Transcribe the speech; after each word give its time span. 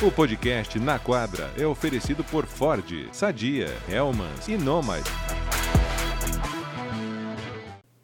O 0.00 0.12
podcast 0.12 0.78
Na 0.78 0.96
Quadra 0.96 1.50
é 1.58 1.66
oferecido 1.66 2.22
por 2.22 2.46
Ford, 2.46 3.08
Sadia, 3.12 3.66
Hellmans 3.88 4.46
e 4.46 4.56
Nomad. 4.56 5.04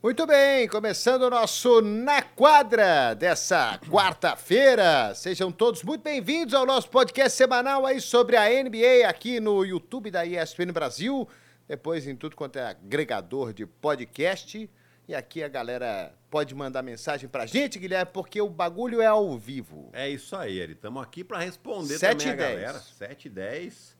Muito 0.02 0.26
bem, 0.26 0.66
começando 0.66 1.22
o 1.22 1.30
nosso 1.30 1.80
Na 1.80 2.20
Quadra 2.20 3.14
dessa 3.14 3.78
quarta-feira. 3.88 5.14
Sejam 5.14 5.52
todos 5.52 5.84
muito 5.84 6.02
bem-vindos 6.02 6.52
ao 6.52 6.66
nosso 6.66 6.90
podcast 6.90 7.38
semanal 7.38 7.86
aí 7.86 8.00
sobre 8.00 8.36
a 8.36 8.48
NBA 8.48 9.08
aqui 9.08 9.38
no 9.38 9.64
YouTube 9.64 10.10
da 10.10 10.26
ESPN 10.26 10.72
Brasil, 10.72 11.28
depois 11.68 12.08
em 12.08 12.16
tudo 12.16 12.34
quanto 12.34 12.58
é 12.58 12.66
agregador 12.66 13.52
de 13.52 13.66
podcast. 13.66 14.68
E 15.06 15.14
aqui 15.14 15.42
a 15.42 15.48
galera 15.48 16.14
pode 16.30 16.54
mandar 16.54 16.82
mensagem 16.82 17.28
pra 17.28 17.44
gente, 17.44 17.78
Guilherme, 17.78 18.10
porque 18.12 18.40
o 18.40 18.48
bagulho 18.48 19.02
é 19.02 19.06
ao 19.06 19.36
vivo. 19.38 19.90
É 19.92 20.08
isso 20.08 20.34
aí, 20.34 20.58
Eri. 20.58 20.72
Estamos 20.72 21.02
aqui 21.02 21.22
para 21.22 21.38
responder 21.38 21.98
Sete 21.98 22.24
também 22.26 22.30
a 22.30 22.34
e 22.34 22.36
dez. 22.36 22.60
galera. 22.60 22.78
7 22.80 23.26
e 23.26 23.28
10. 23.30 23.94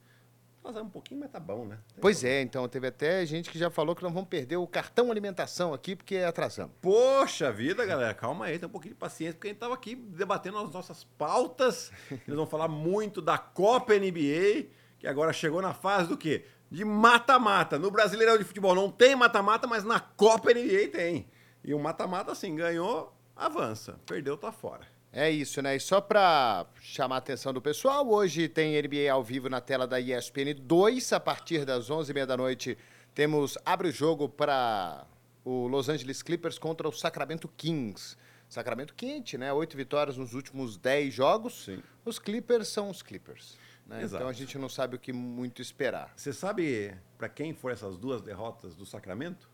Fazer 0.63 0.81
um 0.81 0.89
pouquinho, 0.89 1.19
mas 1.19 1.29
tá 1.29 1.39
bom, 1.39 1.63
né? 1.63 1.77
Tem 1.93 2.01
Pois 2.01 2.23
é, 2.23 2.41
então 2.41 2.67
teve 2.67 2.87
até 2.87 3.23
gente 3.23 3.51
que 3.51 3.59
já 3.59 3.69
falou 3.69 3.95
que 3.95 4.01
nós 4.01 4.11
vamos 4.11 4.27
perder 4.27 4.57
o 4.57 4.65
cartão 4.65 5.11
alimentação 5.11 5.75
aqui 5.75 5.95
porque 5.95 6.17
atrasamos. 6.17 6.73
Poxa 6.81 7.51
vida, 7.51 7.85
galera, 7.85 8.15
calma 8.15 8.45
aí, 8.45 8.57
tem 8.57 8.67
um 8.67 8.71
pouquinho 8.71 8.95
de 8.95 8.99
paciência, 8.99 9.35
porque 9.35 9.49
a 9.49 9.51
gente 9.51 9.59
tava 9.59 9.75
aqui 9.75 9.93
debatendo 9.93 10.57
as 10.57 10.71
nossas 10.71 11.03
pautas. 11.19 11.91
Eles 12.09 12.35
vão 12.35 12.47
falar 12.47 12.67
muito 12.67 13.21
da 13.21 13.37
Copa 13.37 13.93
NBA, 13.93 14.65
que 14.97 15.05
agora 15.05 15.31
chegou 15.31 15.61
na 15.61 15.71
fase 15.71 16.09
do 16.09 16.17
quê? 16.17 16.45
De 16.69 16.83
mata-mata. 16.83 17.77
No 17.79 17.91
Brasileirão 17.91 18.37
de 18.37 18.43
Futebol 18.43 18.75
não 18.75 18.91
tem 18.91 19.15
mata-mata, 19.15 19.67
mas 19.67 19.83
na 19.83 19.99
Copa 19.99 20.53
NBA 20.53 20.89
tem. 20.91 21.27
E 21.63 21.73
o 21.73 21.79
mata-mata, 21.79 22.31
assim, 22.31 22.55
ganhou, 22.55 23.15
avança. 23.35 23.99
Perdeu, 24.05 24.37
tá 24.37 24.51
fora. 24.51 24.85
É 25.11 25.31
isso, 25.31 25.61
né? 25.61 25.77
E 25.77 25.79
só 25.79 26.01
para 26.01 26.65
chamar 26.81 27.15
a 27.15 27.17
atenção 27.19 27.53
do 27.53 27.61
pessoal, 27.61 28.05
hoje 28.07 28.49
tem 28.49 28.81
NBA 28.81 29.09
ao 29.09 29.23
vivo 29.23 29.47
na 29.47 29.61
tela 29.61 29.87
da 29.87 29.99
ESPN 29.99 30.53
2, 30.59 31.13
a 31.13 31.19
partir 31.19 31.63
das 31.63 31.89
11h30 31.89 32.25
da 32.25 32.35
noite. 32.35 32.77
Temos 33.13 33.57
abre 33.65 33.87
o 33.87 33.91
jogo 33.93 34.27
para 34.27 35.07
o 35.45 35.67
Los 35.67 35.87
Angeles 35.87 36.21
Clippers 36.21 36.59
contra 36.59 36.89
o 36.89 36.91
Sacramento 36.91 37.47
Kings. 37.47 38.17
Sacramento 38.49 38.93
quente, 38.93 39.37
né? 39.37 39.53
Oito 39.53 39.77
vitórias 39.77 40.17
nos 40.17 40.33
últimos 40.33 40.77
10 40.77 41.13
jogos. 41.13 41.63
Sim. 41.63 41.81
Os 42.03 42.19
Clippers 42.19 42.67
são 42.67 42.89
os 42.89 43.01
Clippers. 43.01 43.57
Né? 43.85 44.03
Então 44.03 44.27
a 44.27 44.33
gente 44.33 44.57
não 44.57 44.69
sabe 44.69 44.95
o 44.95 44.99
que 44.99 45.13
muito 45.13 45.61
esperar. 45.61 46.11
Você 46.15 46.33
sabe 46.33 46.93
para 47.17 47.29
quem 47.29 47.53
foram 47.53 47.73
essas 47.73 47.97
duas 47.97 48.21
derrotas 48.21 48.75
do 48.75 48.85
Sacramento? 48.85 49.47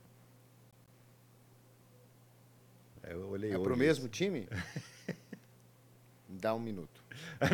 É, 3.03 3.13
Eu 3.13 3.29
olhei 3.29 3.51
É 3.51 3.57
pro 3.59 3.71
isso. 3.73 3.79
mesmo 3.79 4.07
time? 4.09 4.47
Dá 6.29 6.53
um 6.55 6.59
minuto. 6.59 7.01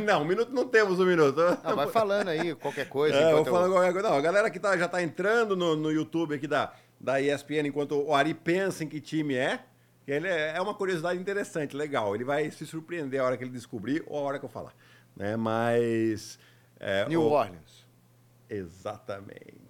Não, 0.05 0.21
um 0.21 0.25
minuto 0.25 0.51
não 0.53 0.67
temos 0.67 0.99
um 0.99 1.05
minuto. 1.05 1.39
Ah, 1.63 1.73
vai 1.73 1.87
falando 1.87 2.27
aí 2.29 2.53
qualquer 2.55 2.87
coisa. 2.87 3.17
É, 3.17 3.33
eu 3.33 3.43
falando 3.43 3.73
qualquer 3.73 3.91
coisa. 3.91 4.07
Não, 4.09 4.15
a 4.15 4.21
galera 4.21 4.49
que 4.51 4.59
tá, 4.59 4.77
já 4.77 4.87
tá 4.87 5.01
entrando 5.01 5.55
no, 5.55 5.75
no 5.75 5.91
YouTube 5.91 6.35
aqui 6.35 6.47
da, 6.47 6.73
da 6.99 7.19
ESPN, 7.19 7.67
enquanto 7.67 7.95
o 7.99 8.13
Ari 8.13 8.33
pensa 8.35 8.83
em 8.83 8.87
que 8.87 9.01
time 9.01 9.33
é, 9.35 9.65
ele 10.07 10.27
é, 10.27 10.55
é 10.55 10.61
uma 10.61 10.75
curiosidade 10.75 11.19
interessante, 11.19 11.75
legal. 11.75 12.13
Ele 12.13 12.23
vai 12.23 12.51
se 12.51 12.65
surpreender 12.67 13.19
a 13.19 13.25
hora 13.25 13.35
que 13.37 13.43
ele 13.43 13.51
descobrir 13.51 14.03
ou 14.05 14.19
a 14.19 14.21
hora 14.21 14.39
que 14.39 14.45
eu 14.45 14.49
falar. 14.49 14.73
Né? 15.15 15.35
Mas. 15.35 16.39
É, 16.79 17.07
New 17.07 17.21
o- 17.21 17.31
Orleans. 17.31 17.85
Exatamente. 18.49 19.67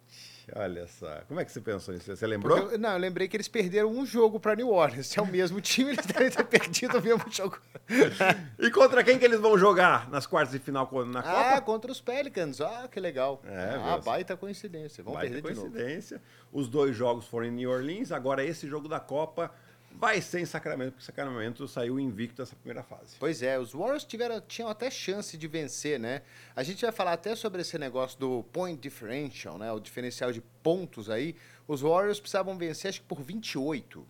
Olha 0.56 0.88
só. 0.88 1.22
Como 1.28 1.40
é 1.42 1.46
que 1.46 1.52
você 1.52 1.60
pensou 1.60 1.94
nisso? 1.94 2.16
Você 2.16 2.26
lembrou? 2.26 2.62
Porque 2.62 2.78
não, 2.78 2.92
eu 2.92 2.98
lembrei 2.98 3.28
que 3.28 3.36
eles 3.36 3.50
perderam 3.50 3.90
um 3.90 4.06
jogo 4.06 4.40
para 4.40 4.56
New 4.56 4.70
Orleans. 4.70 5.08
Se 5.08 5.20
é 5.20 5.22
o 5.22 5.28
mesmo 5.28 5.60
time, 5.60 5.92
eles 5.92 6.06
devem 6.06 6.30
ter 6.30 6.44
perdido 6.48 6.98
o 6.98 7.02
mesmo 7.02 7.26
jogo. 7.30 7.60
E 8.60 8.72
contra 8.72 9.04
quem 9.04 9.20
que 9.20 9.26
eles 9.26 9.40
vão 9.40 9.58
jogar 9.58 10.10
nas 10.10 10.26
quartas 10.26 10.54
de 10.54 10.60
final 10.60 10.90
na 11.06 11.20
ah, 11.20 11.24
Copa? 11.24 11.62
contra 11.62 11.92
os 11.92 12.00
Pelicans. 12.02 12.62
Ah, 12.62 12.88
que 12.90 13.00
legal. 13.00 13.42
É, 13.46 13.76
ah, 13.76 13.96
viu? 13.96 14.04
baita 14.04 14.38
coincidência. 14.38 15.04
Vamos 15.04 15.20
Baita 15.20 15.34
perder 15.34 15.56
coincidência. 15.56 16.22
Os 16.52 16.68
dois 16.68 16.96
jogos 16.96 17.26
foram 17.28 17.48
em 17.48 17.52
New 17.52 17.70
Orleans. 17.70 18.12
Agora 18.12 18.44
esse 18.44 18.68
jogo 18.68 18.88
da 18.88 19.00
Copa 19.00 19.52
vai 19.98 20.22
ser 20.22 20.40
em 20.40 20.46
Sacramento, 20.46 20.92
porque 20.94 21.06
Sacramento 21.06 21.68
saiu 21.68 22.00
invicto 22.00 22.38
dessa 22.38 22.56
primeira 22.56 22.84
fase. 22.84 23.16
Pois 23.20 23.42
é, 23.42 23.60
os 23.60 23.74
Warriors 23.74 24.04
tiveram, 24.04 24.40
tinham 24.42 24.70
até 24.70 24.90
chance 24.90 25.38
de 25.38 25.48
vencer, 25.48 26.00
né? 26.00 26.22
A 26.56 26.64
gente 26.64 26.82
vai 26.84 26.92
falar 26.92 27.14
até 27.14 27.36
sobre 27.36 27.62
esse 27.62 27.78
negócio 27.78 28.20
do 28.20 28.44
point 28.52 28.80
differential, 28.80 29.58
né? 29.58 29.72
O 29.72 29.80
diferencial 29.80 30.32
de 30.32 30.42
pontos 30.62 31.10
aí. 31.10 31.36
Os 31.68 31.82
Warriors 31.82 32.20
precisavam 32.20 32.58
vencer, 32.58 32.90
acho 32.90 33.02
que 33.02 33.08
por 33.08 33.22
28, 33.22 34.06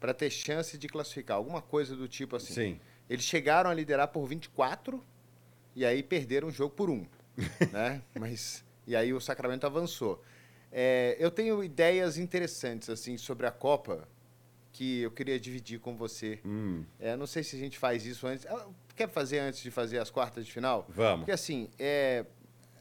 para 0.00 0.12
ter 0.12 0.30
chance 0.30 0.76
de 0.76 0.88
classificar. 0.88 1.36
Alguma 1.36 1.62
coisa 1.62 1.94
do 1.94 2.08
tipo 2.08 2.36
assim. 2.36 2.52
Sim. 2.52 2.80
Eles 3.08 3.24
chegaram 3.24 3.70
a 3.70 3.74
liderar 3.74 4.08
por 4.08 4.26
24 4.26 5.02
e 5.74 5.84
aí 5.84 6.02
perderam 6.02 6.48
o 6.48 6.50
jogo 6.50 6.74
por 6.74 6.90
um, 6.90 7.06
né? 7.72 8.02
Mas 8.18 8.64
e 8.86 8.96
aí 8.96 9.12
o 9.12 9.20
Sacramento 9.20 9.64
avançou. 9.64 10.22
É, 10.70 11.16
eu 11.18 11.30
tenho 11.30 11.62
ideias 11.62 12.16
interessantes 12.18 12.88
assim 12.88 13.16
sobre 13.16 13.46
a 13.46 13.50
Copa 13.50 14.08
que 14.72 15.02
eu 15.02 15.10
queria 15.10 15.38
dividir 15.38 15.78
com 15.80 15.96
você. 15.96 16.40
Hum, 16.44 16.84
É, 16.98 17.14
não 17.16 17.26
sei 17.26 17.42
se 17.42 17.54
a 17.56 17.58
gente 17.58 17.78
faz 17.78 18.06
isso 18.06 18.26
antes. 18.26 18.46
Ah, 18.46 18.66
Quer 18.96 19.08
fazer 19.08 19.38
antes 19.38 19.60
de 19.62 19.70
fazer 19.70 19.98
as 19.98 20.10
quartas 20.10 20.44
de 20.46 20.52
final? 20.52 20.86
vamos. 20.88 21.20
Porque 21.20 21.32
assim, 21.32 21.68
é, 21.78 22.26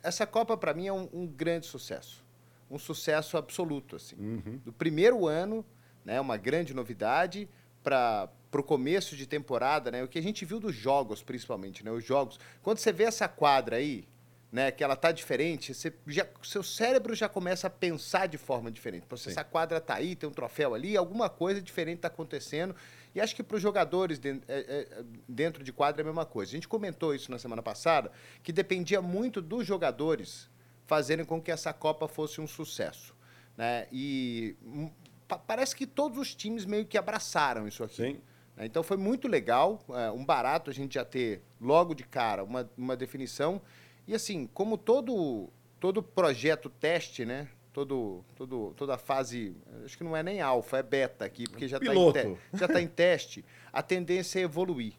essa 0.03 0.25
Copa 0.27 0.57
para 0.57 0.73
mim 0.73 0.87
é 0.87 0.93
um, 0.93 1.07
um 1.13 1.25
grande 1.27 1.65
sucesso, 1.67 2.23
um 2.69 2.77
sucesso 2.77 3.37
absoluto 3.37 3.95
assim. 3.95 4.15
Uhum. 4.17 4.59
Do 4.65 4.73
primeiro 4.73 5.25
ano, 5.27 5.65
né, 6.03 6.19
uma 6.19 6.35
grande 6.37 6.73
novidade 6.73 7.47
para 7.83 8.29
o 8.53 8.63
começo 8.63 9.15
de 9.15 9.25
temporada, 9.25 9.89
né? 9.91 10.03
O 10.03 10.07
que 10.07 10.19
a 10.19 10.21
gente 10.21 10.43
viu 10.45 10.59
dos 10.59 10.75
jogos, 10.75 11.23
principalmente, 11.23 11.83
né? 11.83 11.91
Os 11.91 12.03
jogos. 12.05 12.39
Quando 12.61 12.77
você 12.79 12.91
vê 12.91 13.03
essa 13.05 13.27
quadra 13.27 13.77
aí, 13.77 14.05
né? 14.51 14.69
Que 14.71 14.83
ela 14.83 14.95
tá 14.95 15.11
diferente, 15.11 15.73
você 15.73 15.93
já, 16.07 16.27
seu 16.43 16.61
cérebro 16.61 17.15
já 17.15 17.29
começa 17.29 17.67
a 17.67 17.69
pensar 17.69 18.27
de 18.27 18.37
forma 18.37 18.69
diferente. 18.71 19.05
Sim. 19.17 19.29
essa 19.29 19.43
quadra 19.43 19.79
tá 19.79 19.95
aí, 19.95 20.15
tem 20.15 20.27
um 20.29 20.33
troféu 20.33 20.73
ali, 20.73 20.97
alguma 20.97 21.29
coisa 21.29 21.61
diferente 21.61 21.97
está 21.97 22.07
acontecendo. 22.09 22.75
E 23.13 23.19
acho 23.21 23.35
que 23.35 23.43
para 23.43 23.55
os 23.57 23.61
jogadores 23.61 24.19
den- 24.19 24.41
é- 24.47 24.87
é- 24.99 25.03
dentro 25.27 25.63
de 25.63 25.71
quadra 25.73 26.01
é 26.01 26.03
a 26.03 26.05
mesma 26.05 26.25
coisa. 26.25 26.51
A 26.51 26.55
gente 26.55 26.67
comentou 26.67 27.13
isso 27.15 27.29
na 27.31 27.37
semana 27.39 27.61
passada, 27.61 28.11
que 28.43 28.51
dependia 28.53 29.01
muito 29.01 29.41
dos 29.41 29.65
jogadores 29.65 30.49
fazerem 30.85 31.23
com 31.25 31.41
que 31.41 31.51
essa 31.51 31.71
Copa 31.73 32.07
fosse 32.07 32.39
um 32.41 32.47
sucesso. 32.47 33.15
Né? 33.57 33.87
E 33.91 34.55
hum, 34.63 34.89
pa- 35.27 35.37
parece 35.37 35.75
que 35.75 35.85
todos 35.85 36.17
os 36.17 36.33
times 36.35 36.65
meio 36.65 36.85
que 36.85 36.97
abraçaram 36.97 37.67
isso 37.67 37.83
aqui. 37.83 37.95
Sim. 37.95 38.21
né? 38.55 38.65
Então 38.65 38.81
foi 38.81 38.95
muito 38.97 39.27
legal, 39.27 39.81
é, 39.89 40.09
um 40.11 40.23
barato 40.25 40.69
a 40.69 40.73
gente 40.73 40.93
já 40.95 41.03
ter 41.05 41.41
logo 41.59 41.93
de 41.93 42.03
cara 42.05 42.43
uma, 42.43 42.69
uma 42.77 42.95
definição. 42.95 43.61
E 44.11 44.15
assim, 44.15 44.45
como 44.53 44.77
todo, 44.77 45.49
todo 45.79 46.03
projeto 46.03 46.69
teste, 46.69 47.25
né? 47.25 47.47
Todo, 47.71 48.25
todo, 48.35 48.73
toda 48.75 48.97
fase, 48.97 49.55
acho 49.85 49.97
que 49.97 50.03
não 50.03 50.17
é 50.17 50.21
nem 50.21 50.41
alfa, 50.41 50.79
é 50.79 50.83
beta 50.83 51.23
aqui, 51.23 51.47
porque 51.49 51.65
já 51.69 51.77
está 51.77 51.93
em, 51.95 52.11
te- 52.11 52.57
já 52.57 52.67
tá 52.67 52.81
em 52.81 52.87
teste, 52.87 53.45
a 53.71 53.81
tendência 53.81 54.39
é 54.39 54.43
evoluir. 54.43 54.95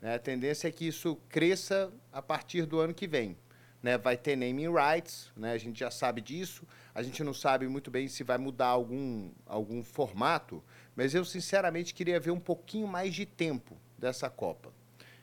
né? 0.00 0.14
A 0.14 0.18
tendência 0.18 0.68
é 0.68 0.72
que 0.72 0.86
isso 0.88 1.18
cresça 1.28 1.92
a 2.10 2.22
partir 2.22 2.64
do 2.64 2.78
ano 2.80 2.94
que 2.94 3.06
vem. 3.06 3.36
né? 3.82 3.98
Vai 3.98 4.16
ter 4.16 4.34
naming 4.34 4.72
rights, 4.72 5.30
né? 5.36 5.52
a 5.52 5.58
gente 5.58 5.78
já 5.78 5.90
sabe 5.90 6.22
disso. 6.22 6.66
A 6.94 7.02
gente 7.02 7.22
não 7.22 7.34
sabe 7.34 7.68
muito 7.68 7.90
bem 7.90 8.08
se 8.08 8.24
vai 8.24 8.38
mudar 8.38 8.68
algum, 8.68 9.30
algum 9.44 9.82
formato, 9.84 10.64
mas 10.96 11.14
eu 11.14 11.22
sinceramente 11.26 11.92
queria 11.92 12.18
ver 12.18 12.30
um 12.30 12.40
pouquinho 12.40 12.88
mais 12.88 13.14
de 13.14 13.26
tempo 13.26 13.76
dessa 13.98 14.30
Copa. 14.30 14.72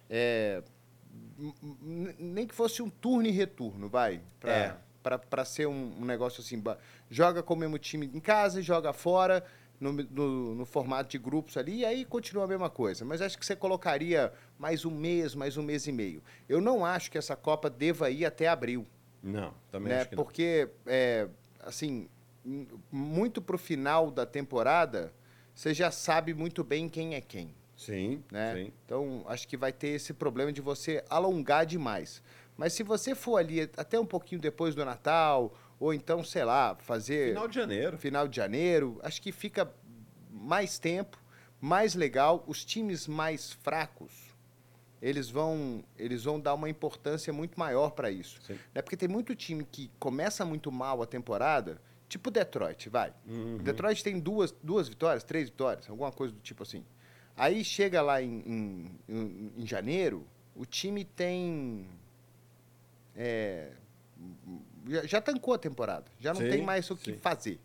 É, 0.08 0.62
nem 2.20 2.48
que 2.48 2.54
fosse 2.56 2.82
um 2.82 2.90
turno 2.90 3.28
e 3.28 3.32
retorno, 3.32 3.90
vai, 3.90 4.22
É. 4.44 4.76
para 5.02 5.44
ser 5.44 5.68
um, 5.68 5.94
um 6.00 6.06
negócio 6.06 6.42
assim, 6.42 6.62
joga 7.10 7.44
com 7.44 7.54
o 7.54 7.58
mesmo 7.58 7.78
time 7.78 8.10
em 8.14 8.20
casa 8.20 8.60
e 8.60 8.64
joga 8.64 8.94
fora, 8.94 9.44
no, 9.80 9.92
no, 9.92 10.56
no 10.56 10.66
formato 10.66 11.10
de 11.10 11.18
grupos 11.18 11.58
ali, 11.58 11.80
e 11.80 11.86
aí 11.86 12.06
continua 12.06 12.46
a 12.46 12.48
mesma 12.48 12.70
coisa. 12.70 13.04
Mas 13.04 13.22
acho 13.22 13.38
que 13.38 13.46
você 13.46 13.56
colocaria 13.56 14.32
mais 14.58 14.86
um 14.86 14.92
mês, 14.92 15.36
mais 15.36 15.58
um 15.58 15.64
mês 15.64 15.88
e 15.88 15.92
meio. 15.92 16.24
Eu 16.48 16.62
não 16.62 16.86
acho 16.86 17.12
que 17.12 17.18
essa 17.18 17.36
Copa 17.36 17.70
deva 17.70 18.10
ir 18.10 18.24
até 18.26 18.48
abril 18.48 18.88
Não, 19.22 19.54
também 19.70 19.92
né? 19.92 20.00
acho 20.02 20.10
que 20.10 20.16
não. 20.16 20.24
Porque, 20.24 20.70
é, 20.86 21.28
assim, 21.60 22.08
muito 22.92 23.42
pro 23.42 23.58
final 23.58 24.10
da 24.10 24.26
temporada, 24.26 25.14
você 25.54 25.74
já 25.74 25.92
sabe 25.92 26.34
muito 26.34 26.64
bem 26.64 26.88
quem 26.88 27.16
é 27.16 27.22
quem, 27.22 27.54
Sim, 27.86 28.24
né? 28.32 28.56
sim. 28.56 28.74
Então, 28.86 29.24
acho 29.28 29.48
que 29.48 29.58
vai 29.58 29.72
ter 29.72 29.90
esse 29.90 30.14
problema 30.14 30.52
de 30.52 30.62
você 30.62 31.04
alongar 31.10 31.66
demais. 31.66 32.22
Mas 32.56 32.74
se 32.74 32.84
você 32.84 33.16
for 33.16 33.38
ali 33.38 33.62
até 33.78 34.00
um 34.00 34.06
pouquinho 34.06 34.40
depois 34.40 34.76
do 34.76 34.86
Natal, 34.86 35.54
ou 35.80 35.94
então, 35.94 36.24
sei 36.24 36.46
lá, 36.46 36.76
fazer 36.76 37.30
Final 37.30 37.48
de 37.48 37.56
janeiro. 37.56 37.98
final 37.98 38.28
de 38.28 38.36
janeiro, 38.36 39.00
acho 39.04 39.22
que 39.22 39.32
fica 39.32 39.72
mais 40.30 40.78
tempo, 40.80 41.18
mais 41.60 41.96
legal. 41.96 42.44
Os 42.48 42.64
times 42.64 43.08
mais 43.08 43.54
fracos, 43.54 44.12
eles 45.02 45.30
vão, 45.30 45.84
eles 45.98 46.24
vão 46.24 46.40
dar 46.40 46.54
uma 46.54 46.70
importância 46.70 47.34
muito 47.34 47.60
maior 47.60 47.92
para 47.92 48.10
isso. 48.12 48.40
Sim. 48.44 48.58
Né? 48.74 48.82
Porque 48.82 48.96
tem 48.96 49.10
muito 49.10 49.36
time 49.36 49.66
que 49.70 49.92
começa 50.00 50.46
muito 50.46 50.72
mal 50.72 51.02
a 51.02 51.06
temporada, 51.06 51.82
tipo 52.08 52.30
Detroit, 52.30 52.88
vai. 52.90 53.14
Uhum. 53.28 53.58
Detroit 53.58 54.04
tem 54.04 54.20
duas, 54.20 54.54
duas 54.64 54.88
vitórias, 54.88 55.24
três 55.24 55.50
vitórias, 55.50 55.90
alguma 55.90 56.12
coisa 56.12 56.34
do 56.34 56.40
tipo 56.40 56.64
assim. 56.64 56.86
Aí 57.36 57.64
chega 57.64 58.02
lá 58.02 58.22
em, 58.22 58.40
em, 58.46 59.00
em- 59.10 59.54
em 59.58 59.68
janeiro, 59.68 60.26
o 60.56 60.66
time 60.66 61.04
tem 61.04 61.88
é, 63.16 63.72
já, 64.88 65.06
já 65.06 65.22
tancou 65.22 65.54
a 65.54 65.58
temporada, 65.58 66.06
já 66.20 66.34
não 66.34 66.42
Sim, 66.42 66.50
tem 66.50 66.62
mais 66.62 66.90
o 66.90 66.96
que 66.96 67.12
sim. 67.12 67.18
fazer. 67.18 67.60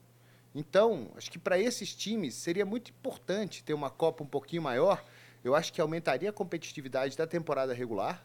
Então, 0.55 1.11
acho 1.17 1.31
que 1.31 1.39
para 1.39 1.59
esses 1.59 1.95
times 1.95 2.35
seria 2.35 2.65
muito 2.65 2.91
importante 2.91 3.63
ter 3.63 3.75
uma 3.75 3.91
Copa 3.91 4.25
um 4.25 4.27
pouquinho 4.27 4.63
maior. 4.63 5.05
Eu 5.45 5.55
acho 5.55 5.73
que 5.73 5.81
aumentaria 5.81 6.31
a 6.31 6.33
competitividade 6.33 7.17
da 7.17 7.27
temporada 7.27 7.73
regular. 7.75 8.25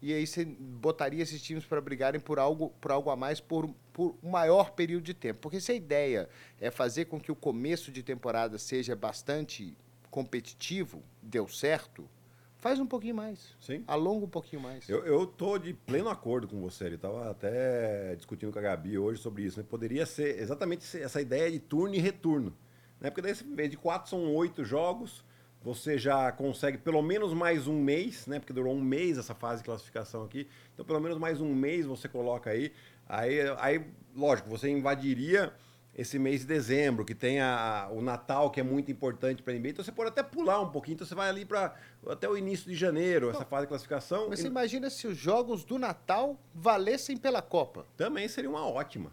E 0.00 0.12
aí 0.12 0.26
você 0.26 0.44
botaria 0.44 1.22
esses 1.22 1.42
times 1.42 1.64
para 1.64 1.80
brigarem 1.80 2.20
por 2.20 2.38
algo, 2.38 2.70
por 2.80 2.92
algo 2.92 3.10
a 3.10 3.16
mais 3.16 3.40
por, 3.40 3.68
por 3.92 4.16
um 4.22 4.30
maior 4.30 4.70
período 4.70 5.02
de 5.04 5.14
tempo. 5.14 5.40
Porque 5.40 5.60
se 5.60 5.72
a 5.72 5.74
ideia 5.74 6.28
é 6.60 6.70
fazer 6.70 7.06
com 7.06 7.18
que 7.20 7.32
o 7.32 7.36
começo 7.36 7.90
de 7.90 8.02
temporada 8.02 8.58
seja 8.58 8.94
bastante 8.94 9.76
competitivo, 10.14 11.02
deu 11.20 11.48
certo, 11.48 12.08
faz 12.58 12.78
um 12.78 12.86
pouquinho 12.86 13.16
mais. 13.16 13.56
Sim. 13.60 13.82
Alonga 13.84 14.26
um 14.26 14.28
pouquinho 14.28 14.62
mais. 14.62 14.88
Eu, 14.88 15.04
eu 15.04 15.26
tô 15.26 15.58
de 15.58 15.74
pleno 15.74 16.08
acordo 16.08 16.46
com 16.46 16.60
você. 16.60 16.84
Ele 16.84 16.94
estava 16.94 17.28
até 17.28 18.14
discutindo 18.14 18.52
com 18.52 18.60
a 18.60 18.62
Gabi 18.62 18.96
hoje 18.96 19.20
sobre 19.20 19.42
isso. 19.42 19.58
Né? 19.58 19.66
Poderia 19.68 20.06
ser 20.06 20.38
exatamente 20.40 20.86
essa 21.02 21.20
ideia 21.20 21.50
de 21.50 21.58
turno 21.58 21.96
e 21.96 21.98
retorno. 21.98 22.56
Né? 23.00 23.10
Porque 23.10 23.22
daí, 23.22 23.34
em 23.44 23.56
vez 23.56 23.68
de 23.68 23.76
quatro, 23.76 24.08
são 24.08 24.32
oito 24.36 24.64
jogos. 24.64 25.24
Você 25.62 25.98
já 25.98 26.30
consegue 26.30 26.78
pelo 26.78 27.02
menos 27.02 27.34
mais 27.34 27.66
um 27.66 27.82
mês, 27.82 28.28
né? 28.28 28.38
Porque 28.38 28.52
durou 28.52 28.72
um 28.72 28.80
mês 28.80 29.18
essa 29.18 29.34
fase 29.34 29.62
de 29.62 29.64
classificação 29.64 30.22
aqui. 30.22 30.46
Então, 30.74 30.86
pelo 30.86 31.00
menos 31.00 31.18
mais 31.18 31.40
um 31.40 31.52
mês 31.52 31.86
você 31.86 32.08
coloca 32.08 32.50
aí. 32.50 32.72
Aí, 33.08 33.40
aí 33.58 33.84
lógico, 34.14 34.48
você 34.48 34.68
invadiria 34.68 35.52
esse 35.96 36.18
mês 36.18 36.40
de 36.40 36.46
dezembro, 36.46 37.04
que 37.04 37.14
tem 37.14 37.40
a- 37.40 37.88
o 37.92 38.02
Natal, 38.02 38.50
que 38.50 38.58
é 38.58 38.62
muito 38.62 38.90
importante 38.90 39.42
para 39.42 39.52
a 39.52 39.56
NBA. 39.56 39.70
Então, 39.70 39.84
você 39.84 39.92
pode 39.92 40.08
até 40.10 40.22
pular 40.22 40.60
um 40.60 40.68
pouquinho. 40.70 40.94
Então, 40.94 41.06
você 41.06 41.14
vai 41.14 41.28
ali 41.28 41.44
para 41.44 41.74
até 42.08 42.28
o 42.28 42.36
início 42.36 42.68
de 42.68 42.74
janeiro, 42.76 43.30
essa 43.30 43.44
fase 43.44 43.62
de 43.62 43.68
classificação. 43.68 44.28
Mas 44.28 44.40
e- 44.40 44.42
você 44.42 44.48
imagina 44.48 44.90
se 44.90 45.06
os 45.06 45.16
jogos 45.16 45.64
do 45.64 45.78
Natal 45.78 46.38
valessem 46.54 47.16
pela 47.16 47.40
Copa. 47.40 47.86
também 47.96 48.26
seria 48.28 48.50
uma 48.50 48.66
ótima. 48.66 49.12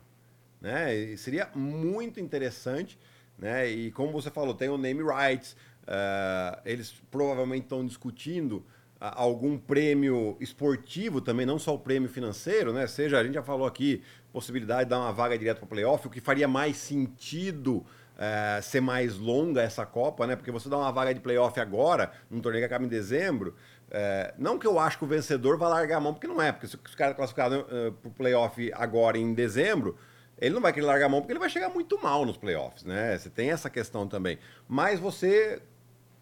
Né? 0.59 0.95
E 0.95 1.17
seria 1.17 1.49
muito 1.55 2.19
interessante. 2.19 2.97
Né? 3.37 3.67
E 3.69 3.91
como 3.91 4.11
você 4.11 4.29
falou, 4.29 4.53
tem 4.53 4.69
o 4.69 4.77
name 4.77 5.01
rights. 5.03 5.55
eh, 5.87 6.59
eles 6.63 6.93
provavelmente 7.09 7.63
estão 7.63 7.83
discutindo 7.83 8.63
algum 9.01 9.57
prêmio 9.57 10.37
esportivo 10.39 11.19
também, 11.19 11.43
não 11.43 11.57
só 11.57 11.73
o 11.73 11.79
prêmio 11.79 12.07
financeiro, 12.07 12.71
né? 12.71 12.85
Seja, 12.85 13.17
a 13.17 13.23
gente 13.23 13.33
já 13.33 13.41
falou 13.41 13.65
aqui, 13.65 14.03
possibilidade 14.31 14.83
de 14.83 14.89
dar 14.91 14.99
uma 14.99 15.11
vaga 15.11 15.35
direto 15.35 15.57
para 15.57 15.65
o 15.65 15.69
playoff, 15.69 16.05
o 16.05 16.09
que 16.09 16.21
faria 16.21 16.47
mais 16.47 16.77
sentido 16.77 17.83
eh, 18.15 18.59
ser 18.61 18.79
mais 18.79 19.17
longa 19.17 19.63
essa 19.63 19.87
Copa, 19.87 20.27
né? 20.27 20.35
Porque 20.35 20.51
você 20.51 20.69
dá 20.69 20.77
uma 20.77 20.91
vaga 20.91 21.15
de 21.15 21.19
playoff 21.19 21.59
agora, 21.59 22.11
num 22.29 22.39
torneio 22.39 22.61
que 22.61 22.67
acaba 22.67 22.85
em 22.85 22.87
dezembro, 22.87 23.55
eh, 23.89 24.35
não 24.37 24.59
que 24.59 24.67
eu 24.67 24.77
acho 24.77 24.99
que 24.99 25.03
o 25.03 25.07
vencedor 25.07 25.57
vai 25.57 25.69
largar 25.69 25.97
a 25.97 25.99
mão, 25.99 26.13
porque 26.13 26.27
não 26.27 26.39
é, 26.39 26.51
porque 26.51 26.67
se 26.67 26.75
os 26.75 26.93
caras 26.93 27.15
classificaram 27.15 27.63
para 27.63 28.07
o 28.07 28.13
playoff 28.13 28.71
agora 28.75 29.17
em 29.17 29.33
dezembro, 29.33 29.97
ele 30.37 30.53
não 30.55 30.61
vai 30.61 30.73
querer 30.73 30.85
largar 30.85 31.05
a 31.05 31.09
mão 31.09 31.21
porque 31.21 31.33
ele 31.33 31.39
vai 31.39 31.49
chegar 31.49 31.69
muito 31.69 32.01
mal 32.01 32.25
nos 32.25 32.35
playoffs, 32.35 32.83
né? 32.83 33.17
Você 33.17 33.29
tem 33.29 33.51
essa 33.51 33.69
questão 33.69 34.07
também. 34.07 34.39
Mas 34.67 34.99
você, 34.99 35.61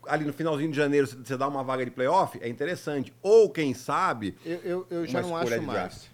ali 0.09 0.25
no 0.25 0.33
finalzinho 0.33 0.71
de 0.71 0.77
janeiro, 0.77 1.07
você- 1.07 1.37
dá 1.37 1.47
uma 1.47 1.63
vaga 1.63 1.85
de 1.85 1.91
playoff, 1.91 2.37
é 2.41 2.47
interessante. 2.49 3.13
Ou, 3.21 3.49
quem 3.49 3.73
sabe, 3.73 4.35
Eu, 4.45 4.59
eu, 4.63 4.87
eu 4.89 5.05
já 5.07 5.21
não 5.21 5.35
acho 5.37 5.61
mais. 5.61 5.73
draft. 5.89 6.07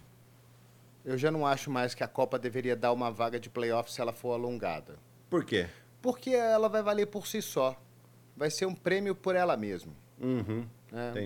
Eu 1.03 1.18
já 1.18 1.30
não 1.31 1.45
acho 1.45 1.69
mais 1.69 1.94
que 1.94 2.03
a 2.03 2.07
Copa 2.07 2.38
deveria 2.39 2.75
dar 2.75 2.92
uma 2.92 3.12
vaga 3.12 3.39
de 3.39 3.50
playoff 3.50 3.92
se 3.92 4.01
ela 4.01 4.12
for 4.13 4.33
alongada. 4.33 4.95
por 5.30 5.44
quê? 5.45 5.68
Porque 6.01 6.30
ela 6.31 6.69
vai 6.69 6.83
valer 6.83 7.07
por 7.07 7.25
si 7.25 7.42
só. 7.42 7.75
Vai 8.38 8.51
ser 8.51 8.65
um 8.68 8.75
prêmio 8.75 9.15
por 9.15 9.36
ela 9.36 9.56
mesma. 9.57 9.92
Uhum. 10.19 10.65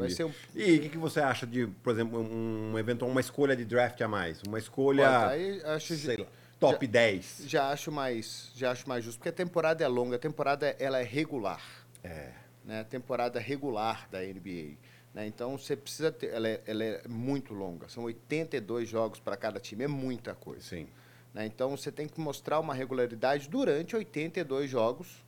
ser 0.10 0.24
um... 0.26 0.32
E 0.56 0.76
o 0.78 0.82
que, 0.82 0.90
que 0.90 0.98
você 0.98 1.20
acha 1.20 1.46
de, 1.46 1.68
por 1.84 1.92
exemplo, 1.94 2.20
um, 2.20 2.72
um 2.74 2.80
eventual, 2.80 3.10
uma 3.12 3.20
escolha 3.20 3.56
de 3.56 3.66
draft 3.66 4.00
a 4.02 4.08
mais? 4.08 4.42
Uma 4.44 4.58
escolha, 4.58 5.06
Pô, 5.06 5.26
aí 5.28 5.62
acho- 5.66 5.96
sei 5.96 6.18
lá, 6.18 6.26
top 6.60 6.88
10. 6.88 7.44
Já 7.46 7.70
acho 7.72 7.92
mais, 7.92 8.52
já 8.56 8.72
acho 8.72 8.88
mais 8.88 9.04
justo, 9.04 9.18
porque 9.18 9.30
a 9.30 9.34
temporada 9.34 9.84
é 9.84 9.88
longa, 9.88 10.16
a 10.16 10.20
temporada 10.20 10.76
ela 10.80 11.00
é 11.00 11.04
regular, 11.04 11.62
É. 12.04 12.32
né? 12.70 12.84
Temporada 12.84 13.40
regular 13.40 14.08
da 14.12 14.20
NBA, 14.22 14.76
né? 15.14 15.26
Então 15.26 15.58
você 15.58 15.76
precisa 15.76 16.12
ter, 16.12 16.28
ela 16.28 16.48
é, 16.48 16.62
ela 16.68 16.84
é 16.84 17.02
muito 17.08 17.54
longa, 17.54 17.90
são 17.90 18.04
82 18.04 18.88
jogos 18.88 19.20
para 19.20 19.36
cada 19.36 19.60
time, 19.60 19.84
é 19.84 19.88
muita 19.88 20.36
coisa. 20.36 20.62
Sim. 20.62 20.88
né? 21.34 21.46
Então 21.48 21.76
você 21.76 21.92
tem 21.92 22.08
que 22.08 22.20
mostrar 22.22 22.60
uma 22.60 22.74
regularidade 22.76 23.50
durante 23.50 23.96
82 23.96 24.70
jogos 24.70 25.24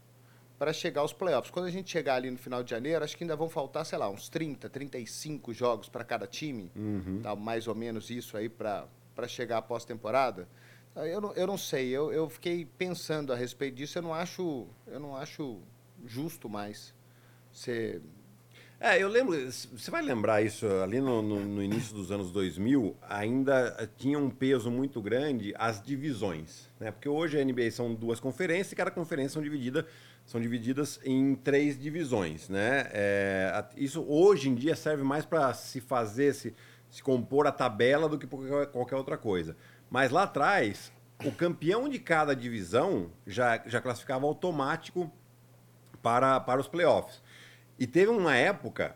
para 0.60 0.72
chegar 0.72 1.02
aos 1.02 1.12
playoffs. 1.14 1.50
Quando 1.50 1.66
a 1.66 1.72
gente 1.72 1.90
chegar 1.90 2.14
ali 2.16 2.30
no 2.30 2.38
final 2.38 2.62
de 2.62 2.70
janeiro, 2.70 3.04
acho 3.04 3.18
que 3.18 3.24
ainda 3.24 3.36
vão 3.36 3.50
faltar, 3.50 3.84
sei 3.84 3.98
lá, 3.98 4.08
uns 4.08 4.30
30, 4.30 4.70
35 4.70 5.52
jogos 5.54 5.90
para 5.90 6.04
cada 6.04 6.28
time, 6.28 6.72
Uhum. 6.76 7.22
tá 7.24 7.36
mais 7.36 7.68
ou 7.68 7.74
menos 7.74 8.12
isso 8.12 8.38
aí 8.38 8.48
para 8.48 8.88
chegar 9.28 9.58
à 9.58 9.62
pós-temporada. 9.64 10.48
Ah, 10.96 11.08
Eu 11.08 11.20
não, 11.20 11.34
eu 11.34 11.48
não 11.48 11.58
sei, 11.58 11.90
eu, 11.90 12.14
eu 12.14 12.30
fiquei 12.30 12.66
pensando 12.78 13.34
a 13.34 13.36
respeito 13.36 13.76
disso, 13.78 13.98
eu 13.98 14.04
não 14.04 14.14
acho, 14.14 14.68
eu 14.86 15.00
não 15.00 15.16
acho 15.16 15.60
justo 16.06 16.48
mais. 16.48 16.94
Você 17.52 18.02
É, 18.80 19.02
eu 19.02 19.08
lembro, 19.10 19.36
você 19.52 19.92
vai 19.92 20.02
lembrar 20.02 20.42
isso, 20.42 20.66
ali 20.84 21.00
no, 21.00 21.22
no- 21.22 21.46
no 21.46 21.64
início 21.64 21.94
dos 21.96 22.12
anos 22.12 22.32
2000, 22.32 22.96
ainda 23.08 23.76
eh, 23.80 23.88
tinha 23.98 24.18
um 24.20 24.30
peso 24.30 24.72
muito 24.72 25.00
grande 25.02 25.54
as 25.58 25.82
divisões, 25.84 26.68
né? 26.80 26.92
Porque 26.92 27.08
hoje 27.08 27.38
a 27.38 27.42
NBA 27.46 27.72
são 27.72 27.94
duas 27.94 28.20
conferências 28.20 28.72
e 28.72 28.76
cada 28.76 28.90
conferência 28.92 29.32
são, 29.36 29.44
dividida, 29.44 29.86
são 30.26 30.42
divididas 30.42 31.00
em 31.06 31.36
três 31.36 31.80
divisões, 31.80 32.50
né? 32.50 32.90
É, 32.92 33.66
isso 33.78 34.04
hoje 34.08 34.50
em 34.50 34.56
dia 34.56 34.76
serve 34.76 35.04
mais 35.04 35.26
para 35.26 35.54
se 35.54 35.80
fazer, 35.80 36.34
se, 36.34 36.56
se 36.90 37.04
compor 37.04 37.46
a 37.48 37.52
tabela 37.52 38.10
do 38.10 38.18
que 38.18 38.26
qualquer 38.28 38.96
outra 38.96 39.18
coisa. 39.18 39.56
Mas 39.92 40.10
lá 40.12 40.24
atrás, 40.24 40.92
o 41.24 41.32
campeão 41.32 41.88
de 41.88 42.00
cada 42.00 42.36
divisão 42.36 43.12
já, 43.28 43.62
já 43.68 43.80
classificava 43.80 44.26
automático 44.26 45.12
para, 46.02 46.40
para 46.40 46.60
os 46.60 46.68
playoffs. 46.68 47.22
E 47.82 47.88
teve 47.88 48.12
uma 48.12 48.36
época 48.36 48.96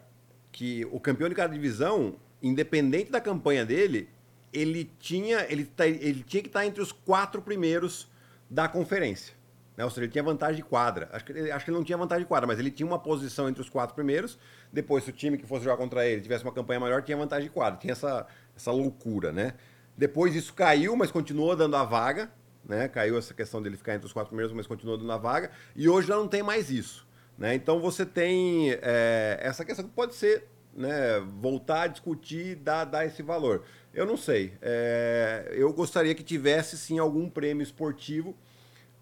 que 0.51 0.85
o 0.91 0.99
campeão 0.99 1.27
de 1.27 1.33
cada 1.33 1.51
divisão, 1.51 2.17
independente 2.39 3.09
da 3.11 3.19
campanha 3.19 3.65
dele, 3.65 4.07
ele 4.53 4.91
tinha, 4.99 5.43
ele, 5.49 5.65
tá- 5.65 5.87
ele 5.87 6.21
tinha 6.21 6.43
que 6.43 6.49
estar 6.49 6.63
entre 6.67 6.83
os 6.83 6.91
quatro 6.91 7.41
primeiros 7.41 8.07
da 8.47 8.67
conferência. 8.67 9.33
Né? 9.75 9.83
Ou 9.83 9.89
seja, 9.89 10.03
ele 10.03 10.11
tinha 10.11 10.23
vantagem 10.23 10.57
de 10.57 10.61
quadra. 10.61 11.09
Acho 11.11 11.25
que, 11.25 11.31
ele, 11.31 11.49
acho 11.51 11.65
que 11.65 11.71
ele 11.71 11.77
não 11.79 11.83
tinha 11.83 11.97
vantagem 11.97 12.25
de 12.25 12.27
quadra, 12.27 12.45
mas 12.45 12.59
ele 12.59 12.69
tinha 12.69 12.85
uma 12.85 12.99
posição 12.99 13.49
entre 13.49 13.59
os 13.59 13.69
quatro 13.71 13.95
primeiros. 13.95 14.37
Depois, 14.71 15.03
se 15.03 15.09
o 15.09 15.13
time 15.13 15.35
que 15.35 15.47
fosse 15.47 15.63
jogar 15.63 15.77
contra 15.77 16.05
ele 16.05 16.21
tivesse 16.21 16.43
uma 16.43 16.53
campanha 16.53 16.79
maior, 16.79 17.01
tinha 17.01 17.17
vantagem 17.17 17.45
de 17.47 17.51
quadra. 17.51 17.79
Tinha 17.79 17.93
essa, 17.93 18.27
essa 18.55 18.71
loucura, 18.71 19.31
né? 19.31 19.55
Depois 19.97 20.35
isso 20.35 20.53
caiu, 20.53 20.95
mas 20.95 21.09
continuou 21.09 21.55
dando 21.55 21.75
a 21.75 21.83
vaga. 21.83 22.31
Né? 22.63 22.87
Caiu 22.87 23.17
essa 23.17 23.33
questão 23.33 23.63
dele 23.63 23.77
ficar 23.77 23.95
entre 23.95 24.05
os 24.05 24.13
quatro 24.13 24.29
primeiros, 24.29 24.55
mas 24.55 24.67
continuou 24.67 24.95
dando 24.95 25.11
a 25.11 25.17
vaga. 25.17 25.49
E 25.75 25.89
hoje 25.89 26.07
já 26.07 26.15
não 26.15 26.27
tem 26.27 26.43
mais 26.43 26.69
isso. 26.69 27.04
Né? 27.37 27.55
Então 27.55 27.79
você 27.79 28.05
tem 28.05 28.71
é, 28.81 29.37
essa 29.41 29.65
questão 29.65 29.85
que 29.85 29.91
pode 29.91 30.15
ser 30.15 30.45
né, 30.73 31.19
voltar 31.39 31.83
a 31.83 31.87
discutir, 31.87 32.55
dar, 32.55 32.85
dar 32.85 33.05
esse 33.05 33.21
valor. 33.21 33.63
Eu 33.93 34.05
não 34.05 34.17
sei. 34.17 34.53
É, 34.61 35.51
eu 35.53 35.71
gostaria 35.73 36.13
que 36.13 36.23
tivesse 36.23 36.77
sim 36.77 36.99
algum 36.99 37.29
prêmio 37.29 37.63
esportivo, 37.63 38.35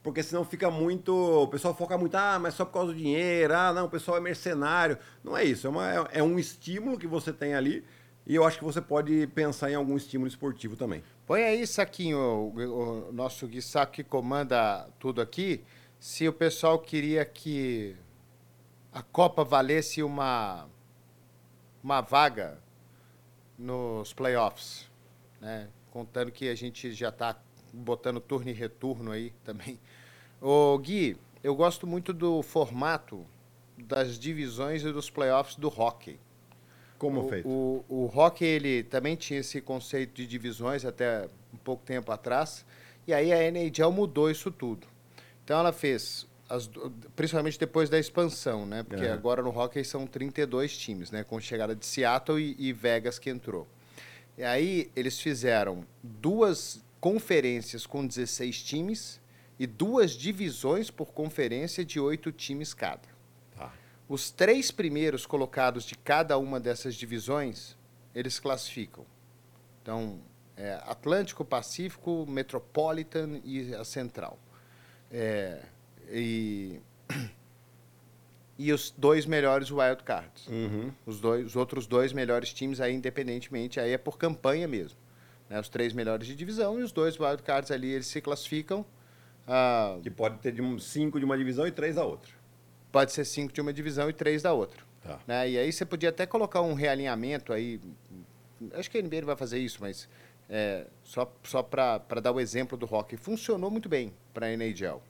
porque 0.03 0.21
senão 0.21 0.43
fica 0.45 0.69
muito. 0.69 1.13
O 1.15 1.47
pessoal 1.47 1.73
foca 1.73 1.97
muito, 1.97 2.15
ah, 2.15 2.37
mas 2.39 2.53
só 2.53 2.65
por 2.65 2.73
causa 2.73 2.91
do 2.93 2.97
dinheiro, 2.97 3.53
ah, 3.55 3.73
não, 3.73 3.85
o 3.85 3.89
pessoal 3.89 4.17
é 4.17 4.19
mercenário. 4.19 4.97
Não 5.23 5.35
é 5.35 5.43
isso, 5.43 5.65
é, 5.65 5.69
uma- 5.69 6.09
é- 6.11 6.21
um 6.23 6.37
estímulo 6.37 6.97
que 6.97 7.07
você 7.07 7.31
tem 7.33 7.53
ali. 7.55 7.83
E 8.25 8.35
eu 8.35 8.45
acho 8.45 8.57
que 8.57 8.63
você 8.63 8.79
pode 8.81 9.27
pensar 9.27 9.69
em 9.71 9.75
algum 9.75 9.97
estímulo 9.97 10.27
esportivo 10.29 10.75
também. 10.77 11.03
Põe 11.25 11.43
aí, 11.43 11.67
Saquinho, 11.67 12.17
o, 12.17 13.09
o 13.09 13.11
nosso 13.11 13.45
Gui 13.47 13.61
Saco 13.61 13.91
que 13.93 14.03
comanda 14.03 14.87
tudo 14.97 15.21
aqui, 15.21 15.63
se 15.99 16.27
o 16.27 16.31
pessoal 16.33 16.79
queria 16.79 17.25
que 17.25 17.95
a 18.93 19.01
Copa 19.01 19.43
valesse 19.43 20.03
uma, 20.03 20.67
uma 21.83 22.01
vaga 22.01 22.59
nos 23.57 24.13
playoffs, 24.13 24.89
né? 25.41 25.67
Contando 25.91 26.31
que 26.31 26.47
a 26.47 26.55
gente 26.55 26.93
já 26.93 27.09
está 27.09 27.35
botando 27.71 28.19
turno 28.19 28.49
e 28.49 28.53
retorno 28.53 29.11
aí 29.11 29.31
também. 29.43 29.79
Ô, 30.39 30.77
Gui, 30.77 31.17
eu 31.43 31.55
gosto 31.55 31.87
muito 31.87 32.13
do 32.13 32.41
formato 32.43 33.25
das 33.77 34.19
divisões 34.19 34.83
e 34.83 34.91
dos 34.91 35.09
playoffs 35.09 35.55
do 35.55 35.67
hockey. 35.67 36.19
Como 36.99 37.25
o, 37.25 37.29
feito? 37.29 37.47
O, 37.47 37.85
o 37.89 38.05
hockey 38.05 38.45
ele 38.45 38.83
também 38.83 39.15
tinha 39.15 39.39
esse 39.39 39.59
conceito 39.59 40.13
de 40.13 40.27
divisões 40.27 40.85
até 40.85 41.27
um 41.53 41.57
pouco 41.57 41.83
tempo 41.83 42.11
atrás, 42.11 42.65
e 43.07 43.13
aí 43.13 43.33
a 43.33 43.43
NHL 43.43 43.91
mudou 43.91 44.29
isso 44.29 44.51
tudo. 44.51 44.87
Então 45.43 45.59
ela 45.59 45.73
fez, 45.73 46.27
as 46.49 46.69
principalmente 47.15 47.59
depois 47.59 47.89
da 47.89 47.99
expansão, 47.99 48.65
né? 48.65 48.83
Porque 48.83 49.05
Aham. 49.05 49.13
agora 49.13 49.41
no 49.41 49.49
hockey 49.49 49.83
são 49.83 50.05
32 50.05 50.77
times, 50.77 51.11
né? 51.11 51.23
Com 51.23 51.39
chegada 51.39 51.75
de 51.75 51.85
Seattle 51.85 52.39
e, 52.39 52.55
e 52.57 52.73
Vegas 52.73 53.17
que 53.17 53.29
entrou. 53.29 53.67
E 54.37 54.43
aí 54.43 54.91
eles 54.95 55.19
fizeram 55.19 55.85
duas 56.01 56.83
conferências 56.99 57.85
com 57.85 58.05
16 58.05 58.63
times 58.63 59.21
e 59.59 59.67
duas 59.67 60.11
divisões 60.11 60.89
por 60.89 61.13
conferência 61.13 61.85
de 61.85 61.99
oito 61.99 62.31
times 62.31 62.73
cada. 62.73 63.07
Tá. 63.55 63.71
Os 64.09 64.31
três 64.31 64.71
primeiros 64.71 65.25
colocados 65.25 65.83
de 65.83 65.95
cada 65.95 66.37
uma 66.37 66.59
dessas 66.59 66.95
divisões, 66.95 67.77
eles 68.15 68.39
classificam. 68.39 69.05
Então, 69.81 70.19
é, 70.57 70.73
Atlântico, 70.85 71.43
Pacífico, 71.45 72.25
Metropolitan 72.27 73.39
e 73.43 73.73
a 73.75 73.83
Central. 73.83 74.39
É, 75.11 75.61
e, 76.11 76.79
e 78.57 78.71
os 78.71 78.91
dois 78.97 79.25
melhores 79.25 79.71
wild 79.71 80.03
cards. 80.03 80.47
Uhum. 80.47 80.91
Os, 81.05 81.19
dois, 81.19 81.45
os 81.47 81.55
outros 81.55 81.87
dois 81.87 82.13
melhores 82.13 82.53
times 82.53 82.79
aí, 82.79 82.93
independentemente, 82.93 83.79
aí 83.79 83.91
é 83.91 83.97
por 83.97 84.17
campanha 84.17 84.67
mesmo. 84.67 84.97
Né? 85.49 85.59
Os 85.59 85.69
três 85.69 85.93
melhores 85.93 86.27
de 86.27 86.35
divisão 86.35 86.79
e 86.79 86.83
os 86.83 86.91
dois 86.91 87.19
wild 87.19 87.41
cards 87.43 87.71
ali, 87.71 87.89
eles 87.91 88.07
se 88.07 88.21
classificam. 88.21 88.85
ah, 89.47 89.97
Que 90.01 90.09
pode 90.09 90.37
ter 90.39 90.51
de 90.51 90.61
um, 90.61 90.77
cinco 90.79 91.19
de 91.19 91.25
uma 91.25 91.37
divisão 91.37 91.67
e 91.67 91.71
três 91.71 91.95
da 91.95 92.03
outra. 92.05 92.31
pode 92.91 93.11
ser 93.11 93.25
cinco 93.25 93.51
de 93.51 93.59
uma 93.59 93.73
divisão 93.73 94.09
e 94.09 94.13
três 94.13 94.41
da 94.43 94.53
outra. 94.53 94.83
Tá. 95.01 95.19
Né? 95.27 95.49
E 95.51 95.57
aí 95.57 95.71
você 95.73 95.83
podia 95.85 96.09
até 96.09 96.25
colocar 96.25 96.61
um 96.61 96.73
realinhamento 96.73 97.51
aí. 97.51 97.81
Acho 98.73 98.89
que 98.89 98.97
a 98.97 99.01
NBA 99.01 99.23
vai 99.23 99.35
fazer 99.35 99.59
isso, 99.59 99.79
mas 99.81 100.07
é, 100.49 100.85
só, 101.03 101.29
só 101.43 101.61
para 101.61 101.97
dar 102.21 102.31
o 102.31 102.39
exemplo 102.39 102.77
do 102.77 102.85
hockey. 102.85 103.17
Funcionou 103.17 103.69
muito 103.69 103.89
bem 103.89 104.13
para 104.33 104.45
a 104.45 104.53
NHL. 104.53 105.01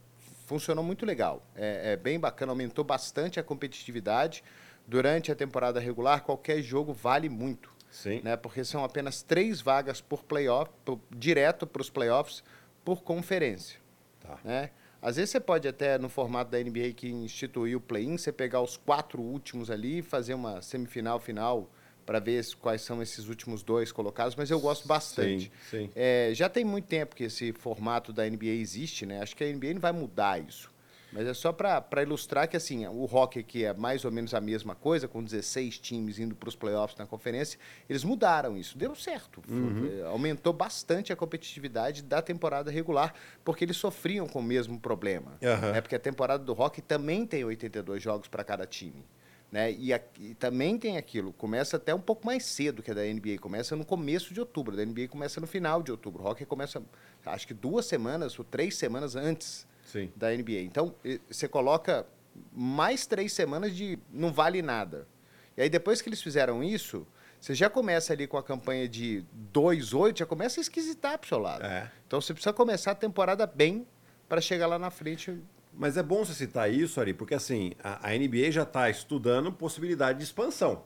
Funcionou 0.54 0.84
muito 0.84 1.04
legal. 1.04 1.42
É, 1.56 1.94
é 1.94 1.98
bem 1.98 2.20
bacana, 2.20 2.52
aumentou 2.52 2.86
bastante 2.86 3.40
a 3.40 3.44
competitividade. 3.44 4.44
Durante 4.86 5.32
a 5.32 5.36
temporada 5.36 5.80
regular, 5.80 6.22
qualquer 6.22 6.62
jogo 6.62 6.94
vale 6.94 7.28
muito. 7.28 7.74
Sim. 7.90 8.22
Né? 8.24 8.38
Porque 8.38 8.64
são 8.64 8.84
apenas 8.84 9.24
três 9.24 9.62
vagas 9.62 10.00
por 10.00 10.24
playoff, 10.24 10.70
por- 10.86 11.00
direto 11.10 11.66
para 11.66 11.82
os 11.82 11.90
playoffs, 11.90 12.44
por 12.86 13.02
conferência. 13.02 13.80
Tá. 14.20 14.38
Né? 14.44 14.70
Às 15.02 15.16
vezes 15.16 15.32
você 15.32 15.40
pode 15.40 15.68
até, 15.68 15.98
no 15.98 16.08
formato 16.08 16.52
da 16.52 16.60
NBA 16.60 16.94
que 16.96 17.10
instituiu 17.10 17.80
o 17.80 17.82
play-in, 17.82 18.16
você 18.16 18.32
pegar 18.32 18.62
os 18.62 18.78
quatro 18.78 19.24
últimos 19.24 19.72
ali 19.72 20.00
e 20.00 20.02
fazer 20.04 20.36
uma 20.36 20.62
semifinal, 20.62 21.20
final, 21.20 21.68
para 22.06 22.20
ver 22.20 22.44
quais 22.60 22.82
são 22.82 23.02
esses 23.02 23.28
últimos 23.28 23.64
dois 23.64 23.92
colocados, 23.92 24.36
mas 24.36 24.50
eu 24.50 24.60
gosto 24.60 24.88
bastante. 24.88 25.52
Sim, 25.70 25.88
sim. 25.88 25.90
É, 25.96 26.32
já 26.34 26.50
tem 26.50 26.64
muito 26.66 26.86
tempo 26.86 27.16
que 27.16 27.24
esse 27.26 27.52
formato 27.54 28.12
da 28.12 28.28
NBA 28.30 28.52
existe, 28.60 29.06
né? 29.06 29.22
Acho 29.22 29.36
que 29.36 29.44
a 29.44 29.48
NBA 29.48 29.74
não 29.74 29.82
vai 29.82 29.92
mudar 29.92 30.42
isso. 30.42 30.72
Mas 31.16 31.28
é 31.28 31.34
só 31.36 31.54
para 31.54 32.02
ilustrar 32.02 32.48
que, 32.50 32.58
assim, 32.58 32.88
o 32.88 33.06
hockey, 33.06 33.44
que 33.44 33.64
é 33.66 33.72
mais 33.72 34.04
ou 34.04 34.12
menos 34.12 34.34
a 34.34 34.42
mesma 34.42 34.74
coisa, 34.74 35.08
com 35.08 35.24
16 35.24 35.78
times 35.78 36.18
indo 36.18 36.34
para 36.34 36.50
os 36.50 36.56
playoffs 36.56 36.98
na 36.98 37.06
conferência, 37.06 37.60
eles 37.88 38.04
mudaram 38.04 38.58
isso. 38.58 38.76
Deu 38.76 38.96
certo. 38.96 39.40
Foi- 39.46 40.00
é, 40.00 40.02
Aumentou 40.08 40.52
bastante 40.54 41.14
a 41.14 41.16
competitividade 41.16 42.02
da 42.02 42.20
temporada 42.20 42.72
regular, 42.72 43.14
porque 43.46 43.64
eles 43.64 43.78
sofriam 43.78 44.28
com 44.28 44.40
o 44.40 44.44
mesmo 44.44 44.80
problema. 44.80 45.38
Aham. 45.44 45.76
É 45.76 45.82
porque 45.82 45.96
a 45.96 46.00
temporada 46.00 46.44
do 46.44 46.52
hockey 46.60 46.82
também 46.82 47.28
tem 47.28 47.44
82 47.46 48.02
jogos 48.02 48.28
para 48.28 48.44
cada 48.44 48.66
time. 48.66 49.06
Né? 49.54 49.72
E, 49.72 49.94
e 50.20 50.34
também 50.34 50.80
tem 50.80 50.98
aquilo, 50.98 51.32
começa 51.32 51.78
até 51.78 51.94
um 51.94 52.00
pouco 52.00 52.26
mais 52.26 52.44
cedo 52.44 52.82
que 52.82 52.90
a 52.90 52.94
da 52.96 53.04
NBA, 53.04 53.38
começa 53.40 53.76
no 53.76 53.86
começo 53.86 54.34
de 54.34 54.40
outubro, 54.40 54.74
a 54.74 54.78
da 54.78 54.84
NBA 54.84 55.08
começa 55.10 55.40
no 55.40 55.46
final 55.46 55.84
de 55.84 55.92
outubro, 55.92 56.24
o 56.24 56.28
hockey 56.28 56.44
começa, 56.44 56.82
acho 57.24 57.46
que 57.46 57.54
duas 57.54 57.86
semanas 57.86 58.40
ou 58.40 58.44
três 58.44 58.76
semanas 58.76 59.16
antes 59.16 59.68
Sim. 59.86 60.12
da 60.16 60.36
NBA. 60.36 60.62
Então, 60.62 60.96
você 61.30 61.48
coloca 61.48 62.04
mais 62.52 63.06
três 63.06 63.32
semanas 63.32 63.76
de 63.76 64.00
não 64.12 64.34
vale 64.34 64.64
nada. 64.64 65.08
E 65.56 65.62
aí, 65.62 65.70
depois 65.70 66.02
que 66.02 66.10
eles 66.10 66.20
fizeram 66.20 66.64
isso, 66.64 67.06
você 67.40 67.54
já 67.54 67.70
começa 67.70 68.12
ali 68.12 68.26
com 68.26 68.38
a 68.38 68.44
campanha 68.44 68.90
de 68.90 69.24
2-8, 69.54 70.18
já 70.18 70.26
começa 70.26 70.60
a 70.60 70.62
esquisitar 70.62 71.20
pro 71.20 71.28
seu 71.28 71.38
lado. 71.38 71.64
É. 71.64 71.92
Então, 72.08 72.20
você 72.20 72.34
precisa 72.34 72.54
começar 72.54 72.90
a 72.90 72.96
temporada 72.96 73.46
bem 73.46 73.86
para 74.28 74.42
chegar 74.42 74.66
lá 74.66 74.80
na 74.80 74.90
frente. 74.90 75.40
Mas 75.76 75.98
é 75.98 76.04
bom 76.04 76.24
você 76.24 76.34
citar 76.34 76.72
isso, 76.72 77.00
Ari, 77.02 77.14
porque 77.14 77.34
assim, 77.34 77.72
a, 77.84 78.10
a 78.10 78.18
NBA 78.18 78.52
já 78.52 78.64
está 78.64 78.90
estudando 78.90 79.52
possibilidade 79.52 80.20
de 80.20 80.24
expansão. 80.24 80.84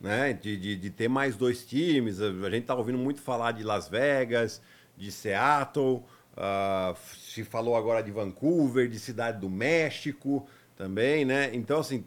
Né? 0.00 0.32
De, 0.32 0.56
de, 0.56 0.76
de 0.76 0.90
ter 0.90 1.08
mais 1.08 1.36
dois 1.36 1.64
times. 1.64 2.20
A, 2.20 2.30
gente 2.50 2.62
está 2.62 2.74
ouvindo 2.74 2.98
muito 2.98 3.20
falar 3.20 3.52
de 3.52 3.62
Las 3.62 3.88
Vegas, 3.88 4.60
de 4.96 5.10
Seattle, 5.10 6.02
ah, 6.36 6.94
se 7.18 7.44
falou 7.44 7.76
agora 7.76 8.02
de 8.02 8.10
Vancouver, 8.10 8.88
de 8.88 8.98
Cidade 8.98 9.40
do 9.40 9.48
México 9.48 10.46
também, 10.76 11.24
né? 11.24 11.50
Então, 11.54 11.80
assim, 11.80 12.04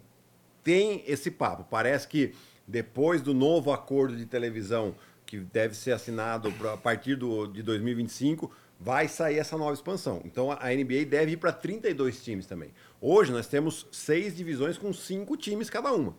tem 0.62 1.02
esse 1.06 1.30
papo. 1.30 1.64
Parece 1.68 2.06
que 2.06 2.34
depois 2.66 3.20
do 3.22 3.34
novo 3.34 3.72
acordo 3.72 4.16
de 4.16 4.26
televisão 4.26 4.94
que 5.26 5.38
deve 5.38 5.74
ser 5.74 5.92
assinado 5.92 6.52
pra- 6.52 6.74
a 6.74 6.76
partir 6.76 7.16
do, 7.16 7.46
de 7.46 7.62
2025, 7.62 8.50
vai 8.82 9.06
sair 9.08 9.38
essa 9.38 9.58
nova 9.58 9.74
expansão. 9.74 10.22
Então 10.24 10.50
a 10.50 10.68
NBA 10.70 11.04
deve 11.06 11.32
ir 11.32 11.36
para 11.36 11.52
32 11.52 12.24
times 12.24 12.46
também. 12.46 12.70
Hoje 13.00 13.30
nós 13.30 13.46
temos 13.46 13.86
seis 13.92 14.34
divisões 14.34 14.78
com 14.78 14.90
cinco 14.92 15.36
times 15.36 15.68
cada 15.68 15.92
uma. 15.92 16.16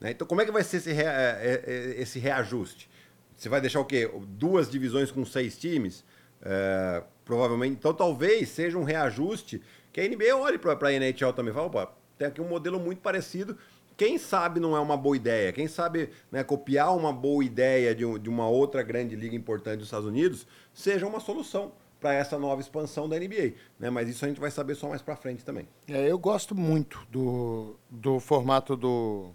né? 0.00 0.10
Então 0.10 0.26
como 0.26 0.40
é 0.40 0.44
que 0.44 0.50
vai 0.50 0.64
ser 0.64 0.78
esse, 0.78 0.92
rea- 0.92 1.12
é, 1.12 1.62
é, 1.66 2.02
esse 2.02 2.18
reajuste? 2.18 2.90
Você 3.36 3.48
vai 3.48 3.60
deixar 3.60 3.80
o 3.80 3.84
quê? 3.84 4.10
Duas 4.28 4.68
divisões 4.70 5.10
com 5.12 5.24
seis 5.24 5.56
times? 5.56 6.04
É, 6.42 7.02
provavelmente. 7.24 7.74
Então 7.74 7.94
talvez 7.94 8.48
seja 8.48 8.76
um 8.76 8.82
reajuste 8.84 9.62
que 9.92 10.00
a 10.00 10.08
NBA 10.08 10.36
olhe 10.36 10.58
para 10.58 10.76
a 10.88 10.92
NHL 10.92 11.32
também. 11.32 11.54
Fala, 11.54 11.66
opa, 11.68 11.92
tem 12.18 12.26
aqui 12.28 12.40
um 12.40 12.48
modelo 12.48 12.80
muito 12.80 13.00
parecido. 13.00 13.56
Quem 13.96 14.18
sabe 14.18 14.58
não 14.60 14.76
é 14.76 14.80
uma 14.80 14.96
boa 14.96 15.14
ideia? 15.14 15.52
Quem 15.52 15.68
sabe 15.68 16.08
né, 16.32 16.42
copiar 16.42 16.96
uma 16.96 17.12
boa 17.12 17.44
ideia 17.44 17.94
de, 17.94 18.04
um- 18.04 18.18
de 18.18 18.28
uma 18.28 18.48
outra 18.48 18.82
grande 18.82 19.14
liga 19.14 19.36
importante 19.36 19.76
dos 19.78 19.86
Estados 19.86 20.06
Unidos 20.08 20.46
seja 20.74 21.06
uma 21.06 21.20
solução 21.20 21.72
para 22.00 22.14
essa 22.14 22.38
nova 22.38 22.60
expansão 22.60 23.08
da 23.08 23.18
NBA. 23.18 23.52
Né? 23.78 23.90
Mas 23.90 24.08
isso 24.08 24.24
a 24.24 24.28
gente 24.28 24.40
vai 24.40 24.50
saber 24.50 24.74
só 24.74 24.88
mais 24.88 25.02
para 25.02 25.14
frente 25.14 25.44
também. 25.44 25.68
É, 25.86 26.10
eu 26.10 26.18
gosto 26.18 26.54
muito 26.54 26.98
do, 27.10 27.76
do 27.90 28.18
formato 28.18 28.76
do, 28.76 29.30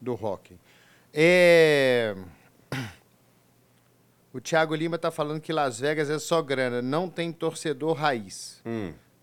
do 0.00 0.14
hockey. 0.14 0.58
É... 1.12 2.14
O 4.34 4.40
Thiago 4.40 4.74
Lima 4.74 4.96
está 4.96 5.10
falando 5.10 5.42
que 5.42 5.52
Las 5.52 5.78
Vegas 5.78 6.08
é 6.08 6.18
só 6.18 6.40
grana, 6.40 6.80
não 6.80 7.06
tem 7.06 7.30
torcedor 7.30 7.92
raiz. 7.92 8.62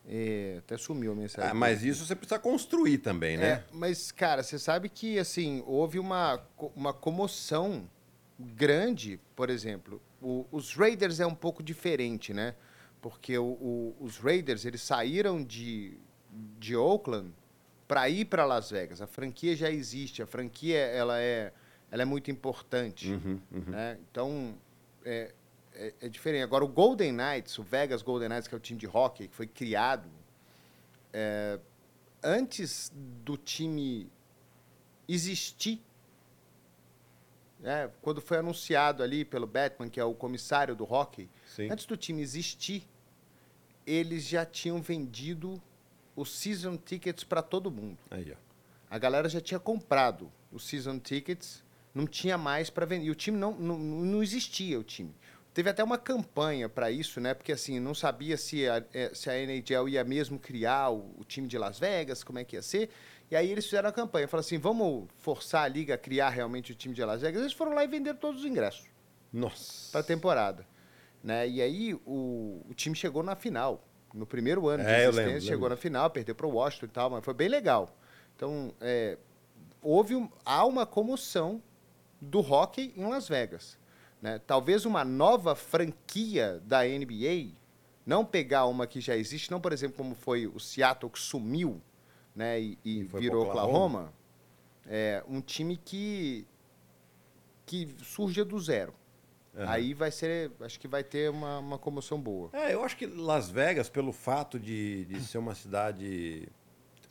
É, 0.07 0.57
até 0.59 0.77
sumiu 0.77 1.13
a 1.13 1.15
mensagem. 1.15 1.49
Ah, 1.49 1.53
mas 1.53 1.83
isso 1.83 2.05
você 2.05 2.15
precisa 2.15 2.37
construir 2.37 2.99
também, 2.99 3.35
né? 3.35 3.47
É, 3.47 3.63
mas, 3.71 4.11
cara, 4.11 4.43
você 4.43 4.59
sabe 4.59 4.87
que, 4.87 5.17
assim, 5.17 5.63
houve 5.65 5.97
uma, 5.97 6.39
uma 6.75 6.93
comoção 6.93 7.89
grande, 8.39 9.19
por 9.35 9.49
exemplo. 9.49 9.99
O- 10.21 10.45
os 10.51 10.73
Raiders 10.75 11.19
é 11.19 11.25
um 11.25 11.35
pouco 11.35 11.63
diferente, 11.63 12.33
né? 12.33 12.55
Porque 13.01 13.38
o- 13.38 13.43
o- 13.45 13.95
os 13.99 14.17
Raiders, 14.17 14.65
eles 14.65 14.81
saíram 14.81 15.43
de, 15.43 15.97
de 16.59 16.75
Oakland 16.75 17.31
para 17.88 18.09
ir 18.09 18.25
para 18.25 18.45
Las 18.45 18.69
Vegas. 18.69 19.01
A 19.01 19.07
franquia 19.07 19.55
já 19.55 19.71
existe, 19.71 20.21
a 20.21 20.27
franquia, 20.27 20.77
ela 20.79 21.19
é, 21.19 21.51
ela 21.89 22.01
é 22.01 22.05
muito 22.05 22.29
importante, 22.29 23.11
Uhum, 23.13 23.39
né? 23.67 23.97
Então, 24.11 24.55
é, 25.05 25.33
é, 25.73 25.93
é 26.01 26.09
diferente. 26.09 26.43
Agora, 26.43 26.63
o 26.65 26.67
Golden 26.67 27.13
Knights, 27.13 27.57
o 27.57 27.63
Vegas 27.63 28.01
Golden 28.01 28.27
Knights, 28.29 28.47
que 28.47 28.53
é 28.53 28.57
o 28.57 28.61
time 28.61 28.79
de 28.79 28.88
hockey, 28.88 29.27
que 29.29 29.35
foi 29.35 29.47
criado 29.47 30.07
é, 31.13 31.59
antes 32.21 32.91
do 33.23 33.35
time 33.38 34.07
existir, 35.07 35.81
né, 37.59 37.89
quando 38.01 38.21
foi 38.21 38.37
anunciado 38.37 39.03
ali 39.03 39.25
pelo 39.25 39.45
Batman, 39.45 39.89
que 39.89 39.99
é 39.99 40.03
o 40.03 40.13
comissário 40.13 40.75
do 40.75 40.83
hockey, 40.83 41.29
Sim. 41.45 41.69
antes 41.69 41.85
do 41.85 41.97
time 41.97 42.21
existir, 42.21 42.87
eles 43.85 44.23
já 44.23 44.45
tinham 44.45 44.81
vendido 44.81 45.61
os 46.15 46.37
season 46.37 46.77
tickets 46.77 47.23
para 47.23 47.41
todo 47.41 47.71
mundo. 47.71 47.97
Aí, 48.09 48.31
ó. 48.31 48.49
A 48.89 48.97
galera 48.97 49.29
já 49.29 49.39
tinha 49.39 49.59
comprado 49.59 50.31
os 50.51 50.67
season 50.67 50.99
tickets, 50.99 51.63
não 51.93 52.07
tinha 52.07 52.37
mais 52.37 52.69
para 52.69 52.85
vender. 52.85 53.05
E 53.05 53.11
o 53.11 53.15
time 53.15 53.37
não, 53.37 53.53
não, 53.53 53.77
não 53.77 54.23
existia, 54.23 54.79
o 54.79 54.83
time. 54.83 55.13
Teve 55.53 55.69
até 55.69 55.83
uma 55.83 55.97
campanha 55.97 56.69
para 56.69 56.89
isso, 56.89 57.19
né? 57.19 57.33
Porque 57.33 57.51
assim, 57.51 57.79
não 57.79 57.93
sabia 57.93 58.37
se 58.37 58.67
a, 58.67 58.83
eh, 58.93 59.11
se 59.13 59.29
a 59.29 59.37
NHL 59.37 59.89
ia 59.89 60.03
mesmo 60.03 60.39
criar 60.39 60.89
o, 60.89 61.13
o 61.17 61.25
time 61.25 61.47
de 61.47 61.57
Las 61.57 61.79
Vegas, 61.79 62.23
como 62.23 62.39
é 62.39 62.43
que 62.43 62.55
ia 62.55 62.61
ser. 62.61 62.89
E 63.31 63.36
aí 63.36 63.51
eles 63.51 63.65
fizeram 63.65 63.89
a 63.89 63.91
campanha, 63.91 64.27
falaram 64.27 64.45
assim, 64.45 64.57
vamos 64.57 65.07
forçar 65.17 65.63
a 65.63 65.67
liga 65.67 65.93
a 65.93 65.98
criar 65.98 66.29
realmente 66.29 66.71
o 66.71 66.75
time 66.75 66.95
de 66.95 67.03
Las 67.05 67.21
Vegas. 67.21 67.41
Eles 67.41 67.53
foram 67.53 67.74
lá 67.74 67.83
e 67.83 67.88
venderam 67.88 68.17
todos 68.17 68.41
os 68.41 68.45
ingressos 68.50 68.86
Nossa. 69.31 69.91
para 69.91 70.01
a 70.01 70.03
temporada. 70.03 70.65
Né? 71.24 71.48
E 71.48 71.62
aí 71.62 71.93
o, 72.05 72.62
o 72.67 72.74
time 72.74 72.95
chegou 72.95 73.21
na 73.21 73.36
final. 73.36 73.83
No 74.13 74.25
primeiro 74.25 74.67
ano 74.67 74.83
de 74.83 74.89
É, 74.89 74.93
eu 75.05 75.09
existência, 75.09 75.25
lembro, 75.27 75.41
chegou 75.41 75.55
lembro. 75.65 75.69
na 75.69 75.77
final, 75.77 76.09
perdeu 76.09 76.33
para 76.33 76.48
o 76.48 76.51
Washington 76.51 76.86
e 76.88 76.89
tal, 76.89 77.09
mas 77.12 77.24
foi 77.24 77.33
bem 77.36 77.48
legal. 77.48 77.95
Então, 78.36 78.74
é, 78.81 79.17
houve 79.83 80.15
um- 80.15 80.27
há 80.43 80.65
uma 80.65 80.86
comoção 80.88 81.62
do 82.19 82.39
hockey 82.39 82.91
em 82.98 83.05
Las 83.07 83.27
Vegas. 83.29 83.77
Né? 84.19 84.39
Talvez 84.39 84.83
uma 84.86 85.05
nova 85.05 85.53
franquia 85.55 86.59
da 86.65 86.83
NBA, 86.88 87.51
não 88.05 88.25
pegar 88.25 88.65
uma 88.65 88.88
que 88.88 89.00
já 89.00 89.15
existe, 89.15 89.51
não, 89.51 89.62
por 89.62 89.71
exemplo, 89.71 89.98
como 89.98 90.15
foi 90.15 90.48
o 90.48 90.59
Seattle 90.59 91.12
que 91.12 91.19
sumiu 91.19 91.79
né? 92.36 92.59
e, 92.59 92.77
e 92.83 93.00
E 93.00 93.03
virou 93.03 93.43
Oklahoma. 93.45 93.69
Oklahoma, 93.69 94.13
é 94.88 95.24
um 95.27 95.41
time 95.41 95.77
que, 95.77 96.45
que 97.65 97.95
surge 98.03 98.43
do 98.43 98.59
zero. 98.59 98.93
Aham. 99.57 99.69
Aí 99.71 99.93
vai 99.93 100.12
ser, 100.12 100.51
acho 100.62 100.79
que 100.79 100.88
vai 100.88 101.03
ter 101.03 101.29
uma, 101.29 101.59
uma 101.59 101.77
comoção 101.77 102.19
boa. 102.19 102.50
É, 102.53 102.74
eu 102.74 102.83
acho 102.83 102.95
que 102.95 103.05
Las 103.05 103.50
Vegas, 103.50 103.89
pelo 103.89 104.12
fato 104.13 104.59
de, 104.59 105.05
de 105.05 105.19
ser 105.21 105.38
uma 105.39 105.55
cidade 105.55 106.48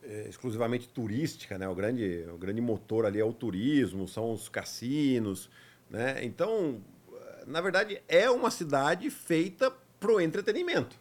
é, 0.03 0.29
exclusivamente 0.29 0.89
turística, 0.89 1.59
né? 1.59 1.69
O 1.69 1.75
grande, 1.75 2.25
o 2.33 2.39
grande 2.39 2.61
motor 2.61 3.05
ali 3.05 3.21
é 3.21 3.25
o 3.25 3.33
turismo, 3.33 4.07
são 4.09 4.33
os 4.33 4.49
cassinos, 4.49 5.51
né? 5.91 6.25
Então, 6.25 6.81
na 7.47 7.61
verdade, 7.61 8.01
é 8.09 8.31
uma 8.31 8.51
cidade 8.51 9.11
feita 9.11 9.71
pro 9.99 10.21
entretenimento. 10.21 10.97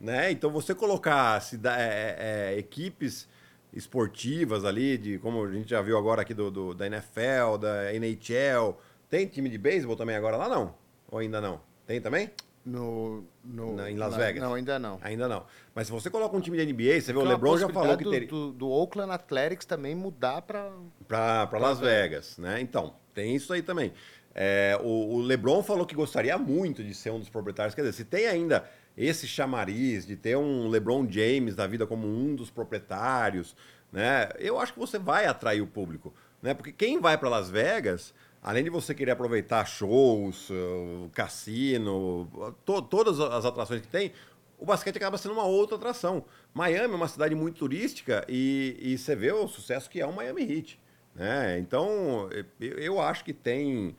Né? 0.00 0.32
Então, 0.32 0.50
você 0.50 0.74
colocar 0.74 1.40
cida- 1.40 1.76
é, 1.80 2.16
é, 2.54 2.58
equipes 2.58 3.28
esportivas 3.72 4.64
ali, 4.64 4.98
de 4.98 5.18
como 5.18 5.44
a 5.44 5.50
gente 5.52 5.70
já 5.70 5.80
viu 5.82 5.96
agora 5.98 6.22
aqui 6.22 6.34
do, 6.34 6.50
do- 6.50 6.74
da 6.74 6.86
NFL, 6.86 7.56
da 7.60 7.92
NHL. 7.94 8.76
Tem 9.08 9.26
time 9.26 9.48
de 9.48 9.58
beisebol 9.58 9.96
também 9.96 10.16
agora 10.16 10.36
lá, 10.36 10.48
não? 10.48 10.74
Ou 11.10 11.18
ainda 11.18 11.40
não? 11.40 11.60
Tem 11.86 12.00
também? 12.00 12.30
No, 12.64 13.24
no, 13.44 13.74
Na- 13.74 13.90
em 13.90 13.96
Las 13.96 14.14
Vegas? 14.16 14.40
Não, 14.42 14.54
ainda 14.54 14.78
não. 14.78 14.98
Ainda 15.02 15.26
não. 15.28 15.44
Mas 15.74 15.86
se 15.88 15.92
você 15.92 16.08
coloca 16.08 16.36
um 16.36 16.40
time 16.40 16.56
de 16.56 16.72
NBA, 16.72 17.00
você 17.00 17.12
vê 17.12 17.18
o 17.18 17.24
LeBron 17.24 17.58
já 17.58 17.68
falou 17.68 17.96
que 17.96 18.04
teria. 18.04 18.28
do, 18.28 18.48
do, 18.48 18.52
do 18.52 18.70
Oakland 18.70 19.10
Athletics 19.12 19.66
também 19.66 19.94
mudar 19.94 20.42
para 20.42 20.70
para 21.08 21.58
Las 21.58 21.80
Vegas, 21.80 22.38
né? 22.38 22.60
Então, 22.60 22.94
tem 23.12 23.34
isso 23.34 23.52
aí 23.52 23.62
também. 23.62 23.92
É, 24.34 24.78
o, 24.82 25.16
o 25.16 25.20
LeBron 25.20 25.62
falou 25.62 25.84
que 25.84 25.94
gostaria 25.94 26.38
muito 26.38 26.82
de 26.84 26.94
ser 26.94 27.10
um 27.10 27.18
dos 27.18 27.28
proprietários. 27.28 27.74
Quer 27.74 27.82
dizer, 27.82 27.92
se 27.94 28.04
tem 28.04 28.26
ainda 28.28 28.64
esse 28.96 29.26
chamariz 29.26 30.06
de 30.06 30.16
ter 30.16 30.36
um 30.36 30.68
LeBron 30.68 31.06
James 31.10 31.54
da 31.54 31.66
vida 31.66 31.86
como 31.86 32.06
um 32.06 32.34
dos 32.34 32.50
proprietários, 32.50 33.56
né? 33.90 34.28
Eu 34.38 34.58
acho 34.58 34.72
que 34.72 34.78
você 34.78 34.98
vai 34.98 35.26
atrair 35.26 35.60
o 35.60 35.66
público, 35.66 36.12
né? 36.42 36.54
Porque 36.54 36.72
quem 36.72 37.00
vai 37.00 37.16
para 37.16 37.28
Las 37.28 37.50
Vegas, 37.50 38.14
além 38.42 38.64
de 38.64 38.70
você 38.70 38.94
querer 38.94 39.12
aproveitar 39.12 39.64
shows, 39.66 40.50
uh, 40.50 41.10
cassino, 41.12 42.54
to- 42.64 42.82
todas 42.82 43.20
as 43.20 43.44
atrações 43.44 43.80
que 43.80 43.88
tem, 43.88 44.12
o 44.58 44.64
basquete 44.64 44.96
acaba 44.96 45.18
sendo 45.18 45.34
uma 45.34 45.44
outra 45.44 45.76
atração. 45.76 46.24
Miami 46.54 46.94
é 46.94 46.96
uma 46.96 47.08
cidade 47.08 47.34
muito 47.34 47.58
turística 47.58 48.24
e, 48.28 48.76
e 48.80 48.98
você 48.98 49.16
vê 49.16 49.32
o 49.32 49.48
sucesso 49.48 49.90
que 49.90 50.00
é 50.00 50.06
o 50.06 50.12
Miami 50.12 50.42
Heat. 50.42 50.78
Né? 51.14 51.58
Então, 51.58 52.28
eu, 52.60 53.00
acho 53.00 53.24
que 53.24 53.32
tem 53.32 53.96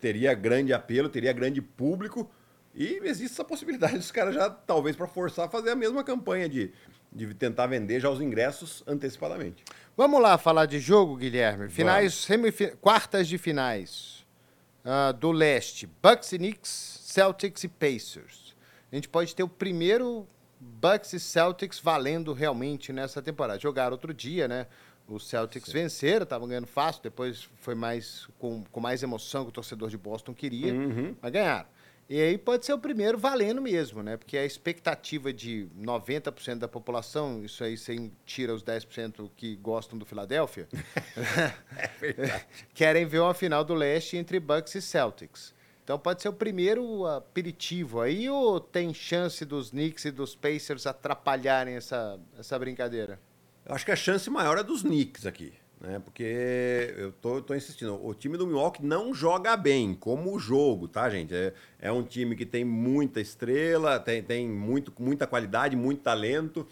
teria 0.00 0.32
grande 0.34 0.72
apelo, 0.72 1.08
teria 1.08 1.32
grande 1.32 1.60
público 1.60 2.30
e 2.74 3.00
existe 3.04 3.34
essa 3.34 3.44
possibilidade 3.44 3.98
dos 3.98 4.10
caras 4.10 4.34
já, 4.34 4.48
talvez, 4.48 4.96
para 4.96 5.06
forçar, 5.06 5.48
fazer 5.50 5.70
a 5.70 5.76
mesma 5.76 6.02
campanha 6.02 6.48
de, 6.48 6.72
de 7.12 7.34
tentar 7.34 7.66
vender 7.66 8.00
já 8.00 8.08
os 8.08 8.20
ingressos 8.20 8.82
antecipadamente. 8.86 9.64
Vamos 9.96 10.20
lá 10.20 10.38
falar 10.38 10.66
de 10.66 10.78
jogo, 10.78 11.16
Guilherme. 11.16 11.68
Finais, 11.68 12.26
quartas 12.80 13.28
de 13.28 13.36
finais 13.36 14.24
ah, 14.84 15.12
do 15.12 15.30
leste. 15.30 15.86
Bucks 16.02 16.32
e 16.32 16.38
Knicks, 16.38 17.00
Celtics 17.02 17.64
e 17.64 17.68
Pacers. 17.68 18.56
A 18.90 18.94
gente 18.94 19.08
pode 19.08 19.34
ter 19.34 19.42
o 19.42 19.48
primeiro 19.48 20.26
Bucks 20.58 21.12
e 21.12 21.20
Celtics 21.20 21.78
valendo 21.78 22.32
realmente 22.32 22.92
nessa 22.92 23.20
temporada. 23.20 23.58
Jogaram 23.58 23.92
outro 23.92 24.14
dia, 24.14 24.48
né? 24.48 24.66
Os 25.06 25.28
Celtics 25.28 25.70
venceram, 25.72 26.22
estavam 26.22 26.48
ganhando 26.48 26.66
fácil, 26.66 27.02
depois 27.02 27.48
foi 27.56 27.74
mais 27.74 28.28
com, 28.38 28.64
com 28.70 28.80
mais 28.80 29.02
emoção 29.02 29.44
que 29.44 29.50
o 29.50 29.52
torcedor 29.52 29.90
de 29.90 29.98
Boston 29.98 30.32
queria, 30.32 30.72
mas 31.20 31.32
ganharam. 31.32 31.66
E 32.08 32.20
aí 32.20 32.36
pode 32.36 32.66
ser 32.66 32.72
o 32.72 32.78
primeiro 32.78 33.16
valendo 33.16 33.62
mesmo, 33.62 34.02
né? 34.02 34.16
Porque 34.16 34.36
a 34.36 34.44
expectativa 34.44 35.32
de 35.32 35.66
90% 35.80 36.58
da 36.58 36.68
população, 36.68 37.42
isso 37.44 37.64
aí 37.64 37.76
você 37.76 38.10
tira 38.26 38.52
os 38.52 38.62
10% 38.62 39.30
que 39.36 39.56
gostam 39.56 39.98
do 39.98 40.04
Philadelphia, 40.04 40.68
querem 42.74 43.06
ver 43.06 43.20
uma 43.20 43.32
final 43.32 43.64
do 43.64 43.72
leste 43.72 44.16
entre 44.16 44.38
Bucks 44.38 44.74
e 44.74 44.82
Celtics. 44.82 45.54
Então 45.84 45.98
pode 45.98 46.22
ser 46.22 46.28
o 46.28 46.32
primeiro 46.32 47.06
aperitivo 47.06 48.00
aí 48.00 48.28
ou 48.30 48.60
tem 48.60 48.94
chance 48.94 49.44
dos 49.44 49.70
Knicks 49.70 50.04
e 50.04 50.10
dos 50.10 50.34
Pacers 50.34 50.86
atrapalharem 50.86 51.74
essa, 51.74 52.20
essa 52.38 52.58
brincadeira? 52.58 53.18
Eu 53.64 53.74
acho 53.74 53.84
que 53.84 53.90
a 53.90 53.96
chance 53.96 54.28
maior 54.30 54.58
é 54.58 54.62
dos 54.62 54.82
Knicks 54.82 55.26
aqui, 55.26 55.52
né? 55.82 55.98
Porque 55.98 56.94
eu 56.96 57.10
tô, 57.12 57.42
tô 57.42 57.54
insistindo, 57.54 57.98
o 58.06 58.14
time 58.14 58.38
do 58.38 58.46
Milwaukee 58.46 58.84
não 58.84 59.12
joga 59.12 59.56
bem 59.56 59.94
como 59.94 60.38
jogo, 60.38 60.86
tá, 60.86 61.10
gente? 61.10 61.34
É, 61.34 61.52
é 61.80 61.90
um 61.90 62.04
time 62.04 62.36
que 62.36 62.46
tem 62.46 62.64
muita 62.64 63.20
estrela, 63.20 63.98
tem, 63.98 64.22
tem 64.22 64.48
muito, 64.48 64.92
muita 64.98 65.26
qualidade, 65.26 65.74
muito 65.74 66.00
talento, 66.00 66.66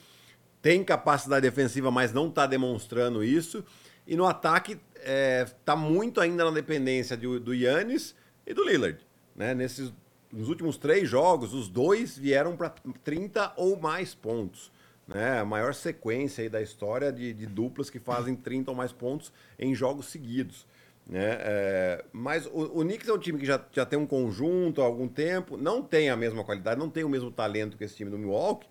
tem 0.63 0.85
capacidade 0.85 1.43
defensiva, 1.43 1.91
mas 1.91 2.13
não 2.13 2.29
está 2.29 2.47
demonstrando 2.47 3.25
isso. 3.25 3.65
E 4.07 4.15
no 4.15 4.27
ataque 4.27 4.79
é, 4.97 5.45
tá 5.65 5.75
muito 5.75 6.21
ainda 6.21 6.45
na 6.45 6.51
dependência 6.53 7.17
do, 7.17 7.41
do 7.41 7.53
Yannis 7.53 8.15
e 8.47 8.55
do 8.55 8.63
Lillard, 8.63 8.99
né? 9.35 9.55
Nesses 9.55 9.93
nos 10.33 10.49
últimos 10.49 10.77
três 10.77 11.09
jogos, 11.09 11.53
os 11.53 11.69
dois 11.69 12.17
vieram 12.17 12.57
para 12.57 12.71
30 13.03 13.53
ou 13.57 13.77
mais 13.81 14.15
pontos 14.15 14.71
né? 15.13 15.41
A 15.41 15.45
maior 15.45 15.75
sequência 15.75 16.49
da 16.49 16.63
história 16.63 17.13
de, 17.13 17.33
de 17.33 17.47
duplas 17.47 17.91
que 17.91 17.99
fazem 17.99 18.35
30 18.35 18.71
ou 18.71 18.77
mais 18.77 18.93
pontos 18.93 19.33
em 19.59 19.75
jogos 19.75 20.07
seguidos. 20.07 20.67
Né? 21.09 21.37
É, 21.41 22.05
mas 22.13 22.47
o, 22.47 22.81
o 22.81 22.81
Knicks 22.83 23.09
é 23.09 23.13
um 23.13 23.19
time 23.19 23.39
que 23.39 23.47
já, 23.47 23.61
já 23.73 23.85
tem 23.85 23.99
um 23.99 24.07
conjunto 24.07 24.81
há 24.81 24.85
algum 24.85 25.09
tempo, 25.09 25.57
não 25.57 25.83
tem 25.83 26.09
a 26.09 26.17
mesma 26.17 26.45
qualidade, 26.45 26.79
não 26.79 26.89
tem 26.89 27.03
o 27.03 27.09
mesmo 27.09 27.31
talento 27.31 27.77
que 27.77 27.83
esse 27.83 27.97
time 27.97 28.11
do 28.11 28.19
Milwaukee, 28.19 28.69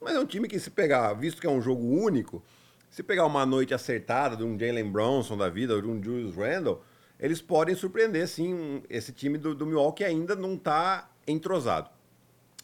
mas 0.00 0.16
é 0.16 0.18
um 0.18 0.24
time 0.24 0.48
que 0.48 0.58
se 0.58 0.70
pegar, 0.70 1.12
visto 1.12 1.40
que 1.40 1.46
é 1.46 1.50
um 1.50 1.60
jogo 1.60 1.84
único, 1.84 2.42
se 2.90 3.02
pegar 3.02 3.26
uma 3.26 3.44
noite 3.44 3.74
acertada 3.74 4.36
de 4.36 4.42
um 4.42 4.58
Jalen 4.58 4.90
Bronson 4.90 5.36
da 5.36 5.48
vida, 5.48 5.74
ou 5.74 5.82
de 5.82 5.88
um 5.88 6.02
Julius 6.02 6.34
Randle, 6.34 6.82
eles 7.20 7.40
podem 7.40 7.74
surpreender 7.74 8.26
sim 8.26 8.82
esse 8.88 9.12
time 9.12 9.38
do, 9.38 9.54
do 9.54 9.66
Milwaukee 9.66 10.04
ainda 10.04 10.34
não 10.34 10.54
está 10.54 11.10
entrosado. 11.26 11.90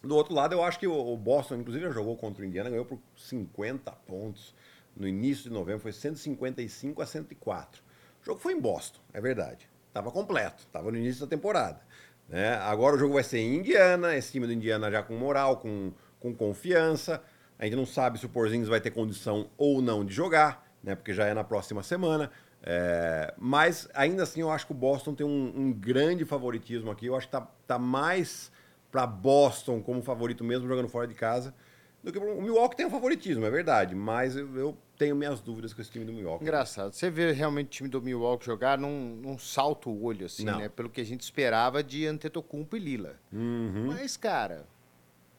Do 0.09 0.17
outro 0.17 0.35
lado, 0.35 0.55
eu 0.55 0.65
acho 0.65 0.79
que 0.79 0.87
o 0.87 1.17
Boston, 1.19 1.57
inclusive, 1.57 1.93
jogou 1.93 2.17
contra 2.17 2.43
o 2.43 2.47
Indiana, 2.47 2.71
ganhou 2.71 2.87
por 2.87 2.99
50 3.15 3.93
pontos 4.07 4.55
no 4.97 5.07
início 5.07 5.45
de 5.45 5.51
novembro, 5.51 5.83
foi 5.83 5.93
155 5.93 7.03
a 7.03 7.05
104. 7.05 7.83
O 8.23 8.25
jogo 8.25 8.41
foi 8.41 8.55
em 8.55 8.61
Boston, 8.61 9.01
é 9.13 9.21
verdade. 9.21 9.69
Estava 9.87 10.11
completo, 10.11 10.63
estava 10.63 10.91
no 10.91 10.97
início 10.97 11.21
da 11.21 11.27
temporada. 11.27 11.83
né? 12.27 12.55
Agora 12.55 12.97
o 12.97 12.99
jogo 12.99 13.13
vai 13.13 13.23
ser 13.23 13.41
em 13.41 13.57
Indiana, 13.57 14.17
esse 14.17 14.33
time 14.33 14.47
do 14.47 14.53
Indiana 14.55 14.91
já 14.91 15.03
com 15.03 15.15
moral, 15.15 15.59
com, 15.59 15.93
com 16.19 16.35
confiança. 16.35 17.23
A 17.59 17.65
gente 17.65 17.77
não 17.77 17.85
sabe 17.85 18.19
se 18.19 18.25
o 18.25 18.31
Porzingis 18.31 18.69
vai 18.69 18.81
ter 18.81 18.91
condição 18.91 19.51
ou 19.59 19.83
não 19.83 20.07
de 20.07 20.15
jogar, 20.15 20.67
né? 20.83 20.95
porque 20.95 21.13
já 21.13 21.27
é 21.27 21.35
na 21.35 21.45
próxima 21.45 21.83
semana. 21.83 22.31
É, 22.63 23.35
mas 23.37 23.87
ainda 23.93 24.23
assim 24.23 24.41
eu 24.41 24.51
acho 24.51 24.65
que 24.65 24.73
o 24.73 24.75
Boston 24.75 25.15
tem 25.15 25.27
um, 25.27 25.53
um 25.55 25.71
grande 25.71 26.25
favoritismo 26.25 26.91
aqui. 26.91 27.05
Eu 27.05 27.15
acho 27.15 27.27
que 27.27 27.33
tá, 27.33 27.43
tá 27.67 27.79
mais 27.79 28.51
para 28.99 29.07
Boston 29.07 29.81
como 29.81 30.03
favorito 30.03 30.43
mesmo 30.43 30.67
jogando 30.67 30.89
fora 30.89 31.07
de 31.07 31.15
casa 31.15 31.55
do 32.03 32.13
que 32.13 32.19
o 32.19 32.43
Milwaukee 32.43 32.77
tem 32.77 32.87
um 32.87 32.91
favoritismo, 32.91 33.45
é 33.45 33.51
verdade, 33.51 33.95
mas 33.95 34.37
eu, 34.37 34.57
eu 34.57 34.77
tenho 34.97 35.15
minhas 35.15 35.41
dúvidas 35.41 35.73
com 35.73 35.81
esse 35.81 35.91
time 35.91 36.05
do 36.05 36.13
Milwaukee. 36.13 36.43
Engraçado. 36.43 36.93
Você 36.93 37.09
vê 37.11 37.31
realmente 37.33 37.67
o 37.67 37.71
time 37.71 37.89
do 37.89 38.03
Milwaukee 38.03 38.47
jogar 38.47 38.77
num, 38.77 39.17
num 39.17 39.39
salto 39.39 39.91
o 39.91 40.03
olho, 40.05 40.27
assim, 40.27 40.45
Não. 40.45 40.59
né? 40.59 40.69
Pelo 40.69 40.91
que 40.91 41.01
a 41.01 41.05
gente 41.05 41.21
esperava 41.21 41.83
de 41.83 42.07
Antetokounmpo 42.07 42.77
e 42.77 42.81
Lila. 42.81 43.17
Uhum. 43.33 43.87
Mas, 43.89 44.17
cara, 44.17 44.67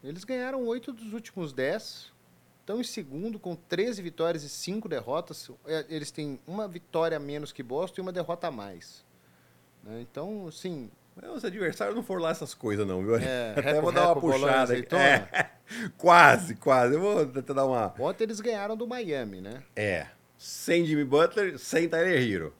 eles 0.02 0.24
ganharam 0.24 0.64
oito 0.66 0.92
dos 0.92 1.12
últimos 1.12 1.52
dez. 1.52 2.12
Estão 2.60 2.80
em 2.80 2.84
segundo 2.84 3.38
com 3.38 3.54
13 3.54 4.00
vitórias 4.00 4.42
e 4.42 4.48
5 4.48 4.88
derrotas. 4.88 5.50
É, 5.66 5.84
Eles 5.88 6.10
têm 6.10 6.38
uma 6.46 6.68
vitória 6.68 7.16
a 7.16 7.20
menos 7.20 7.52
que 7.52 7.62
Boston 7.62 8.00
e 8.00 8.02
uma 8.02 8.12
derrota 8.12 8.48
a 8.48 8.50
mais. 8.50 9.04
Né? 9.82 10.00
Então, 10.02 10.46
assim, 10.46 10.90
Os 11.34 11.44
adversários 11.44 11.94
não 11.94 12.02
foram 12.02 12.22
lá 12.22 12.30
essas 12.30 12.54
coisas, 12.54 12.86
não, 12.86 13.02
viu? 13.02 13.16
É, 13.16 13.52
Até 13.58 13.80
vou 13.80 13.92
dar 13.92 14.06
uma 14.12 14.20
puxada 14.20 14.46
aqui. 14.46 14.62
azeitona. 14.62 15.02
É, 15.02 15.50
quase, 15.98 16.54
quase. 16.54 16.94
Eu 16.94 17.00
vou 17.00 17.26
tentar 17.26 17.54
dar 17.54 17.66
uma. 17.66 17.94
ontem 17.98 18.24
eles 18.24 18.40
ganharam 18.40 18.76
do 18.76 18.86
Miami, 18.86 19.40
né? 19.40 19.62
É, 19.76 20.06
sem 20.38 20.84
Jimmy 20.84 21.04
Butler, 21.04 21.58
sem 21.58 21.88
Tyler 21.88 22.22
Hero. 22.22 22.54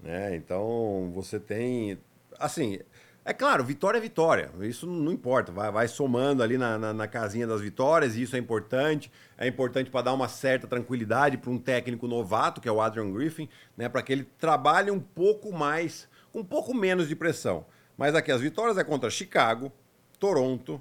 Né? 0.00 0.36
Então 0.36 1.10
você 1.14 1.38
tem. 1.38 1.98
Assim, 2.38 2.78
é 3.24 3.32
claro, 3.32 3.64
vitória 3.64 3.98
é 3.98 4.00
vitória. 4.00 4.50
Isso 4.60 4.86
não 4.86 5.10
importa. 5.10 5.50
Vai, 5.50 5.72
vai 5.72 5.88
somando 5.88 6.44
ali 6.44 6.56
na, 6.56 6.78
na, 6.78 6.92
na 6.94 7.08
casinha 7.08 7.44
das 7.44 7.60
vitórias, 7.60 8.14
e 8.14 8.22
isso 8.22 8.36
é 8.36 8.38
importante. 8.38 9.10
É 9.36 9.48
importante 9.48 9.90
para 9.90 10.02
dar 10.02 10.14
uma 10.14 10.28
certa 10.28 10.66
tranquilidade 10.66 11.36
para 11.36 11.50
um 11.50 11.58
técnico 11.58 12.06
novato, 12.06 12.60
que 12.60 12.68
é 12.68 12.72
o 12.72 12.80
Adrian 12.80 13.12
Griffin, 13.12 13.48
né? 13.76 13.88
para 13.88 14.00
que 14.00 14.12
ele 14.12 14.28
trabalhe 14.38 14.92
um 14.92 15.00
pouco 15.00 15.52
mais, 15.52 16.08
com 16.32 16.38
um 16.38 16.44
pouco 16.44 16.72
menos 16.72 17.08
de 17.08 17.16
pressão. 17.16 17.66
Mas 17.96 18.14
aqui 18.14 18.30
as 18.30 18.40
vitórias 18.40 18.76
é 18.78 18.84
contra 18.84 19.08
Chicago, 19.10 19.72
Toronto, 20.18 20.80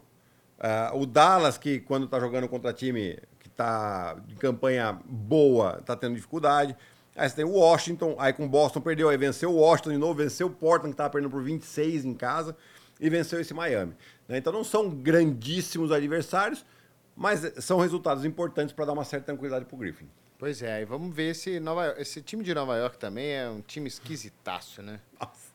ah, 0.60 0.92
o 0.94 1.06
Dallas, 1.06 1.58
que 1.58 1.80
quando 1.80 2.08
tá 2.08 2.20
jogando 2.20 2.48
contra 2.48 2.74
time 2.74 3.18
que 3.40 3.50
tá 3.50 4.16
de 4.26 4.36
campanha 4.36 5.00
boa, 5.06 5.82
tá 5.86 5.96
tendo 5.96 6.16
dificuldade. 6.16 6.76
Aí 7.16 7.30
você 7.30 7.36
tem 7.38 7.46
o 7.46 7.52
Washington, 7.52 8.16
aí 8.20 8.34
com 8.34 8.46
o 8.46 8.50
Boston 8.50 8.82
perdeu, 8.82 9.08
aí 9.08 9.16
venceu 9.18 9.52
o 9.52 9.56
Washington 9.56 9.92
de 9.92 9.98
novo, 9.98 10.14
venceu 10.16 10.48
o 10.48 10.50
Portland, 10.50 10.92
que 10.94 10.98
tava 10.98 11.10
perdendo 11.10 11.32
por 11.32 11.42
26 11.42 12.04
em 12.04 12.14
casa, 12.14 12.56
e 13.00 13.10
venceu 13.10 13.40
esse 13.40 13.54
Miami. 13.54 13.94
né? 14.28 14.38
Então 14.38 14.52
não 14.52 14.64
são 14.66 14.90
grandíssimos 14.90 15.92
adversários, 15.94 16.66
mas 17.16 17.50
são 17.64 17.80
resultados 17.80 18.26
importantes 18.26 18.74
para 18.74 18.84
dar 18.86 18.92
uma 18.94 19.06
certa 19.06 19.28
tranquilidade 19.28 19.64
pro 19.66 19.78
Griffin. 19.78 20.10
Pois 20.38 20.62
é, 20.62 20.82
e 20.82 20.86
vamos 20.86 21.16
ver 21.16 21.34
se 21.34 21.58
Nova 21.62 21.86
York- 21.86 22.02
esse 22.02 22.22
time 22.22 22.44
de 22.44 22.54
Nova 22.54 22.76
York 22.76 22.98
também 22.98 23.28
é 23.32 23.50
um 23.50 23.62
time 23.62 23.88
esquisitaço, 23.88 24.82
né? 24.82 25.00
Nossa, 25.18 25.55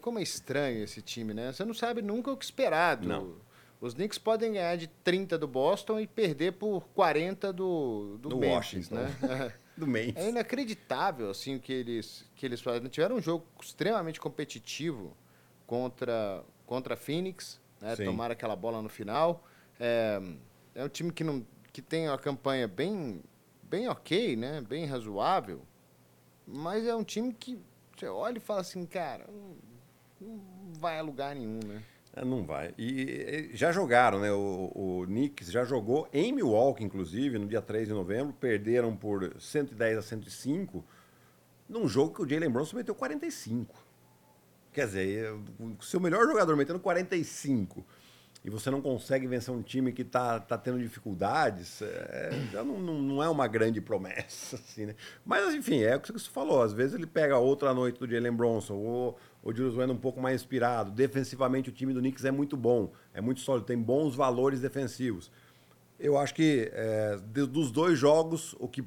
como 0.00 0.18
é 0.18 0.22
estranho 0.22 0.82
esse 0.84 1.02
time, 1.02 1.34
né? 1.34 1.52
Você 1.52 1.64
não 1.64 1.74
sabe 1.74 2.02
nunca 2.02 2.30
o 2.32 2.36
que 2.36 2.44
esperar. 2.44 2.96
do- 2.96 3.08
Não. 3.08 3.34
Os 3.80 3.94
Knicks 3.94 4.18
podem 4.18 4.52
ganhar 4.52 4.76
de 4.76 4.86
30 4.86 5.38
do 5.38 5.48
Boston 5.48 5.98
e 6.00 6.06
perder 6.06 6.52
por 6.52 6.82
40 6.94 7.50
do, 7.52 8.18
do, 8.20 8.28
Do 8.28 8.36
Memphis, 8.36 8.90
Washington. 8.90 8.94
né? 8.96 9.54
Do 9.76 9.86
Memphis. 9.86 10.16
É 10.16 10.28
inacreditável 10.28 11.30
assim 11.30 11.56
o 11.56 11.60
que 11.60 11.72
eles 11.72 12.24
que 12.34 12.44
eles 12.44 12.60
fazem. 12.60 12.86
Tiveram 12.90 13.16
um 13.16 13.20
jogo 13.22 13.46
extremamente 13.62 14.20
competitivo 14.20 15.16
contra 15.66 16.44
contra 16.66 16.92
a 16.94 16.96
Phoenix, 16.96 17.58
né? 17.80 17.96
Sim. 17.96 18.04
Tomaram 18.04 18.32
aquela 18.32 18.54
bola 18.54 18.82
no 18.82 18.88
final. 18.90 19.42
É, 19.78 20.20
é 20.74 20.84
um 20.84 20.88
time 20.88 21.10
que, 21.10 21.24
não, 21.24 21.44
que 21.72 21.80
tem 21.80 22.06
uma 22.08 22.18
campanha 22.18 22.68
bem, 22.68 23.22
bem 23.62 23.88
ok, 23.88 24.36
né? 24.36 24.60
Bem 24.60 24.84
razoável. 24.84 25.62
Mas 26.46 26.86
é 26.86 26.94
um 26.94 27.02
time 27.02 27.32
que 27.32 27.58
você 28.00 28.06
olha 28.08 28.38
e 28.38 28.40
fala 28.40 28.60
assim, 28.60 28.86
cara, 28.86 29.26
não, 30.20 30.40
vai 30.78 30.98
a 30.98 31.02
lugar 31.02 31.34
nenhum, 31.34 31.60
né? 31.64 31.82
É, 32.14 32.24
Não 32.24 32.44
vai. 32.44 32.74
E, 32.76 33.50
e 33.52 33.56
já 33.56 33.70
jogaram, 33.70 34.18
né? 34.18 34.32
O, 34.32 34.72
o 34.74 35.06
Knicks 35.06 35.50
já 35.50 35.64
jogou 35.64 36.08
em 36.12 36.32
Milwaukee, 36.32 36.82
inclusive, 36.82 37.38
no 37.38 37.46
dia 37.46 37.62
3 37.62 37.88
de 37.88 37.94
novembro. 37.94 38.32
Perderam 38.32 38.96
por 38.96 39.36
110 39.38 39.98
a 39.98 40.02
105, 40.02 40.84
num 41.68 41.86
jogo 41.86 42.14
que 42.14 42.22
o 42.22 42.28
Jalen 42.28 42.50
Bronson 42.50 42.76
meteu 42.78 42.94
45. 42.94 43.74
Quer 44.72 44.86
dizer, 44.86 45.32
o 45.58 45.82
seu 45.82 46.00
melhor 46.00 46.26
jogador 46.26 46.56
metendo 46.56 46.80
45 46.80 47.84
e 48.42 48.48
você 48.48 48.70
não 48.70 48.80
consegue 48.80 49.26
vencer 49.26 49.52
um 49.52 49.60
time 49.60 49.92
que 49.92 50.00
está 50.00 50.40
tá 50.40 50.56
tendo 50.56 50.78
dificuldades, 50.78 51.82
é, 51.82 52.30
já 52.50 52.64
não, 52.64 52.80
não, 52.80 52.94
não 52.94 53.22
é 53.22 53.28
uma 53.28 53.46
grande 53.46 53.82
promessa, 53.82 54.56
assim, 54.60 54.86
né? 54.86 54.94
Mas, 55.24 55.54
enfim, 55.54 55.82
é 55.82 55.96
o 55.96 56.00
que 56.00 56.10
você 56.10 56.28
falou. 56.28 56.62
Às 56.62 56.72
vezes 56.72 56.94
ele 56.94 57.06
pega 57.06 57.36
outra 57.36 57.74
noite 57.74 58.00
do 58.00 58.08
Jalen 58.08 58.32
Bronson, 58.32 58.76
ou 58.76 59.18
o 59.42 59.52
Julius 59.52 59.76
Randle 59.76 59.94
um 59.94 60.00
pouco 60.00 60.20
mais 60.22 60.40
inspirado. 60.40 60.90
Defensivamente, 60.90 61.68
o 61.68 61.72
time 61.72 61.92
do 61.92 62.00
Knicks 62.00 62.24
é 62.24 62.30
muito 62.30 62.56
bom, 62.56 62.92
é 63.12 63.20
muito 63.20 63.40
sólido, 63.40 63.66
tem 63.66 63.78
bons 63.78 64.14
valores 64.14 64.60
defensivos. 64.60 65.30
Eu 65.98 66.16
acho 66.16 66.34
que 66.34 66.70
é, 66.72 67.18
dos 67.18 67.70
dois 67.70 67.98
jogos, 67.98 68.54
o 68.58 68.66
que 68.66 68.82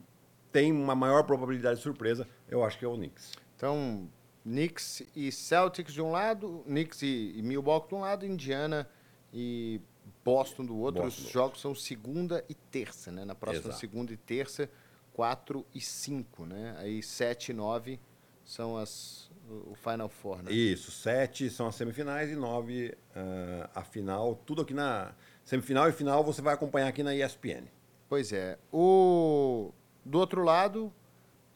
tem 0.51 0.71
uma 0.71 0.95
maior 0.95 1.23
probabilidade 1.23 1.77
de 1.77 1.83
surpresa, 1.83 2.27
eu 2.49 2.63
acho 2.63 2.79
que 2.79 2.85
é 2.85 2.87
o 2.87 2.95
Knicks. 2.95 3.33
Então, 3.55 4.09
Knicks 4.43 5.03
e 5.15 5.31
Celtics 5.31 5.93
de 5.93 6.01
um 6.01 6.09
lado, 6.09 6.63
Knicks 6.65 7.03
e, 7.03 7.33
e 7.35 7.41
Milwaukee 7.43 7.89
de 7.89 7.95
um 7.95 7.99
lado, 7.99 8.25
Indiana 8.25 8.89
e 9.33 9.81
Boston 10.23 10.65
do 10.65 10.77
outro. 10.77 11.03
Boston 11.03 11.23
Os 11.23 11.29
jogos 11.29 11.61
são 11.61 11.73
segunda 11.73 12.45
e 12.47 12.53
terça, 12.53 13.11
né? 13.11 13.25
Na 13.25 13.35
próxima 13.35 13.67
Exato. 13.67 13.79
segunda 13.79 14.13
e 14.13 14.17
terça, 14.17 14.69
4 15.13 15.65
e 15.73 15.81
5, 15.81 16.45
né? 16.45 16.75
Aí 16.77 17.01
7 17.01 17.49
e 17.49 17.53
9 17.53 17.99
são 18.45 18.77
as, 18.77 19.29
o 19.49 19.75
Final 19.75 20.09
Four, 20.09 20.43
né? 20.43 20.51
Isso, 20.51 20.91
sete 20.91 21.49
são 21.49 21.67
as 21.67 21.75
semifinais 21.75 22.29
e 22.29 22.35
nove 22.35 22.95
ah, 23.15 23.69
a 23.73 23.83
final. 23.83 24.35
Tudo 24.45 24.61
aqui 24.61 24.73
na 24.73 25.13
semifinal 25.43 25.89
e 25.89 25.91
final 25.91 26.23
você 26.23 26.41
vai 26.41 26.53
acompanhar 26.53 26.87
aqui 26.87 27.03
na 27.03 27.15
ESPN. 27.15 27.65
Pois 28.09 28.31
é. 28.31 28.57
O 28.71 29.71
do 30.05 30.19
outro 30.19 30.43
lado, 30.43 30.93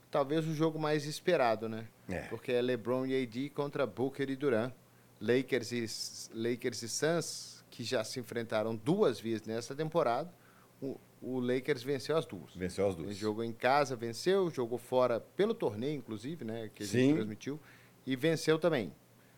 talvez 0.09 0.47
o 0.47 0.53
jogo 0.53 0.79
mais 0.79 1.05
esperado, 1.05 1.67
né? 1.67 1.87
É. 2.09 2.21
Porque 2.23 2.51
é 2.51 2.61
LeBron 2.61 3.05
e 3.05 3.23
AD 3.23 3.49
contra 3.49 3.85
Booker 3.85 4.29
e 4.29 4.35
Durant. 4.35 4.73
Lakers 5.19 5.71
e 5.71 5.85
Lakers 6.31 6.83
e 6.83 6.89
Suns, 6.89 7.56
que 7.69 7.83
já 7.83 8.03
se 8.03 8.19
enfrentaram 8.19 8.75
duas 8.75 9.19
vezes 9.19 9.45
nessa 9.47 9.75
temporada. 9.75 10.33
O, 10.81 10.97
o 11.21 11.39
Lakers 11.39 11.83
venceu 11.83 12.15
as 12.17 12.25
duas. 12.25 12.53
Venceu 12.55 12.87
as 12.87 12.95
Ele 12.95 13.03
duas. 13.05 13.17
jogou 13.17 13.43
em 13.43 13.51
casa, 13.53 13.95
venceu, 13.95 14.49
jogou 14.51 14.77
fora 14.77 15.19
pelo 15.19 15.53
torneio, 15.53 15.95
inclusive, 15.97 16.45
né? 16.45 16.69
Que 16.73 16.83
a 16.83 16.85
gente 16.85 16.95
Sim. 17.07 17.13
transmitiu. 17.15 17.59
E 18.05 18.15
venceu 18.15 18.57
também. 18.59 18.93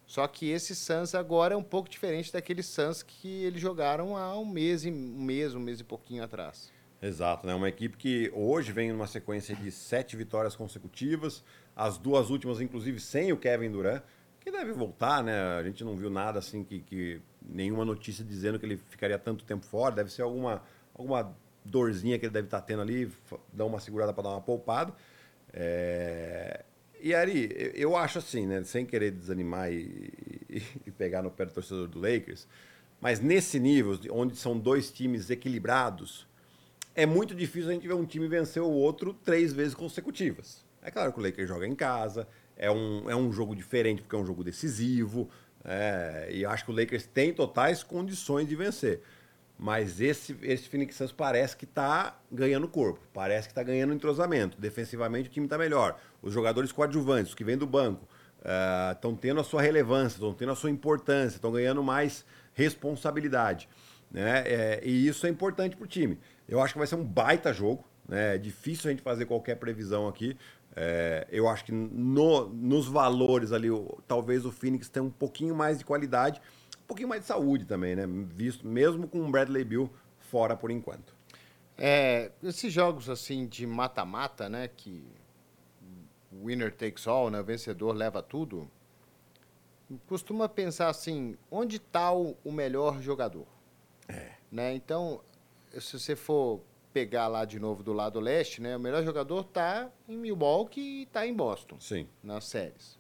Só 0.06 0.28
que 0.28 0.50
esse 0.50 0.76
Suns 0.76 1.14
agora 1.14 1.54
é 1.54 1.58
um 1.58 1.64
pouco 1.64 1.88
diferente 1.88 2.34
daqueles 2.34 2.66
Suns 2.66 3.04
que 3.04 3.44
eles 3.44 3.62
jogaram 3.62 4.18
há 4.18 4.38
um 4.38 4.46
mês, 4.46 4.84
e- 4.84 4.90
um 4.92 5.22
mês, 5.24 5.54
um 5.54 5.60
mês 5.60 5.80
e 5.80 5.84
pouquinho 5.84 6.24
atrás. 6.24 6.72
Exato, 7.02 7.48
né? 7.48 7.54
Uma 7.56 7.70
equipe 7.70 7.96
que 7.96 8.30
hoje 8.34 8.72
vem 8.74 8.92
numa 8.92 9.08
sequência 9.08 9.56
de 9.56 9.72
sete 9.72 10.18
vitórias 10.18 10.56
consecutivas, 10.56 11.44
as 11.76 11.98
duas 11.98 12.30
últimas, 12.30 12.60
inclusive, 12.60 13.00
sem 13.00 13.32
o 13.32 13.38
Kevin 13.38 13.72
Durant, 13.72 14.02
que 14.42 14.52
deve 14.52 14.74
voltar, 14.74 15.24
né? 15.24 15.34
A 15.58 15.64
gente 15.64 15.84
não 15.84 15.96
viu 15.96 16.10
nada 16.10 16.40
assim 16.40 16.64
que, 16.64 16.80
que 16.82 17.22
nenhuma 17.42 17.86
notícia 17.86 18.24
dizendo 18.24 18.60
que 18.60 18.66
ele 18.66 18.78
ficaria 18.90 19.18
tanto 19.18 19.44
tempo 19.46 19.66
fora. 19.66 19.96
Deve 19.96 20.12
ser 20.12 20.22
alguma, 20.24 20.64
alguma 20.94 21.36
dorzinha 21.64 22.18
que 22.20 22.26
ele 22.26 22.34
deve 22.34 22.48
estar 22.48 22.62
tendo 22.62 22.82
ali, 22.82 23.12
dar 23.54 23.66
uma 23.66 23.80
segurada 23.80 24.14
para 24.14 24.24
dar 24.24 24.30
uma 24.32 24.42
poupada. 24.42 24.94
É, 25.54 26.64
E 27.02 27.14
Ari, 27.16 27.50
eu- 27.56 27.72
eu 27.92 27.96
acho 27.96 28.20
assim, 28.20 28.46
né? 28.46 28.62
Sem 28.66 28.86
querer 28.86 29.12
desanimar 29.12 29.72
e, 29.72 30.12
e- 30.50 30.64
e 30.88 30.92
pegar 30.92 31.22
no 31.22 31.32
pé 31.32 31.46
do 31.46 31.54
torcedor 31.54 31.88
do 31.88 31.98
Lakers, 32.00 32.46
mas 33.00 33.22
nesse 33.22 33.58
nível, 33.58 33.98
onde 34.12 34.36
são 34.36 34.60
dois 34.60 34.92
times 34.92 35.30
equilibrados, 35.30 36.28
é 36.96 37.06
muito 37.06 37.34
difícil 37.36 37.70
a 37.70 37.74
gente 37.74 37.88
ver 37.88 37.94
um 37.94 38.06
time 38.06 38.28
vencer 38.28 38.62
o 38.62 38.70
outro 38.70 39.14
três 39.14 39.54
vezes 39.54 39.74
consecutivas. 39.74 40.66
É 40.82 40.92
claro 40.92 41.14
que 41.14 41.20
o 41.20 41.24
Lakers 41.24 41.48
joga 41.48 41.66
em 41.68 41.76
casa, 41.76 42.28
é 42.58 42.70
um, 42.70 43.10
é 43.10 43.16
um 43.16 43.32
jogo 43.32 43.56
diferente 43.56 44.02
porque 44.02 44.16
é 44.16 44.20
um 44.20 44.26
jogo 44.26 44.44
decisivo, 44.44 45.30
é, 45.72 46.30
e 46.32 46.42
eu 46.42 46.50
acho 46.50 46.66
que 46.66 46.72
o 46.72 46.76
Lakers 46.76 47.06
tem 47.06 47.32
totais 47.32 47.84
condições 47.84 48.48
de 48.48 48.56
vencer. 48.56 49.02
Mas 49.56 50.02
esse, 50.02 50.36
esse 50.42 50.68
Phoenix 50.68 50.96
Suns 50.96 51.12
parece 51.12 51.56
que 51.56 51.66
está 51.66 52.18
ganhando 52.32 52.68
corpo, 52.68 53.00
parece 53.14 53.48
que 53.48 53.52
está 53.52 53.62
ganhando 53.62 53.94
entrosamento. 53.94 54.60
Defensivamente 54.60 55.30
o 55.30 55.32
time 55.32 55.46
está 55.46 55.60
melhor. 55.60 56.00
Os 56.24 56.34
jogadores 56.34 56.72
coadjuvantes, 56.72 57.36
que 57.36 57.44
vêm 57.44 57.58
do 57.58 57.68
banco, 57.68 58.08
estão 58.92 59.16
tendo 59.16 59.42
a 59.42 59.44
sua 59.44 59.62
relevância, 59.62 60.16
estão 60.16 60.34
tendo 60.34 60.54
a 60.54 60.56
sua 60.56 60.72
importância, 60.72 61.36
estão 61.36 61.52
ganhando 61.52 61.84
mais 61.84 62.26
responsabilidade. 62.54 63.70
Né? 64.10 64.44
É, 64.48 64.82
e 64.84 65.08
isso 65.08 65.28
é 65.28 65.30
importante 65.30 65.76
para 65.76 65.84
o 65.84 65.88
time. 65.88 66.18
Eu 66.48 66.62
acho 66.62 66.74
que 66.74 66.80
vai 66.80 66.88
ser 66.88 66.96
um 66.96 67.04
baita 67.04 67.54
jogo. 67.54 67.86
Né? 68.08 68.36
É 68.36 68.38
difícil 68.40 68.90
a 68.90 68.92
gente 68.92 69.04
fazer 69.04 69.26
qualquer 69.26 69.56
previsão 69.56 70.08
aqui. 70.08 70.36
É, 70.76 71.28
eu 71.32 71.48
acho 71.50 71.66
que 71.66 71.72
no- 71.72 72.48
nos 72.50 72.88
valores 72.88 73.52
ali, 73.52 73.70
o- 73.70 74.00
talvez 74.08 74.46
o 74.46 74.52
Phoenix 74.52 74.88
tenha 74.88 75.04
um 75.04 75.10
pouquinho 75.10 75.56
mais 75.56 75.80
de 75.80 75.86
qualidade, 75.86 76.40
um 76.84 76.88
pouquinho 76.88 77.10
mais 77.10 77.22
de 77.22 77.28
saúde 77.28 77.66
também, 77.66 77.96
né? 77.96 78.06
Visto, 78.08 78.66
mesmo 78.68 79.08
com 79.08 79.22
o 79.22 79.32
Bradley 79.32 79.64
Bill 79.64 79.90
fora 80.20 80.56
por 80.56 80.72
enquanto. 80.72 81.16
É, 81.78 82.32
esses 82.44 82.72
jogos 82.72 83.10
assim 83.10 83.48
de 83.48 83.66
mata-mata, 83.66 84.50
né, 84.50 84.68
que 84.68 85.04
winner 86.32 86.74
takes 86.74 87.08
all, 87.08 87.30
né, 87.30 87.40
o 87.40 87.44
vencedor 87.44 87.94
leva 87.96 88.22
tudo, 88.22 88.70
costuma 90.06 90.48
pensar 90.48 90.90
assim, 90.90 91.38
onde 91.50 91.78
está 91.78 92.14
o, 92.14 92.38
o 92.44 92.52
melhor 92.52 93.02
jogador? 93.02 93.48
É. 94.08 94.34
Né? 94.52 94.74
Então, 94.76 95.22
se 95.80 95.98
você 96.00 96.16
for 96.16 96.62
pegar 97.00 97.28
lá 97.28 97.46
de 97.46 97.60
novo 97.60 97.82
do 97.82 97.94
lado 97.94 98.20
leste, 98.20 98.62
né, 98.62 98.76
o 98.76 98.80
melhor 98.80 99.04
jogador 99.04 99.42
está 99.42 99.90
em 100.08 100.18
Milwaukee 100.18 100.82
e 100.82 101.04
está 101.04 101.26
em 101.26 101.34
Boston, 101.34 101.78
Sim. 101.80 102.08
nas 102.22 102.44
séries. 102.46 103.00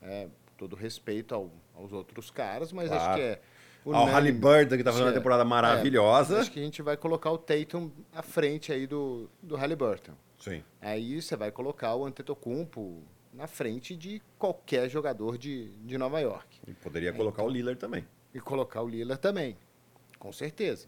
É, 0.00 0.28
todo 0.56 0.76
respeito 0.76 1.34
ao- 1.34 1.50
aos 1.74 1.92
outros 1.92 2.30
caras, 2.30 2.72
mas 2.72 2.88
Claro. 2.88 3.02
acho 3.04 3.14
que 3.16 3.20
é 3.22 3.40
Ao 3.84 3.90
unânime. 3.92 4.12
Halliburton, 4.12 4.76
que 4.76 4.84
tá 4.84 4.92
fazendo 4.92 5.06
uma 5.08 5.12
É, 5.12 5.14
temporada 5.14 5.44
maravilhosa. 5.44 6.40
Acho 6.40 6.50
que 6.52 6.60
a 6.60 6.62
gente 6.62 6.80
vai 6.80 6.96
colocar 6.96 7.30
o 7.32 7.38
Tatum 7.38 7.90
à 8.12 8.22
frente 8.22 8.72
aí 8.72 8.86
do, 8.86 9.28
do 9.42 9.56
Halliburton. 9.56 10.12
Sim. 10.38 10.62
Aí 10.80 11.20
você 11.20 11.34
vai 11.36 11.50
colocar 11.50 11.94
o 11.96 12.04
Antetokounmpo 12.06 13.02
na 13.32 13.46
frente 13.48 13.96
de 13.96 14.22
qualquer 14.38 14.88
jogador 14.88 15.36
de, 15.36 15.70
de 15.84 15.98
Nova 15.98 16.20
York. 16.20 16.60
E 16.68 16.72
poderia 16.72 17.12
colocar 17.12 17.42
o 17.42 17.48
Lillard 17.48 17.78
também. 17.80 18.06
E 18.32 18.38
colocar 18.40 18.80
o 18.82 18.88
Lillard 18.88 19.20
também, 19.20 19.56
com 20.20 20.32
certeza. 20.32 20.86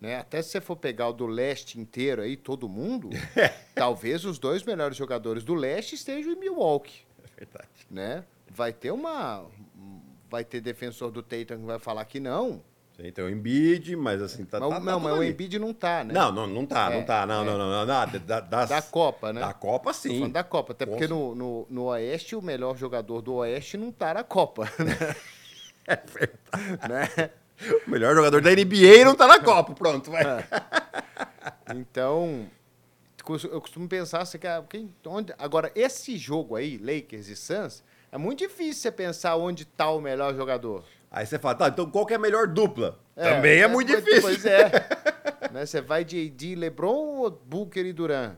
Né? 0.00 0.16
Até 0.16 0.40
se 0.42 0.50
você 0.50 0.60
for 0.60 0.76
pegar 0.76 1.08
o 1.08 1.12
do 1.12 1.26
leste 1.26 1.78
inteiro 1.80 2.22
aí, 2.22 2.36
todo 2.36 2.68
mundo, 2.68 3.10
talvez 3.74 4.24
os 4.24 4.38
dois 4.38 4.62
melhores 4.62 4.96
jogadores 4.96 5.42
do 5.42 5.54
leste 5.54 5.94
estejam 5.96 6.32
em 6.32 6.36
Milwaukee. 6.36 7.00
É 7.24 7.38
verdade. 7.44 7.68
Né? 7.90 8.24
Vai 8.50 8.72
ter 8.72 8.90
uma... 8.92 9.44
Vai 10.30 10.44
ter 10.44 10.60
defensor 10.60 11.10
do 11.10 11.22
Tatum 11.22 11.58
que 11.58 11.66
vai 11.66 11.78
falar 11.78 12.04
que 12.04 12.20
não. 12.20 12.62
Sim, 13.00 13.10
tem 13.12 13.24
o 13.24 13.30
Embiid, 13.30 13.96
mas 13.96 14.20
assim, 14.20 14.44
tá. 14.44 14.58
mas, 14.60 14.68
tá- 14.68 14.74
tá 14.74 14.80
não, 14.84 14.94
tudo 14.98 15.04
mas 15.08 15.18
o 15.18 15.20
ali. 15.22 15.30
Embiid 15.30 15.58
não 15.58 15.72
tá, 15.72 16.04
né? 16.04 16.12
Não, 16.12 16.30
não, 16.32 16.46
não 16.46 16.66
tá, 16.66 16.92
É, 16.92 16.96
não 16.96 17.04
tá. 17.06 17.24
Não, 17.26 17.42
é. 17.42 17.44
não, 17.46 17.56
não, 17.58 17.70
não. 17.70 17.86
não, 17.86 17.86
da, 17.86 18.40
das- 18.40 18.68
Da 18.68 18.82
Copa, 18.82 19.32
né? 19.32 19.40
Da 19.40 19.54
Copa, 19.54 19.92
sim. 19.92 20.28
da 20.28 20.42
Copa, 20.44 20.72
até 20.72 20.84
porque 20.84 21.06
no, 21.08 21.34
no, 21.34 21.66
no 21.70 21.84
Oeste 21.84 22.34
o 22.36 22.42
melhor 22.42 22.76
jogador 22.76 23.22
do 23.22 23.34
Oeste 23.34 23.76
não 23.76 23.90
tá 23.90 24.14
na 24.14 24.22
Copa. 24.24 24.68
É 25.86 25.96
verdade. 25.96 26.88
né? 27.18 27.30
O 27.86 27.90
melhor 27.90 28.14
jogador 28.14 28.40
da 28.40 28.50
NBA 28.50 29.04
não 29.04 29.14
tá 29.14 29.26
na 29.26 29.40
Copa. 29.40 29.74
Pronto, 29.74 30.10
vai. 30.10 30.22
É. 30.24 30.44
Então, 31.74 32.48
eu 33.50 33.60
costumo 33.60 33.88
pensar 33.88 34.22
assim, 34.22 34.38
cara, 34.38 34.64
quem- 34.68 34.94
onde, 35.06 35.34
agora 35.38 35.70
esse 35.74 36.16
jogo 36.16 36.56
aí, 36.56 36.78
Lakers 36.78 37.28
e 37.28 37.36
Suns, 37.36 37.82
é 38.10 38.16
muito 38.18 38.38
difícil 38.38 38.74
você 38.82 38.92
pensar 38.92 39.36
onde 39.36 39.64
tá 39.64 39.90
o 39.90 40.00
melhor 40.00 40.34
jogador. 40.34 40.84
Aí 41.10 41.26
você 41.26 41.38
fala, 41.38 41.54
tá, 41.54 41.68
então 41.68 41.90
qual 41.90 42.06
que 42.06 42.12
é 42.12 42.16
a 42.16 42.20
melhor 42.20 42.46
dupla? 42.46 42.98
É, 43.16 43.34
Também 43.34 43.60
é, 43.60 43.66
muito 43.68 43.90
pois- 43.92 44.04
difícil. 44.04 44.22
Pois 44.22 44.44
é. 44.46 44.70
né? 45.52 45.66
Você 45.66 45.80
vai 45.80 46.04
de 46.04 46.26
AD, 46.28 46.54
LeBron 46.54 47.18
ou 47.18 47.30
Booker 47.30 47.84
e 47.84 47.92
Durant? 47.92 48.34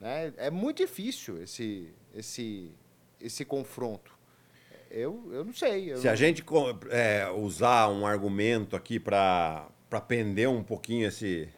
Né? 0.00 0.32
É 0.36 0.50
muito 0.50 0.78
difícil 0.78 1.42
esse, 1.42 1.92
esse, 2.14 2.72
esse 3.20 3.44
confronto. 3.44 4.12
Eu, 4.96 5.28
eu 5.32 5.44
não 5.44 5.52
sei. 5.52 5.92
eu 5.92 5.96
Se 5.98 6.06
a 6.06 6.12
não- 6.12 6.16
gente 6.16 6.42
co- 6.44 6.78
é, 6.90 7.28
usar 7.30 7.88
um 7.88 8.06
argumento 8.06 8.76
aqui 8.76 9.00
para 9.00 9.68
pender 10.06 10.48
um 10.48 10.62
pouquinho 10.62 11.08
esse, 11.08 11.48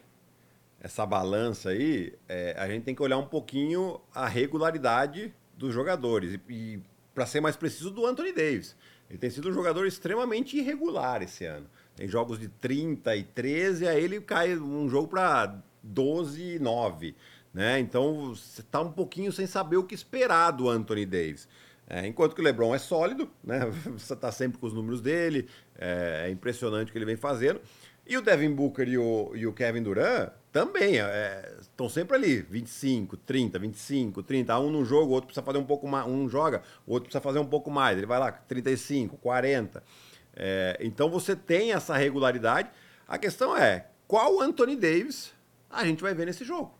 essa 0.81 1.05
balança 1.05 1.69
aí, 1.69 2.13
é, 2.27 2.55
a 2.57 2.67
gente 2.67 2.83
tem 2.83 2.95
que 2.95 3.01
olhar 3.03 3.17
um 3.17 3.27
pouquinho 3.27 3.99
a 4.13 4.27
regularidade 4.27 5.33
dos 5.55 5.73
jogadores. 5.73 6.39
E, 6.49 6.79
para 7.13 7.25
ser 7.25 7.39
mais 7.41 7.55
preciso, 7.55 7.91
do 7.91 8.05
Anthony 8.05 8.31
Davis. 8.31 8.75
Ele 9.09 9.17
tem 9.19 9.29
sido 9.29 9.49
um 9.49 9.53
jogador 9.53 9.85
extremamente 9.87 10.57
irregular 10.57 11.21
esse 11.23 11.45
ano. 11.45 11.67
Tem 11.95 12.07
jogos 12.07 12.39
de 12.39 12.47
30 12.47 13.15
e 13.15 13.23
13, 13.23 13.87
aí 13.87 14.03
ele 14.03 14.19
cai 14.21 14.55
um 14.57 14.87
jogo 14.89 15.07
para 15.07 15.55
12 15.81 16.55
e 16.55 16.59
9. 16.59 17.15
Né? 17.53 17.79
Então 17.79 18.35
você 18.35 18.61
está 18.61 18.81
um 18.81 18.91
pouquinho 18.91 19.31
sem 19.31 19.47
saber 19.47 19.77
o 19.77 19.83
que 19.83 19.95
esperar 19.95 20.51
do 20.51 20.69
Anthony 20.69 21.05
Davis. 21.05 21.47
É, 21.89 22.05
enquanto 22.05 22.35
que 22.35 22.41
o 22.41 22.43
LeBron 22.43 22.75
é 22.75 22.77
sólido, 22.77 23.29
né? 23.43 23.59
você 23.97 24.13
está 24.13 24.31
sempre 24.31 24.57
com 24.57 24.67
os 24.67 24.73
números 24.73 24.99
dele, 24.99 25.47
é, 25.77 26.25
é, 26.25 26.29
impressionante 26.29 26.89
o 26.89 26.91
que 26.91 26.97
ele 26.97 27.05
vem 27.05 27.15
fazendo. 27.15 27.61
E 28.05 28.17
o 28.17 28.21
Devin 28.21 28.53
Booker 28.53 28.87
e 28.87 28.97
o, 28.97 29.31
e 29.35 29.45
o 29.45 29.53
Kevin 29.53 29.83
Durant 29.83 30.31
também 30.51 30.95
estão 31.59 31.87
é, 31.87 31.89
sempre 31.89 32.15
ali, 32.15 32.41
25, 32.41 33.17
30, 33.17 33.59
25, 33.59 34.23
30. 34.23 34.59
Um 34.59 34.69
no 34.69 34.85
jogo, 34.85 35.11
o 35.11 35.13
outro 35.13 35.27
precisa 35.27 35.45
fazer 35.45 35.57
um 35.57 35.65
pouco 35.65 35.87
mais, 35.87 36.07
um 36.07 36.27
joga, 36.29 36.61
o 36.85 36.93
outro 36.93 37.09
precisa 37.09 37.21
fazer 37.21 37.39
um 37.39 37.45
pouco 37.45 37.69
mais. 37.69 37.97
Ele 37.97 38.07
vai 38.07 38.19
lá, 38.19 38.31
35, 38.31 39.17
40. 39.17 39.83
É, 40.35 40.77
então 40.81 41.09
você 41.09 41.35
tem 41.35 41.73
essa 41.73 41.97
regularidade. 41.97 42.69
A 43.07 43.17
questão 43.17 43.57
é, 43.57 43.87
qual 44.07 44.41
Anthony 44.41 44.75
Davis 44.75 45.33
a 45.69 45.85
gente 45.85 46.01
vai 46.01 46.13
ver 46.13 46.25
nesse 46.25 46.45
jogo? 46.45 46.73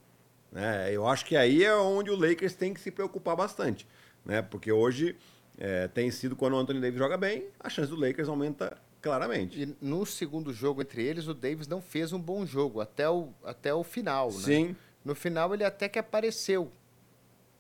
É, 0.56 0.92
eu 0.92 1.06
acho 1.06 1.26
que 1.26 1.36
aí 1.36 1.64
é 1.64 1.76
onde 1.76 2.10
o 2.10 2.16
Lakers 2.16 2.56
tem 2.56 2.74
que 2.74 2.80
se 2.80 2.90
preocupar 2.90 3.36
bastante. 3.36 3.86
Né? 4.28 4.42
Porque 4.42 4.72
hoje 4.72 5.16
é, 5.58 5.88
tem 5.88 6.12
sido 6.12 6.36
quando 6.36 6.54
o 6.54 6.58
Anthony 6.58 6.82
Davis 6.82 7.00
joga 7.00 7.16
bem, 7.18 7.46
a 7.58 7.70
chance 7.70 7.90
do 7.90 7.96
Lakers 7.96 8.28
aumenta 8.28 8.78
claramente. 9.02 9.64
E 9.64 9.76
no 9.82 10.06
segundo 10.06 10.52
jogo 10.52 10.82
entre 10.82 11.02
eles, 11.02 11.28
o 11.28 11.34
Davis 11.34 11.68
não 11.68 11.82
fez 11.82 12.12
um 12.12 12.20
bom 12.20 12.46
jogo 12.46 12.82
até 12.82 13.10
o, 13.10 13.30
até 13.44 13.74
o 13.74 13.84
final. 13.84 14.28
Né? 14.28 14.40
Sim. 14.40 14.76
No 15.04 15.16
final 15.16 15.54
ele 15.54 15.64
até 15.64 15.88
que 15.88 15.98
apareceu. 15.98 16.70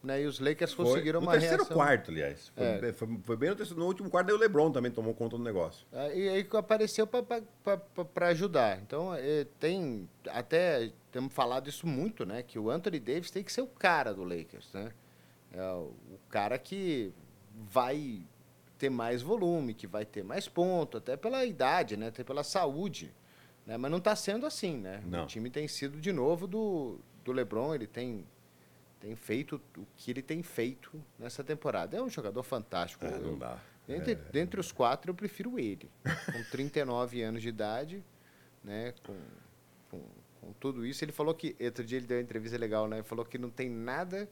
Né? 0.04 0.24
E 0.24 0.26
os 0.26 0.40
Lakers 0.40 0.74
conseguiram 0.76 1.22
foi, 1.22 1.28
uma 1.28 1.40
reação. 1.40 1.52
No 1.52 1.58
terceiro 1.58 1.74
quarto, 1.74 2.12
aliás. 2.12 2.52
Foi, 2.54 2.66
é. 2.66 2.94
foi, 2.94 3.20
foi, 3.24 3.38
bem 3.38 3.50
no, 3.50 3.56
terceiro, 3.56 3.80
no 3.80 3.88
último 3.88 4.10
quarto, 4.10 4.30
aí 4.30 4.36
o 4.36 4.38
LeBron 4.38 4.70
também 4.72 4.92
tomou 4.92 5.14
conta 5.14 5.38
do 5.38 5.44
negócio. 5.44 5.88
É, 5.92 6.20
e 6.20 6.30
aí 6.30 6.48
apareceu 6.54 7.08
para 7.08 8.28
ajudar. 8.28 8.80
Então, 8.82 9.16
é, 9.16 9.46
tem... 9.58 10.08
Até 10.28 10.92
temos 11.14 11.34
falado 11.34 11.70
isso 11.70 11.88
muito, 11.88 12.26
né? 12.26 12.44
Que 12.44 12.60
o 12.60 12.70
Anthony 12.70 13.00
Davis 13.00 13.32
tem 13.32 13.42
que 13.42 13.52
ser 13.52 13.62
o 13.62 13.68
cara 13.68 14.14
do 14.14 14.24
Lakers, 14.24 14.70
né? 14.74 14.92
É 15.52 15.62
o 15.72 16.20
cara 16.30 16.58
que 16.58 17.14
vai 17.54 18.22
ter 18.78 18.90
mais 18.90 19.22
volume, 19.22 19.74
que 19.74 19.88
vai 19.88 20.06
ter 20.06 20.24
mais 20.24 20.48
ponto, 20.48 20.98
até 20.98 21.18
pela 21.18 21.44
idade, 21.46 21.98
né? 21.98 22.08
Até 22.08 22.24
pela 22.24 22.44
saúde. 22.44 23.14
Né? 23.66 23.78
Mas 23.78 23.92
não 23.92 23.98
está 23.98 24.16
sendo 24.16 24.46
assim, 24.46 24.78
né? 24.78 25.02
Não. 25.06 25.24
O 25.24 25.28
time 25.28 25.50
tem 25.50 25.68
sido 25.68 26.00
de 26.00 26.12
novo 26.12 26.48
do, 26.48 27.00
do 27.24 27.32
LeBron, 27.32 27.74
ele 27.74 27.88
tem, 27.88 28.26
tem 29.00 29.16
feito 29.16 29.62
o 29.78 29.86
que 29.96 30.12
ele 30.12 30.22
tem 30.22 30.44
feito 30.44 31.04
nessa 31.18 31.44
temporada. 31.44 31.98
É 31.98 32.02
um 32.02 32.10
jogador 32.10 32.44
fantástico. 32.44 33.06
É, 33.06 33.18
não 33.18 33.38
dá. 33.38 33.60
Dentre, 33.88 34.12
é... 34.12 34.16
dentre 34.16 34.60
os 34.60 34.72
quatro, 34.72 35.12
eu 35.12 35.16
prefiro 35.16 35.58
ele. 35.58 35.90
Com 36.04 36.44
39 36.52 37.22
anos 37.22 37.42
de 37.42 37.50
idade, 37.50 38.04
né? 38.64 38.94
Com, 39.06 39.18
com, 39.90 40.04
com 40.42 40.54
tudo 40.54 40.86
isso. 40.86 41.04
Ele 41.04 41.12
falou 41.12 41.34
que. 41.34 41.56
Outro 41.60 41.84
dia 41.84 41.98
ele 41.98 42.06
deu 42.06 42.18
uma 42.18 42.24
entrevista 42.24 42.58
legal, 42.58 42.88
né? 42.88 42.98
Ele 42.98 43.04
falou 43.04 43.26
que 43.26 43.38
não 43.38 43.50
tem 43.50 43.70
nada 43.70 44.30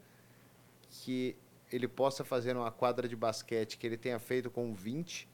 que 1.03 1.35
ele 1.71 1.87
possa 1.87 2.23
fazer 2.23 2.53
numa 2.53 2.71
quadra 2.71 3.07
de 3.07 3.15
basquete 3.15 3.77
que 3.77 3.85
ele 3.85 3.97
tenha 3.97 4.19
feito 4.19 4.49
com 4.49 4.73
20, 4.73 5.27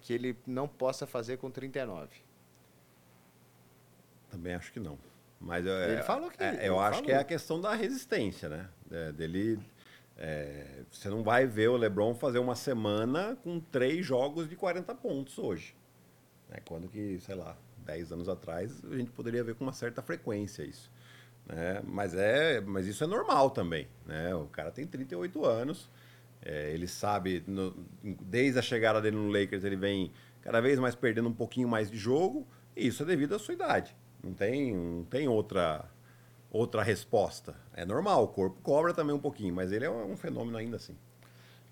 que 0.00 0.12
ele 0.12 0.36
não 0.46 0.68
possa 0.68 1.06
fazer 1.06 1.36
com 1.38 1.50
39. 1.50 2.08
Também 4.30 4.54
acho 4.54 4.72
que 4.72 4.80
não. 4.80 4.98
Mas 5.40 5.66
eu, 5.66 5.72
ele 5.72 6.02
falou 6.02 6.30
que. 6.30 6.42
É, 6.42 6.68
eu 6.68 6.80
acho 6.80 6.92
falou. 6.92 7.04
que 7.04 7.12
é 7.12 7.16
a 7.16 7.24
questão 7.24 7.60
da 7.60 7.74
resistência, 7.74 8.48
né? 8.48 8.68
É, 8.90 9.12
dele. 9.12 9.58
É, 10.16 10.82
você 10.90 11.10
não 11.10 11.22
vai 11.22 11.46
ver 11.46 11.68
o 11.68 11.76
LeBron 11.76 12.14
fazer 12.14 12.38
uma 12.38 12.56
semana 12.56 13.36
com 13.36 13.60
três 13.60 14.04
jogos 14.04 14.48
de 14.48 14.56
40 14.56 14.94
pontos 14.94 15.38
hoje. 15.38 15.76
Né? 16.48 16.58
Quando 16.64 16.88
que, 16.88 17.20
sei 17.20 17.34
lá, 17.34 17.56
10 17.84 18.12
anos 18.12 18.28
atrás, 18.28 18.82
a 18.84 18.96
gente 18.96 19.10
poderia 19.10 19.44
ver 19.44 19.54
com 19.54 19.64
uma 19.64 19.74
certa 19.74 20.00
frequência 20.00 20.62
isso. 20.62 20.90
Né? 21.46 21.80
Mas, 21.84 22.14
é, 22.14 22.60
mas 22.60 22.86
isso 22.86 23.04
é 23.04 23.06
normal 23.06 23.50
também. 23.50 23.88
Né? 24.04 24.34
O 24.34 24.46
cara 24.46 24.70
tem 24.70 24.86
38 24.86 25.44
anos, 25.44 25.88
é, 26.42 26.72
ele 26.72 26.86
sabe, 26.86 27.42
no, 27.46 27.74
desde 28.02 28.58
a 28.58 28.62
chegada 28.62 29.00
dele 29.00 29.16
no 29.16 29.28
Lakers, 29.28 29.64
ele 29.64 29.76
vem 29.76 30.12
cada 30.42 30.60
vez 30.60 30.78
mais 30.78 30.94
perdendo 30.94 31.28
um 31.28 31.34
pouquinho 31.34 31.68
mais 31.68 31.90
de 31.90 31.96
jogo, 31.96 32.46
e 32.76 32.86
isso 32.86 33.02
é 33.02 33.06
devido 33.06 33.34
à 33.34 33.38
sua 33.38 33.54
idade. 33.54 33.96
Não 34.22 34.32
tem, 34.32 34.74
não 34.74 35.04
tem 35.04 35.28
outra, 35.28 35.84
outra 36.50 36.82
resposta. 36.82 37.54
É 37.72 37.84
normal, 37.84 38.24
o 38.24 38.28
corpo 38.28 38.60
cobra 38.62 38.92
também 38.92 39.14
um 39.14 39.20
pouquinho, 39.20 39.54
mas 39.54 39.72
ele 39.72 39.84
é 39.84 39.90
um 39.90 40.16
fenômeno 40.16 40.56
ainda 40.56 40.76
assim. 40.76 40.96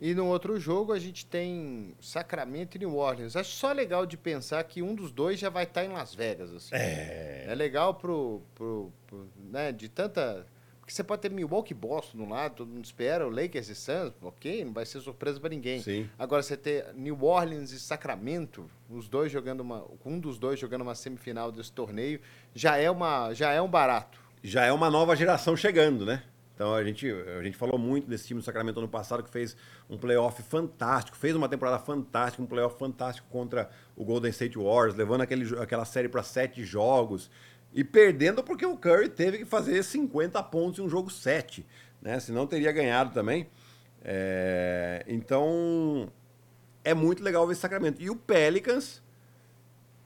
E 0.01 0.15
no 0.15 0.27
outro 0.27 0.59
jogo 0.59 0.93
a 0.93 0.99
gente 0.99 1.25
tem 1.25 1.95
Sacramento 2.01 2.75
e 2.77 2.79
New 2.79 2.97
Orleans. 2.97 3.37
Acho 3.37 3.53
só 3.53 3.73
legal 3.73 4.05
de 4.05 4.17
pensar 4.17 4.63
que 4.65 4.83
um 4.83 4.95
dos 4.95 5.11
dois 5.11 5.39
já 5.39 5.49
vai 5.49 5.65
estar 5.65 5.85
em 5.85 5.89
Las 5.89 6.15
Vegas. 6.15 6.53
Assim. 6.53 6.75
É. 6.75 7.47
É 7.49 7.55
legal 7.55 7.95
pro, 7.95 8.43
pro, 8.55 8.93
pro, 9.07 9.27
né, 9.51 9.73
de 9.73 9.89
tanta... 9.89 10.47
Porque 10.81 10.93
você 10.93 11.03
pode 11.03 11.23
ter 11.23 11.31
Milwaukee 11.31 11.73
e 11.73 11.75
Boston 11.75 12.19
no 12.19 12.29
lado, 12.29 12.57
todo 12.57 12.69
mundo 12.69 12.85
espera, 12.85 13.27
o 13.27 13.31
Lakers 13.31 13.71
e 13.71 13.75
Suns, 13.75 14.13
ok, 14.21 14.67
não 14.67 14.73
vai 14.75 14.85
ser 14.85 15.01
surpresa 15.01 15.41
para 15.41 15.49
ninguém. 15.49 15.81
Sim. 15.81 16.11
Agora 16.19 16.43
você 16.43 16.59
ter 16.59 16.93
New 16.95 17.25
Orleans 17.25 17.71
e 17.71 17.81
Sacramento, 17.81 18.71
os 18.91 19.09
dois 19.09 19.33
jogando 19.33 19.61
uma, 19.61 19.87
um 20.05 20.21
dos 20.21 20.39
dois 20.39 20.61
jogando 20.61 20.83
uma 20.83 20.95
semifinal 20.95 21.51
desse 21.51 21.73
torneio, 21.73 22.21
já 22.55 22.77
é 22.77 22.91
uma, 22.91 23.33
já 23.33 23.51
é 23.51 23.63
um 23.63 23.69
barato. 23.69 24.19
Já 24.43 24.67
é 24.67 24.73
uma 24.73 24.91
nova 24.91 25.17
geração 25.17 25.57
chegando, 25.57 26.05
né? 26.05 26.23
Então 26.55 26.73
a 26.73 26.85
gente, 26.85 27.11
a 27.11 27.43
gente 27.43 27.57
falou 27.57 27.79
muito 27.79 28.09
desse 28.09 28.29
time 28.29 28.41
do 28.41 28.45
Sacramento 28.45 28.79
ano 28.79 28.89
passado 28.89 29.23
que 29.23 29.31
fez 29.31 29.57
um 29.91 29.99
playoff 29.99 30.41
fantástico, 30.43 31.17
fez 31.17 31.35
uma 31.35 31.49
temporada 31.49 31.79
fantástica, 31.81 32.43
um 32.43 32.47
playoff 32.47 32.79
fantástico 32.79 33.27
contra 33.29 33.69
o 33.97 34.05
Golden 34.05 34.31
State 34.31 34.57
Warriors, 34.57 34.95
levando 34.95 35.23
aquele, 35.23 35.59
aquela 35.59 35.85
série 35.85 36.09
para 36.09 36.23
sete 36.23 36.65
jogos 36.65 37.29
e 37.73 37.83
perdendo 37.83 38.43
porque 38.43 38.65
o 38.65 38.77
Curry 38.77 39.09
teve 39.09 39.39
que 39.39 39.45
fazer 39.45 39.83
50 39.83 40.41
pontos 40.45 40.79
em 40.79 40.83
um 40.83 40.89
jogo 40.89 41.11
7, 41.11 41.67
né? 42.01 42.21
Senão 42.21 42.47
teria 42.47 42.71
ganhado 42.71 43.13
também. 43.13 43.49
É... 44.05 45.05
Então 45.09 46.09
é 46.85 46.95
muito 46.95 47.21
legal 47.21 47.45
ver 47.47 47.55
esse 47.55 47.63
Sacramento. 47.63 48.01
E 48.01 48.09
o 48.09 48.15
Pelicans, 48.15 49.03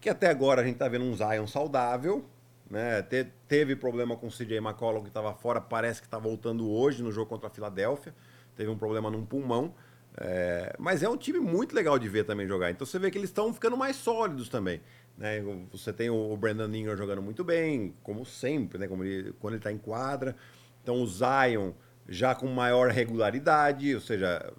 que 0.01 0.09
até 0.09 0.29
agora 0.29 0.63
a 0.63 0.65
gente 0.65 0.75
está 0.75 0.89
vendo 0.89 1.05
um 1.05 1.15
Zion 1.15 1.47
saudável, 1.47 2.25
né? 2.71 3.03
Te, 3.03 3.25
teve 3.47 3.75
problema 3.75 4.17
com 4.17 4.27
o 4.27 4.31
CJ 4.31 4.59
McCollum, 4.59 5.03
que 5.03 5.09
estava 5.09 5.33
fora, 5.35 5.61
parece 5.61 6.01
que 6.01 6.07
está 6.07 6.19
voltando 6.19 6.71
hoje 6.71 7.03
no 7.03 7.11
jogo 7.11 7.29
contra 7.29 7.49
a 7.49 7.51
Filadélfia. 7.51 8.15
Teve 8.57 8.71
um 8.71 8.77
problema 8.77 9.11
num 9.11 9.25
pulmão. 9.25 9.75
É, 10.21 10.75
mas 10.79 11.03
é 11.03 11.09
um 11.09 11.17
time 11.17 11.39
muito 11.39 11.75
legal 11.75 11.99
de 11.99 12.09
ver 12.09 12.25
também 12.25 12.47
jogar. 12.47 12.71
Então 12.71 12.87
você 12.87 12.99
vê 12.99 13.11
que 13.11 13.17
eles 13.17 13.31
estão 13.31 13.55
ficando 13.55 13.77
mais 13.77 13.97
sólidos 13.97 14.49
também. 14.49 14.81
Né? 15.17 15.43
Você 15.71 15.93
tem 15.93 16.11
o 16.11 16.37
Brandon 16.37 16.73
Ingram 16.75 16.97
jogando 16.97 17.23
muito 17.23 17.45
bem, 17.45 17.95
como 18.03 18.25
sempre, 18.25 18.79
né? 18.79 18.89
como 18.89 19.05
ele, 19.05 19.33
quando 19.39 19.55
ele 19.55 19.61
está 19.61 19.71
em 19.71 19.79
quadra. 19.79 20.37
Então 20.83 21.01
o 21.03 21.07
Zion 21.07 21.73
já 22.09 22.35
com 22.35 22.47
maior 22.49 22.91
regularidade, 22.91 23.95
ou 23.95 24.01
seja, 24.01 24.53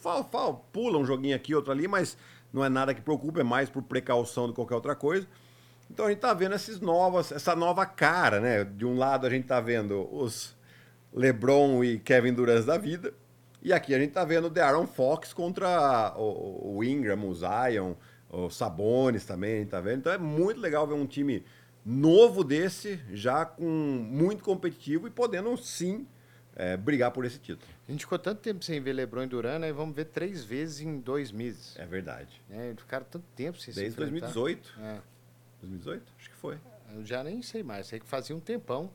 fala, 0.00 0.22
fala, 0.24 0.54
pula 0.54 0.98
um 0.98 1.04
joguinho 1.04 1.34
aqui, 1.34 1.54
outro 1.54 1.72
ali, 1.72 1.88
mas 1.88 2.16
não 2.52 2.64
é 2.64 2.68
nada 2.68 2.94
que 2.94 3.00
preocupe, 3.00 3.40
é 3.40 3.44
mais 3.44 3.70
por 3.70 3.82
precaução 3.82 4.46
do 4.46 4.52
que 4.52 4.56
qualquer 4.56 4.74
outra 4.74 4.94
coisa. 4.94 5.26
Então 5.90 6.06
a 6.06 6.08
gente 6.08 6.18
está 6.18 6.34
vendo 6.34 6.54
esses 6.54 6.80
novas, 6.80 7.32
essa 7.32 7.56
nova 7.56 7.86
cara, 7.86 8.40
né? 8.40 8.64
De 8.64 8.84
um 8.84 8.96
lado 8.96 9.26
a 9.26 9.30
gente 9.30 9.42
está 9.42 9.60
vendo 9.60 10.08
os 10.14 10.56
LeBron 11.12 11.82
e 11.82 11.98
Kevin 11.98 12.34
Durant 12.34 12.64
da 12.64 12.76
vida, 12.76 13.12
e 13.62 13.72
aqui 13.72 13.94
a 13.94 13.98
gente 13.98 14.10
está 14.10 14.24
vendo 14.24 14.46
o 14.46 14.50
De'Aaron 14.50 14.86
Fox 14.86 15.32
contra 15.32 16.14
o, 16.16 16.76
o, 16.76 16.84
Ingram, 16.84 17.28
o 17.28 17.34
Zion, 17.34 17.94
o 18.30 18.48
Sabonis 18.50 19.24
também, 19.24 19.54
a 19.54 19.58
gente 19.58 19.70
tá 19.70 19.80
vendo. 19.80 19.98
Então 19.98 20.12
é 20.12 20.18
muito 20.18 20.60
legal 20.60 20.86
ver 20.86 20.94
um 20.94 21.06
time 21.06 21.44
novo 21.84 22.44
desse, 22.44 23.00
já 23.12 23.44
com 23.44 23.64
muito 23.64 24.44
competitivo 24.44 25.08
e 25.08 25.10
podendo 25.10 25.56
sim 25.56 26.06
é, 26.54 26.76
brigar 26.76 27.10
por 27.10 27.24
esse 27.24 27.38
título. 27.38 27.68
A 27.88 27.90
gente 27.90 28.00
ficou 28.00 28.18
tanto 28.18 28.40
tempo 28.40 28.64
sem 28.64 28.80
ver 28.80 28.92
LeBron 28.92 29.22
e 29.22 29.26
Durant, 29.26 29.60
né? 29.60 29.72
Vamos 29.72 29.96
ver 29.96 30.06
três 30.06 30.44
vezes 30.44 30.80
em 30.80 31.00
dois 31.00 31.32
meses. 31.32 31.76
É 31.78 31.86
verdade. 31.86 32.40
É, 32.50 32.74
ficaram 32.76 33.06
tanto 33.10 33.24
tempo 33.34 33.58
sem 33.58 33.72
Desde 33.72 33.92
se 33.92 33.96
Desde 33.96 34.20
2018. 34.20 34.74
É. 34.80 34.98
2018? 35.60 36.12
Acho 36.18 36.30
que 36.30 36.36
foi. 36.36 36.58
Eu 36.94 37.04
já 37.04 37.22
nem 37.22 37.42
sei 37.42 37.62
mais, 37.62 37.86
sei 37.86 38.00
que 38.00 38.06
fazia 38.06 38.34
um 38.34 38.40
tempão. 38.40 38.90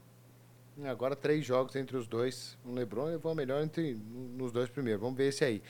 Agora 0.86 1.16
três 1.16 1.46
jogos 1.46 1.76
entre 1.76 1.96
os 1.96 2.08
dois. 2.08 2.58
O 2.66 2.74
LeBron 2.74 3.06
levou 3.06 3.32
a 3.32 3.36
melhor 3.36 3.62
entre, 3.62 3.94
nos 3.94 4.52
dois 4.52 4.70
primeiros. 4.70 5.02
Vamos 5.02 5.18
ver 5.18 5.30
esse 5.30 5.46
aí. 5.46 5.62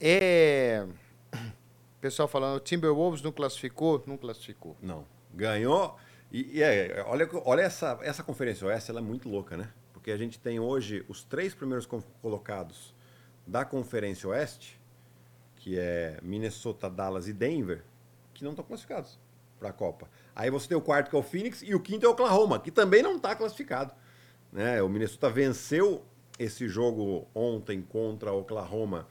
É... 0.00 0.86
Pessoal 2.00 2.28
falando, 2.28 2.56
o 2.56 2.60
Timberwolves 2.60 3.22
não 3.22 3.32
classificou? 3.32 4.02
Não 4.06 4.16
classificou. 4.16 4.76
Não. 4.80 5.04
Ganhou. 5.34 5.96
E, 6.30 6.58
e 6.58 6.62
é, 6.62 7.04
olha, 7.06 7.28
olha 7.44 7.62
essa, 7.62 7.98
essa 8.02 8.22
conferência 8.22 8.66
oeste, 8.66 8.90
ela 8.90 9.00
é 9.00 9.02
muito 9.02 9.28
louca, 9.28 9.56
né? 9.56 9.72
Porque 9.92 10.10
a 10.10 10.16
gente 10.16 10.38
tem 10.38 10.60
hoje 10.60 11.04
os 11.08 11.24
três 11.24 11.54
primeiros 11.54 11.86
colocados 12.20 12.94
da 13.46 13.64
Conferência 13.64 14.28
Oeste, 14.28 14.78
que 15.56 15.78
é 15.78 16.18
Minnesota, 16.22 16.88
Dallas 16.88 17.26
e 17.28 17.32
Denver, 17.32 17.82
que 18.34 18.44
não 18.44 18.50
estão 18.50 18.64
classificados 18.64 19.18
para 19.58 19.70
a 19.70 19.72
Copa. 19.72 20.08
Aí 20.38 20.50
você 20.50 20.68
tem 20.68 20.76
o 20.76 20.80
quarto 20.80 21.10
que 21.10 21.16
é 21.16 21.18
o 21.18 21.22
Phoenix 21.22 21.62
e 21.62 21.74
o 21.74 21.80
quinto 21.80 22.06
é 22.06 22.08
o 22.08 22.12
Oklahoma, 22.12 22.60
que 22.60 22.70
também 22.70 23.02
não 23.02 23.16
está 23.16 23.34
classificado. 23.34 23.92
Né? 24.52 24.80
O 24.80 24.88
Minnesota 24.88 25.28
venceu 25.28 26.04
esse 26.38 26.68
jogo 26.68 27.26
ontem 27.34 27.82
contra 27.82 28.32
o 28.32 28.38
Oklahoma 28.38 29.08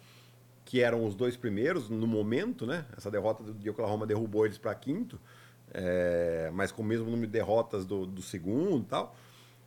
que 0.63 0.81
eram 0.81 1.05
os 1.05 1.15
dois 1.15 1.35
primeiros 1.35 1.89
no 1.89 2.07
momento, 2.07 2.65
né? 2.65 2.85
Essa 2.95 3.11
derrota 3.11 3.43
de 3.53 3.69
Oklahoma 3.69 4.07
derrubou 4.07 4.45
eles 4.45 4.57
para 4.57 4.73
quinto, 4.73 5.19
é, 5.73 6.49
mas 6.53 6.71
com 6.71 6.81
o 6.81 6.85
mesmo 6.85 7.05
número 7.05 7.27
de 7.27 7.33
derrotas 7.33 7.85
do, 7.85 8.05
do 8.05 8.21
segundo 8.21 8.83
e 8.83 8.85
tal. 8.85 9.13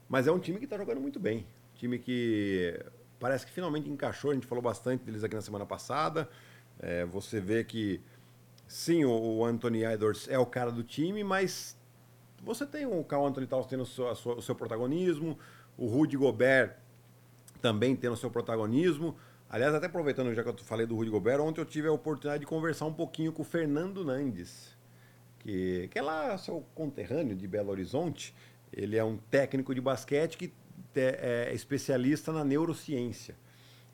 Mas 0.08 0.26
é 0.26 0.32
um 0.32 0.38
time 0.38 0.58
que 0.58 0.64
está 0.64 0.78
jogando 0.78 1.00
muito 1.00 1.20
bem. 1.20 1.46
Time 1.74 1.98
que 1.98 2.78
parece 3.18 3.44
que 3.44 3.52
finalmente 3.52 3.88
encaixou. 3.88 4.30
A 4.30 4.34
gente 4.34 4.46
falou 4.46 4.62
bastante 4.62 5.04
deles 5.04 5.22
aqui 5.22 5.34
na 5.34 5.42
semana 5.42 5.66
passada. 5.66 6.26
É, 6.78 7.04
você 7.04 7.38
vê 7.38 7.64
que, 7.64 8.00
sim, 8.70 9.04
o, 9.04 9.44
Anthony 9.44 9.84
Edwards 9.84 10.28
é 10.28 10.38
o 10.38 10.46
cara 10.46 10.70
do 10.70 10.84
time, 10.84 11.24
mas 11.24 11.76
você 12.40 12.64
tem 12.64 12.86
o 12.86 13.02
Carl 13.02 13.26
Anthony 13.26 13.46
Towns 13.46 13.66
tendo 13.66 13.82
o 13.82 13.86
seu, 13.86 14.06
o 14.06 14.40
seu 14.40 14.54
protagonismo, 14.54 15.36
o 15.76 15.86
Rudy 15.86 16.16
Gobert 16.16 16.76
também 17.60 17.96
tendo 17.96 18.12
o 18.12 18.16
seu 18.16 18.30
protagonismo. 18.30 19.16
Aliás, 19.48 19.74
até 19.74 19.86
aproveitando 19.86 20.32
já 20.32 20.44
que 20.44 20.48
eu 20.48 20.56
falei 20.58 20.86
do 20.86 20.94
Rudy 20.94 21.10
Gobert, 21.10 21.40
ontem 21.40 21.60
eu 21.60 21.64
tive 21.64 21.88
a 21.88 21.92
oportunidade 21.92 22.40
de 22.42 22.46
conversar 22.46 22.86
um 22.86 22.92
pouquinho 22.92 23.32
com 23.32 23.42
o 23.42 23.44
Fernando 23.44 24.04
Nandes, 24.04 24.78
que, 25.40 25.88
que 25.90 25.98
é 25.98 26.02
lá 26.02 26.38
seu 26.38 26.64
conterrâneo 26.72 27.34
de 27.34 27.48
Belo 27.48 27.70
Horizonte. 27.70 28.32
Ele 28.72 28.96
é 28.96 29.02
um 29.02 29.16
técnico 29.16 29.74
de 29.74 29.80
basquete 29.80 30.36
que 30.38 30.52
é, 30.94 31.48
é 31.50 31.54
especialista 31.54 32.32
na 32.32 32.44
neurociência. 32.44 33.34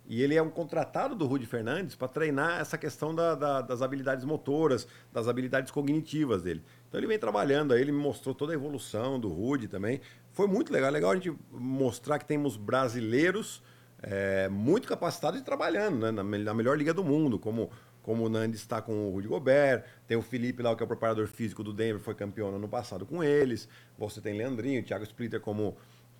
E 0.09 0.23
ele 0.23 0.35
é 0.35 0.42
um 0.42 0.51
contratado 0.51 1.14
do 1.16 1.27
Rudy 1.27 1.47
Fernandes 1.47 1.97
para 1.97 2.07
treinar 2.07 2.61
essa 2.61 2.79
questão 2.79 3.14
da, 3.14 3.35
da, 3.35 3.61
das 3.61 3.83
habilidades 3.83 4.25
motoras, 4.25 4.87
das 5.12 5.27
habilidades 5.27 5.71
cognitivas 5.71 6.42
dele. 6.42 6.62
Então 6.88 7.01
ele 7.01 7.07
vem 7.07 7.19
trabalhando 7.19 7.75
aí, 7.75 7.81
ele 7.81 7.92
me 7.92 7.99
mostrou 7.99 8.35
toda 8.35 8.53
a 8.53 8.55
evolução 8.55 9.19
do 9.19 9.29
Rudy 9.29 9.66
também. 9.66 10.01
Foi 10.33 10.47
muito 10.47 10.73
legal, 10.73 10.90
legal 10.90 11.11
a 11.11 11.14
gente 11.14 11.35
mostrar 11.51 12.19
que 12.19 12.25
temos 12.25 12.57
brasileiros 12.57 13.62
é, 14.03 14.49
muito 14.49 14.87
capacitados 14.87 15.40
e 15.40 15.42
trabalhando 15.42 15.99
né, 15.99 16.11
na, 16.11 16.23
na, 16.23 16.55
melhor 16.55 16.77
liga 16.77 16.92
do 16.95 17.03
mundo, 17.03 17.38
como, 17.38 17.71
como 18.03 18.25
o 18.25 18.29
Nandi 18.29 18.57
está 18.57 18.81
com 18.81 19.09
o 19.09 19.11
Rudy 19.11 19.27
Gobert, 19.27 19.85
tem 20.07 20.16
o 20.16 20.23
Felipe 20.23 20.62
lá, 20.62 20.75
que 20.77 20.83
é 20.83 20.85
o 20.85 20.87
preparador 20.87 21.27
físico 21.27 21.64
do 21.64 21.73
Denver, 21.73 22.01
foi 22.01 22.14
campeão 22.14 22.51
no 22.51 22.57
ano 22.57 22.69
passado 22.69 23.05
com 23.05 23.25
eles. 23.25 23.69
Você 23.99 24.21
tem 24.21 24.37
Leandrinho, 24.37 24.85
Thiago 24.85 25.05
Splitter 25.05 25.40
como, 25.40 25.77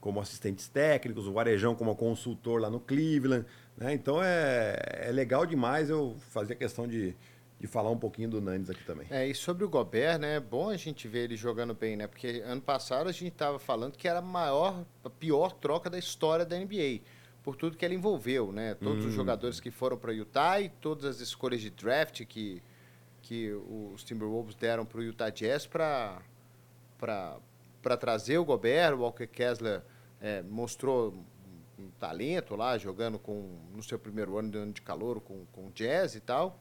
como 0.07 0.21
assistentes 0.21 0.69
técnicos, 0.69 1.27
o 1.27 1.33
Varejão 1.33 1.75
como 1.75 1.97
consultor 1.97 2.61
lá 2.61 2.71
no 2.71 2.79
Cleveland. 2.79 3.45
Né? 3.77 3.92
Então 3.92 4.23
é, 4.23 4.77
é 5.03 5.11
legal 5.11 5.45
demais 5.45 5.90
eu 5.90 6.14
fazer 6.31 6.53
a 6.53 6.57
questão 6.57 6.87
de 6.87 7.12
de 7.59 7.66
falar 7.66 7.90
um 7.90 7.97
pouquinho 7.97 8.29
do 8.29 8.38
Nandes 8.38 8.69
aqui 8.69 8.85
também. 8.85 9.07
É, 9.11 9.27
e 9.27 9.35
sobre 9.35 9.64
o 9.64 9.69
Gobert, 9.69 10.19
né? 10.19 10.37
É 10.37 10.40
bom 10.40 10.69
a 10.69 10.77
gente 10.77 11.09
ver 11.09 11.25
ele 11.25 11.37
jogando 11.37 11.73
bem, 11.73 11.97
né? 11.97 12.07
Porque 12.07 12.42
ano 12.45 12.61
passado 12.61 13.09
a 13.09 13.12
gente 13.12 13.33
estava 13.33 13.59
falando 13.59 13.97
que 13.97 14.07
era 14.07 14.19
a 14.19 14.23
maior, 14.23 14.85
a 15.03 15.09
pior 15.09 15.53
troca 15.53 15.88
da 15.88 15.99
história 15.99 16.45
da 16.45 16.55
NBA. 16.55 17.01
Por 17.42 17.57
tudo 17.57 17.75
que 17.75 17.83
ela 17.83 17.95
envolveu, 17.95 18.53
né? 18.53 18.75
Todos 18.75 19.07
hum. 19.07 19.09
os 19.09 19.14
jogadores 19.14 19.59
que 19.59 19.71
foram 19.71 19.97
para 19.97 20.11
o 20.11 20.14
Utah 20.14 20.61
e 20.61 20.69
todas 20.69 21.07
as 21.07 21.21
escolhas 21.21 21.62
de 21.62 21.71
draft 21.71 22.27
que, 22.27 22.62
que 23.23 23.51
os 23.95 24.05
Timberwolves 24.05 24.55
deram 24.55 24.85
para 24.85 25.01
o 25.01 25.03
Utah 25.03 25.31
Jazz 25.31 25.66
para 25.66 26.21
trazer 27.99 28.37
o 28.37 28.45
Gobert. 28.45 28.92
O 28.95 29.01
Walker 29.01 29.27
Kessler 29.27 29.83
é, 30.20 30.42
mostrou 30.42 31.14
um 31.79 31.90
talento 31.98 32.57
lá, 32.57 32.79
jogando 32.79 33.18
com, 33.18 33.59
no 33.74 33.83
seu 33.83 33.98
primeiro 33.98 34.38
ano 34.38 34.50
de, 34.50 34.59
ano 34.59 34.72
de 34.72 34.83
calor 34.83 35.20
com, 35.20 35.44
com 35.52 35.70
jazz 35.70 36.14
e 36.14 36.20
tal 36.20 36.61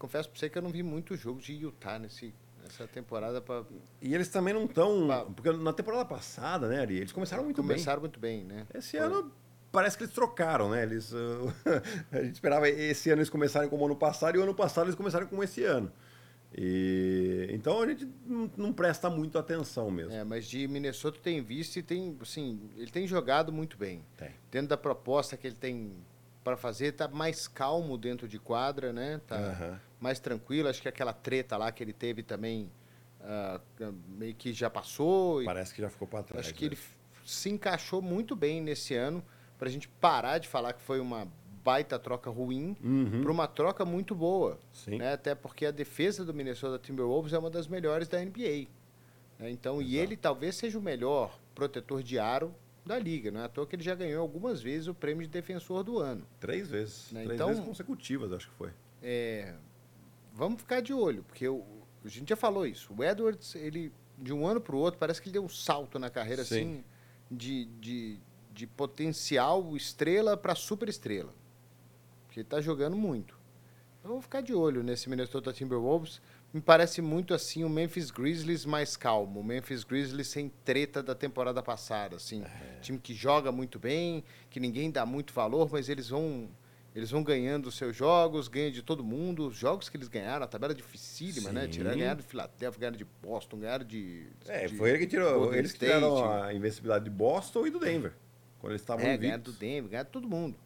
confesso 0.00 0.30
para 0.30 0.40
você 0.40 0.48
que 0.48 0.56
eu 0.56 0.62
não 0.62 0.70
vi 0.70 0.82
muito 0.82 1.14
jogo 1.14 1.40
de 1.40 1.52
Utah 1.52 1.98
nesse, 1.98 2.34
nessa 2.62 2.88
temporada. 2.88 3.40
Pra... 3.40 3.62
E 4.00 4.14
eles 4.14 4.28
também 4.28 4.54
não 4.54 4.64
estão. 4.64 5.06
Porque 5.36 5.52
na 5.52 5.72
temporada 5.72 6.04
passada, 6.06 6.66
né, 6.66 6.80
Ari, 6.80 6.96
eles 6.96 7.12
começaram 7.12 7.44
muito 7.44 7.56
começaram 7.62 7.68
bem. 7.68 7.76
Começaram 7.76 8.00
muito 8.00 8.18
bem, 8.18 8.44
né? 8.44 8.66
Esse 8.74 8.96
Foi. 8.96 9.06
ano 9.06 9.30
parece 9.70 9.96
que 9.96 10.04
eles 10.04 10.14
trocaram, 10.14 10.70
né? 10.70 10.82
Eles, 10.82 11.12
uh, 11.12 11.52
a 12.10 12.22
gente 12.22 12.32
esperava 12.32 12.68
esse 12.68 13.10
ano 13.10 13.20
eles 13.20 13.30
começarem 13.30 13.68
como 13.68 13.84
ano 13.84 13.94
passado 13.94 14.34
e 14.34 14.38
o 14.38 14.42
ano 14.42 14.54
passado 14.54 14.86
eles 14.86 14.96
começaram 14.96 15.26
como 15.26 15.44
esse 15.44 15.62
ano. 15.62 15.92
E, 16.56 17.48
então 17.50 17.80
a 17.80 17.86
gente 17.86 18.08
não, 18.26 18.50
não, 18.56 18.72
presta 18.72 19.08
muito 19.08 19.38
atenção 19.38 19.90
mesmo. 19.90 20.12
É, 20.12 20.24
mas 20.24 20.46
de 20.46 20.66
Minnesota 20.66 21.18
tem 21.22 21.40
visto 21.40 21.76
e 21.76 21.82
tem, 21.82 22.16
assim, 22.20 22.60
ele 22.76 22.90
tem 22.90 23.06
jogado 23.06 23.52
muito 23.52 23.76
bem. 23.76 24.04
Tem. 24.16 24.30
Dentro 24.50 24.68
da 24.68 24.76
proposta 24.76 25.36
que 25.36 25.46
ele 25.46 25.56
tem 25.56 25.92
para 26.42 26.56
fazer, 26.56 26.92
tá 26.92 27.06
mais 27.06 27.46
calmo 27.46 27.96
dentro 27.96 28.26
de 28.26 28.38
quadra, 28.38 28.92
né? 28.92 29.20
Tá, 29.26 29.36
uhum 29.36 29.90
mais 30.00 30.18
tranquilo. 30.18 30.68
Acho 30.68 30.80
que 30.80 30.88
aquela 30.88 31.12
treta 31.12 31.56
lá 31.56 31.70
que 31.70 31.84
ele 31.84 31.92
teve 31.92 32.22
também 32.22 32.70
uh, 33.20 33.94
meio 34.08 34.34
que 34.34 34.52
já 34.52 34.70
passou. 34.70 35.44
Parece 35.44 35.74
que 35.74 35.82
já 35.82 35.90
ficou 35.90 36.08
para 36.08 36.24
trás. 36.24 36.46
Acho 36.46 36.54
que 36.54 36.64
né? 36.64 36.72
ele 36.72 36.78
se 37.24 37.50
encaixou 37.50 38.00
muito 38.00 38.34
bem 38.34 38.60
nesse 38.60 38.94
ano 38.94 39.22
para 39.58 39.68
a 39.68 39.70
gente 39.70 39.86
parar 39.86 40.38
de 40.38 40.48
falar 40.48 40.72
que 40.72 40.80
foi 40.80 40.98
uma 40.98 41.28
baita 41.62 41.98
troca 41.98 42.30
ruim 42.30 42.76
uhum. 42.82 43.22
para 43.22 43.30
uma 43.30 43.46
troca 43.46 43.84
muito 43.84 44.14
boa. 44.14 44.58
Sim. 44.72 44.98
Né? 44.98 45.12
Até 45.12 45.34
porque 45.34 45.66
a 45.66 45.70
defesa 45.70 46.24
do 46.24 46.32
Minnesota 46.32 46.78
Timberwolves 46.78 47.32
é 47.32 47.38
uma 47.38 47.50
das 47.50 47.66
melhores 47.66 48.08
da 48.08 48.18
NBA. 48.18 48.66
Né? 49.38 49.50
Então, 49.50 49.80
Exato. 49.80 49.90
e 49.90 49.96
ele 49.96 50.16
talvez 50.16 50.56
seja 50.56 50.78
o 50.78 50.82
melhor 50.82 51.38
protetor 51.54 52.02
de 52.02 52.18
aro 52.18 52.54
da 52.84 52.98
liga. 52.98 53.30
Não 53.30 53.40
é 53.40 53.44
à 53.44 53.48
toa 53.48 53.66
que 53.66 53.76
ele 53.76 53.82
já 53.82 53.94
ganhou 53.94 54.22
algumas 54.22 54.62
vezes 54.62 54.88
o 54.88 54.94
prêmio 54.94 55.22
de 55.22 55.28
defensor 55.28 55.82
do 55.84 55.98
ano. 55.98 56.26
Três 56.38 56.68
vezes. 56.68 57.10
Né? 57.12 57.24
Três 57.24 57.34
então, 57.34 57.48
vezes 57.48 57.64
consecutivas, 57.64 58.32
acho 58.32 58.48
que 58.48 58.54
foi. 58.54 58.70
É, 59.02 59.54
vamos 60.32 60.60
ficar 60.60 60.80
de 60.80 60.92
olho, 60.92 61.22
porque 61.24 61.46
o, 61.48 61.64
a 62.04 62.08
gente 62.08 62.28
já 62.28 62.36
falou 62.36 62.66
isso. 62.66 62.92
O 62.96 63.04
Edwards, 63.04 63.54
ele, 63.54 63.92
de 64.18 64.32
um 64.32 64.46
ano 64.46 64.60
para 64.60 64.74
o 64.74 64.78
outro, 64.78 64.98
parece 64.98 65.20
que 65.20 65.28
ele 65.28 65.34
deu 65.34 65.44
um 65.44 65.48
salto 65.48 65.98
na 65.98 66.10
carreira, 66.10 66.44
Sim. 66.44 66.54
assim, 66.54 66.84
de, 67.30 67.64
de, 67.80 68.18
de 68.52 68.66
potencial 68.66 69.76
estrela 69.76 70.36
para 70.36 70.54
super 70.54 70.88
estrela. 70.88 71.32
Porque 72.30 72.38
ele 72.38 72.46
está 72.46 72.60
jogando 72.60 72.96
muito. 72.96 73.36
Então, 73.98 74.12
vamos 74.12 74.24
ficar 74.24 74.40
de 74.40 74.54
olho 74.54 74.84
nesse 74.84 75.10
Minnesota 75.10 75.52
Timberwolves. 75.52 76.22
Me 76.54 76.60
parece 76.60 77.02
muito 77.02 77.34
assim 77.34 77.64
o 77.64 77.68
Memphis 77.68 78.12
Grizzlies 78.12 78.64
mais 78.64 78.96
calmo. 78.96 79.40
O 79.40 79.44
Memphis 79.44 79.82
Grizzlies 79.82 80.28
sem 80.28 80.48
treta 80.64 81.02
da 81.02 81.12
temporada 81.12 81.60
passada, 81.60 82.14
assim. 82.14 82.44
É. 82.44 82.78
Time 82.80 83.00
que 83.00 83.12
joga 83.12 83.50
muito 83.50 83.80
bem, 83.80 84.22
que 84.48 84.60
ninguém 84.60 84.92
dá 84.92 85.04
muito 85.04 85.34
valor, 85.34 85.68
mas 85.72 85.88
eles 85.88 86.08
vão 86.08 86.48
eles 86.94 87.10
vão 87.10 87.22
ganhando 87.24 87.66
os 87.66 87.76
seus 87.76 87.96
jogos, 87.96 88.46
ganham 88.46 88.70
de 88.70 88.82
todo 88.82 89.02
mundo. 89.02 89.48
Os 89.48 89.56
jogos 89.56 89.88
que 89.88 89.96
eles 89.96 90.06
ganharam, 90.06 90.44
a 90.44 90.48
tabela 90.48 90.72
é 90.72 90.76
dificílima, 90.76 91.50
né? 91.50 91.66
Tiraram, 91.66 91.98
ganharam 91.98 92.20
de 92.20 92.26
Filadélfia, 92.26 92.80
ganharam 92.80 92.96
de 92.96 93.06
Boston, 93.20 93.58
ganharam 93.58 93.84
de. 93.84 94.28
É, 94.46 94.66
de 94.68 94.76
foi 94.76 94.90
ele 94.90 94.98
que 95.00 95.06
tirou. 95.08 95.52
Eles 95.52 95.72
State. 95.72 95.92
tiraram 95.92 96.42
a 96.44 96.54
invencibilidade 96.54 97.04
de 97.04 97.10
Boston 97.10 97.66
e 97.66 97.70
do 97.70 97.80
Denver. 97.80 98.12
Quando 98.60 98.72
eles 98.72 98.82
estavam 98.82 99.04
é, 99.04 99.14
invictos. 99.14 99.26
ganharam 99.26 99.42
do 99.42 99.52
Denver, 99.52 99.90
ganharam 99.90 100.06
de 100.06 100.12
todo 100.12 100.28
mundo. 100.28 100.56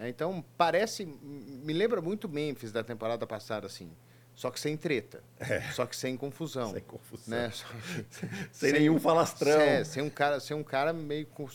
Né? 0.00 0.08
Então, 0.08 0.42
parece. 0.56 1.04
Me 1.04 1.74
lembra 1.74 2.00
muito 2.00 2.26
Memphis 2.26 2.72
da 2.72 2.82
temporada 2.82 3.26
passada, 3.26 3.66
assim. 3.66 3.92
Só 4.34 4.50
que 4.50 4.58
sem 4.58 4.74
treta. 4.74 5.22
É. 5.38 5.60
Só 5.72 5.84
que 5.84 5.94
sem 5.94 6.16
confusão. 6.16 6.72
Sem 6.72 6.80
confusão. 6.80 7.36
Né? 7.36 7.52
sem, 8.10 8.30
sem, 8.50 8.72
nenhum 8.72 8.98
falastrão. 8.98 9.60
É, 9.60 9.84
sem 9.84 10.02
um 10.02 10.08
cara, 10.08 10.40
sem 10.40 10.56
um 10.56 10.64
cara 10.64 10.94
meio 10.94 11.26
com, 11.26 11.46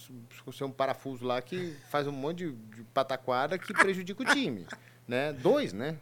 com 0.44 0.52
sem 0.52 0.68
um 0.68 0.72
parafuso 0.72 1.26
lá 1.26 1.42
que 1.42 1.76
faz 1.90 2.06
um 2.06 2.12
monte 2.12 2.46
de, 2.46 2.52
de 2.52 2.84
pataquada 2.94 3.58
que 3.58 3.74
prejudica 3.74 4.22
o 4.22 4.26
time. 4.26 4.68
né? 5.08 5.34
Dois, 5.34 5.74
né? 5.74 5.98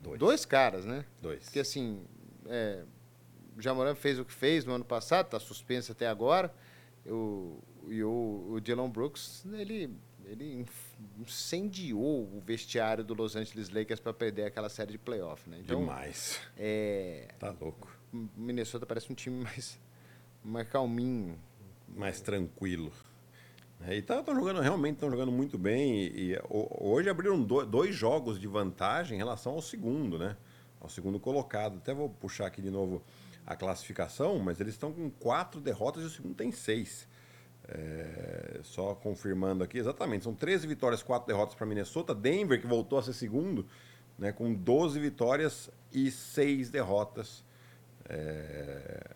Dois. 0.00 0.20
Dois 0.20 0.44
caras, 0.44 0.84
né? 0.84 1.04
Dois. 1.20 1.42
Porque 1.42 1.58
assim, 1.58 2.04
é, 2.46 2.84
o 3.58 3.60
Jamoran 3.60 3.96
fez 3.96 4.20
o 4.20 4.24
que 4.24 4.32
fez 4.32 4.64
no 4.64 4.74
ano 4.74 4.84
passado, 4.84 5.26
está 5.26 5.40
suspenso 5.40 5.90
até 5.90 6.06
agora. 6.06 6.54
Eu, 7.04 7.60
e 7.88 8.04
o, 8.04 8.52
o 8.52 8.60
Dylan 8.60 8.88
Brooks, 8.88 9.44
ele 9.52 9.90
ele 10.30 10.64
incendiou 11.18 12.22
o 12.34 12.40
vestiário 12.40 13.04
do 13.04 13.14
Los 13.14 13.36
Angeles 13.36 13.68
Lakers 13.70 14.00
para 14.00 14.12
perder 14.12 14.44
aquela 14.44 14.68
série 14.68 14.92
de 14.92 14.98
playoff, 14.98 15.48
né? 15.48 15.58
Então, 15.60 15.80
Demais. 15.80 16.40
É, 16.56 17.28
tá 17.38 17.54
louco. 17.58 17.90
Minnesota 18.36 18.86
parece 18.86 19.10
um 19.12 19.14
time 19.14 19.42
mais, 19.44 19.78
mais 20.44 20.68
calminho. 20.68 21.38
Mais 21.88 22.20
tranquilo. 22.20 22.92
É, 23.86 23.96
e 23.96 24.02
tá, 24.02 24.22
jogando, 24.26 24.60
realmente 24.60 24.94
estão 24.94 25.10
jogando 25.10 25.32
muito 25.32 25.56
bem. 25.56 25.94
E, 25.94 26.32
e, 26.32 26.42
hoje 26.48 27.08
abriram 27.08 27.42
do, 27.42 27.64
dois 27.64 27.94
jogos 27.94 28.38
de 28.38 28.46
vantagem 28.46 29.16
em 29.16 29.18
relação 29.18 29.52
ao 29.52 29.62
segundo, 29.62 30.18
né? 30.18 30.36
Ao 30.80 30.88
segundo 30.88 31.18
colocado. 31.18 31.78
Até 31.78 31.94
vou 31.94 32.08
puxar 32.08 32.46
aqui 32.46 32.60
de 32.60 32.70
novo 32.70 33.02
a 33.46 33.56
classificação, 33.56 34.38
mas 34.38 34.60
eles 34.60 34.74
estão 34.74 34.92
com 34.92 35.10
quatro 35.10 35.60
derrotas 35.60 36.02
e 36.02 36.06
o 36.06 36.10
segundo 36.10 36.34
tem 36.34 36.52
seis. 36.52 37.08
É, 37.68 38.60
só 38.62 38.94
confirmando 38.94 39.62
aqui, 39.62 39.78
exatamente, 39.78 40.24
são 40.24 40.34
13 40.34 40.66
vitórias, 40.66 41.02
4 41.02 41.26
derrotas 41.26 41.54
para 41.54 41.66
Minnesota. 41.66 42.14
Denver, 42.14 42.60
que 42.60 42.66
voltou 42.66 42.98
a 42.98 43.02
ser 43.02 43.12
segundo, 43.12 43.66
né, 44.18 44.32
com 44.32 44.52
12 44.52 44.98
vitórias 44.98 45.70
e 45.92 46.10
6 46.10 46.68
derrotas 46.70 47.44
é, 48.08 49.10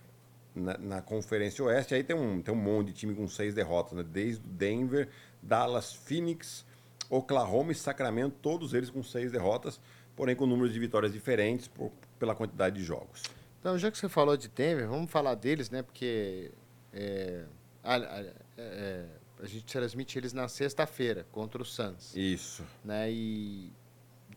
na, 0.54 0.78
na, 0.78 1.02
Conferência 1.02 1.64
Oeste. 1.64 1.94
Aí 1.94 2.04
tem 2.04 2.14
um, 2.14 2.40
tem 2.40 2.54
um 2.54 2.56
monte 2.56 2.88
de 2.88 2.92
time 2.94 3.14
com 3.14 3.26
6 3.26 3.54
derrotas, 3.54 3.92
né, 3.92 4.04
desde 4.04 4.40
Denver, 4.46 5.08
Dallas, 5.42 5.92
Phoenix, 5.92 6.64
Oklahoma 7.10 7.72
e 7.72 7.74
Sacramento, 7.74 8.36
todos 8.40 8.72
eles 8.72 8.88
com 8.88 9.02
6 9.02 9.32
derrotas, 9.32 9.80
porém 10.14 10.36
com 10.36 10.46
números 10.46 10.72
de 10.72 10.78
vitórias 10.78 11.12
diferentes 11.12 11.68
por, 11.68 11.90
pela 12.18 12.34
quantidade 12.34 12.76
de 12.76 12.84
jogos. 12.84 13.22
Então, 13.60 13.78
já 13.78 13.90
que 13.90 13.98
você 13.98 14.08
falou 14.08 14.36
de 14.36 14.48
Denver, 14.48 14.88
vamos 14.88 15.10
falar 15.10 15.34
deles, 15.34 15.70
né? 15.70 15.82
Porque 15.82 16.52
é, 16.92 17.44
a, 17.84 17.96
a, 17.96 18.24
é, 18.58 19.06
a 19.40 19.46
gente 19.46 19.64
transmite 19.64 20.18
eles 20.18 20.32
na 20.32 20.48
sexta-feira 20.48 21.26
contra 21.30 21.60
o 21.60 21.64
Suns. 21.64 22.16
Isso. 22.16 22.64
Né? 22.84 23.12
E 23.12 23.72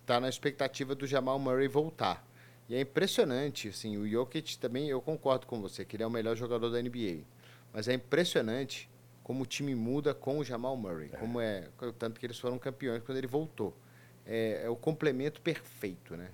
tá 0.05 0.19
na 0.19 0.29
expectativa 0.29 0.93
do 0.93 1.07
Jamal 1.07 1.39
Murray 1.39 1.67
voltar. 1.67 2.25
E 2.69 2.75
é 2.75 2.81
impressionante, 2.81 3.69
assim, 3.69 3.97
o 3.97 4.07
Jokic 4.07 4.57
também, 4.57 4.89
eu 4.89 5.01
concordo 5.01 5.47
com 5.47 5.61
você, 5.61 5.85
que 5.85 5.95
ele 5.95 6.03
é 6.03 6.07
o 6.07 6.11
melhor 6.11 6.35
jogador 6.35 6.69
da 6.69 6.81
NBA. 6.81 7.23
Mas 7.73 7.87
é 7.87 7.93
impressionante 7.93 8.89
como 9.23 9.43
o 9.43 9.45
time 9.45 9.75
muda 9.75 10.13
com 10.13 10.39
o 10.39 10.43
Jamal 10.43 10.75
Murray. 10.75 11.09
É. 11.13 11.17
Como 11.17 11.39
é, 11.39 11.67
tanto 11.97 12.19
que 12.19 12.25
eles 12.25 12.39
foram 12.39 12.57
campeões 12.57 13.01
quando 13.03 13.17
ele 13.17 13.27
voltou. 13.27 13.73
É, 14.25 14.63
é, 14.65 14.69
o 14.69 14.75
complemento 14.75 15.41
perfeito, 15.41 16.17
né? 16.17 16.31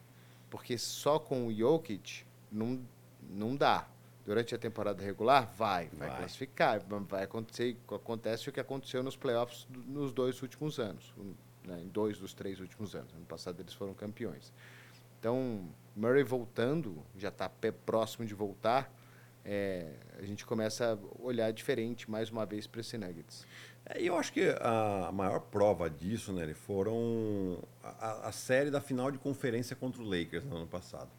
Porque 0.50 0.78
só 0.78 1.20
com 1.20 1.48
o 1.48 1.54
Jokic 1.54 2.24
não, 2.52 2.80
não 3.30 3.56
dá. 3.56 3.88
Durante 4.26 4.56
a 4.56 4.58
temporada 4.58 5.04
regular, 5.04 5.52
vai, 5.58 5.90
vai, 5.94 6.08
vai. 6.08 6.18
classificar, 6.20 6.82
vai 7.10 7.24
acontecer, 7.24 7.76
acontece 7.92 8.48
o 8.48 8.54
que 8.54 8.60
aconteceu 8.60 9.04
nos 9.04 9.18
playoffs 9.18 9.68
nos 9.86 10.14
dois 10.14 10.42
últimos 10.42 10.80
anos, 10.80 11.14
né? 11.66 11.82
em 11.82 11.90
dois 11.90 12.18
dos 12.20 12.34
três 12.34 12.60
últimos 12.62 12.96
anos. 12.96 13.14
Ano 13.14 13.26
passado 13.26 13.60
eles 13.60 13.74
foram 13.74 13.94
campeões. 13.94 14.54
Então, 15.20 15.70
Murray 15.96 16.24
voltando, 16.24 17.04
já 17.18 17.30
está 17.30 17.50
próximo 17.86 18.26
de 18.26 18.34
voltar, 18.34 18.90
é, 19.46 19.92
a 20.18 20.24
gente 20.24 20.46
começa 20.46 20.94
a 20.94 21.22
olhar 21.22 21.52
diferente 21.52 22.10
mais 22.10 22.30
uma 22.30 22.46
vez 22.46 22.66
para 22.66 22.80
esse 22.80 22.98
Nuggets. 22.98 23.46
É, 23.86 24.02
eu 24.02 24.18
acho 24.18 24.32
que 24.32 24.56
a 24.62 25.12
maior 25.12 25.42
prova 25.42 25.90
disso, 25.90 26.32
né, 26.32 26.54
foram 26.54 27.62
a, 27.84 28.30
a, 28.30 28.32
série 28.32 28.72
da 28.72 28.80
final 28.80 29.12
de 29.12 29.18
conferência 29.18 29.76
contra 29.76 30.02
o 30.02 30.06
Lakers 30.06 30.46
no 30.46 30.56
ano 30.56 30.68
passado. 30.68 31.10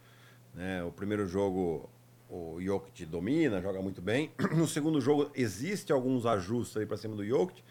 Né, 0.54 0.82
o 0.82 0.90
primeiro 0.90 1.26
jogo 1.26 1.90
o 2.28 2.60
Jokic 2.60 3.04
domina, 3.06 3.60
joga 3.60 3.80
muito 3.80 4.00
bem. 4.00 4.32
No 4.56 4.66
segundo 4.66 5.00
jogo 5.00 5.30
existe 5.34 5.92
alguns 5.92 6.26
ajustes 6.26 6.76
aí 6.76 6.86
para 6.86 6.96
cima 6.96 7.16
do 7.16 7.24
Jokic 7.24 7.62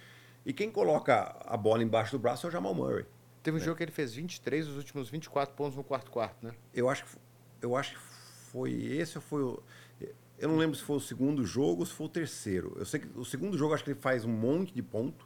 e 0.46 0.54
quem 0.54 0.72
coloca 0.72 1.36
a 1.46 1.58
bola 1.58 1.84
embaixo 1.84 2.12
do 2.12 2.20
braço 2.20 2.46
é 2.46 2.50
o 2.50 2.52
Jamal 2.52 2.74
Murray. 2.74 3.06
Teve 3.42 3.58
um 3.58 3.60
né? 3.60 3.66
jogo 3.66 3.78
que 3.78 3.84
ele 3.84 3.92
fez 3.92 4.14
23 4.14 4.68
dos 4.68 4.78
últimos 4.78 5.10
24 5.10 5.56
pontos 5.56 5.76
no 5.76 5.84
quarto 5.84 6.12
quarto, 6.12 6.46
né? 6.46 6.54
Eu 6.74 6.90
acho 6.90 7.06
que 7.06 7.12
eu 7.62 7.76
acho 7.76 7.94
que 7.94 8.00
foi 8.52 8.74
esse 8.74 9.18
ou 9.18 9.22
foi 9.22 9.42
o 9.42 9.64
eu 10.44 10.50
não 10.50 10.58
lembro 10.58 10.76
se 10.76 10.84
foi 10.84 10.98
o 10.98 11.00
segundo 11.00 11.46
jogo 11.46 11.82
ou 11.82 11.86
se 11.86 11.94
foi 11.94 12.06
o 12.06 12.10
terceiro. 12.10 12.74
Eu 12.78 12.86
sei 12.86 13.00
que 13.00 13.08
o 13.18 13.24
segundo 13.24 13.58
jogo 13.58 13.74
acho 13.74 13.84
que 13.84 13.92
ele 13.92 14.00
faz 14.00 14.26
um 14.26 14.32
monte 14.32 14.74
de 14.74 14.82
ponto. 14.82 15.26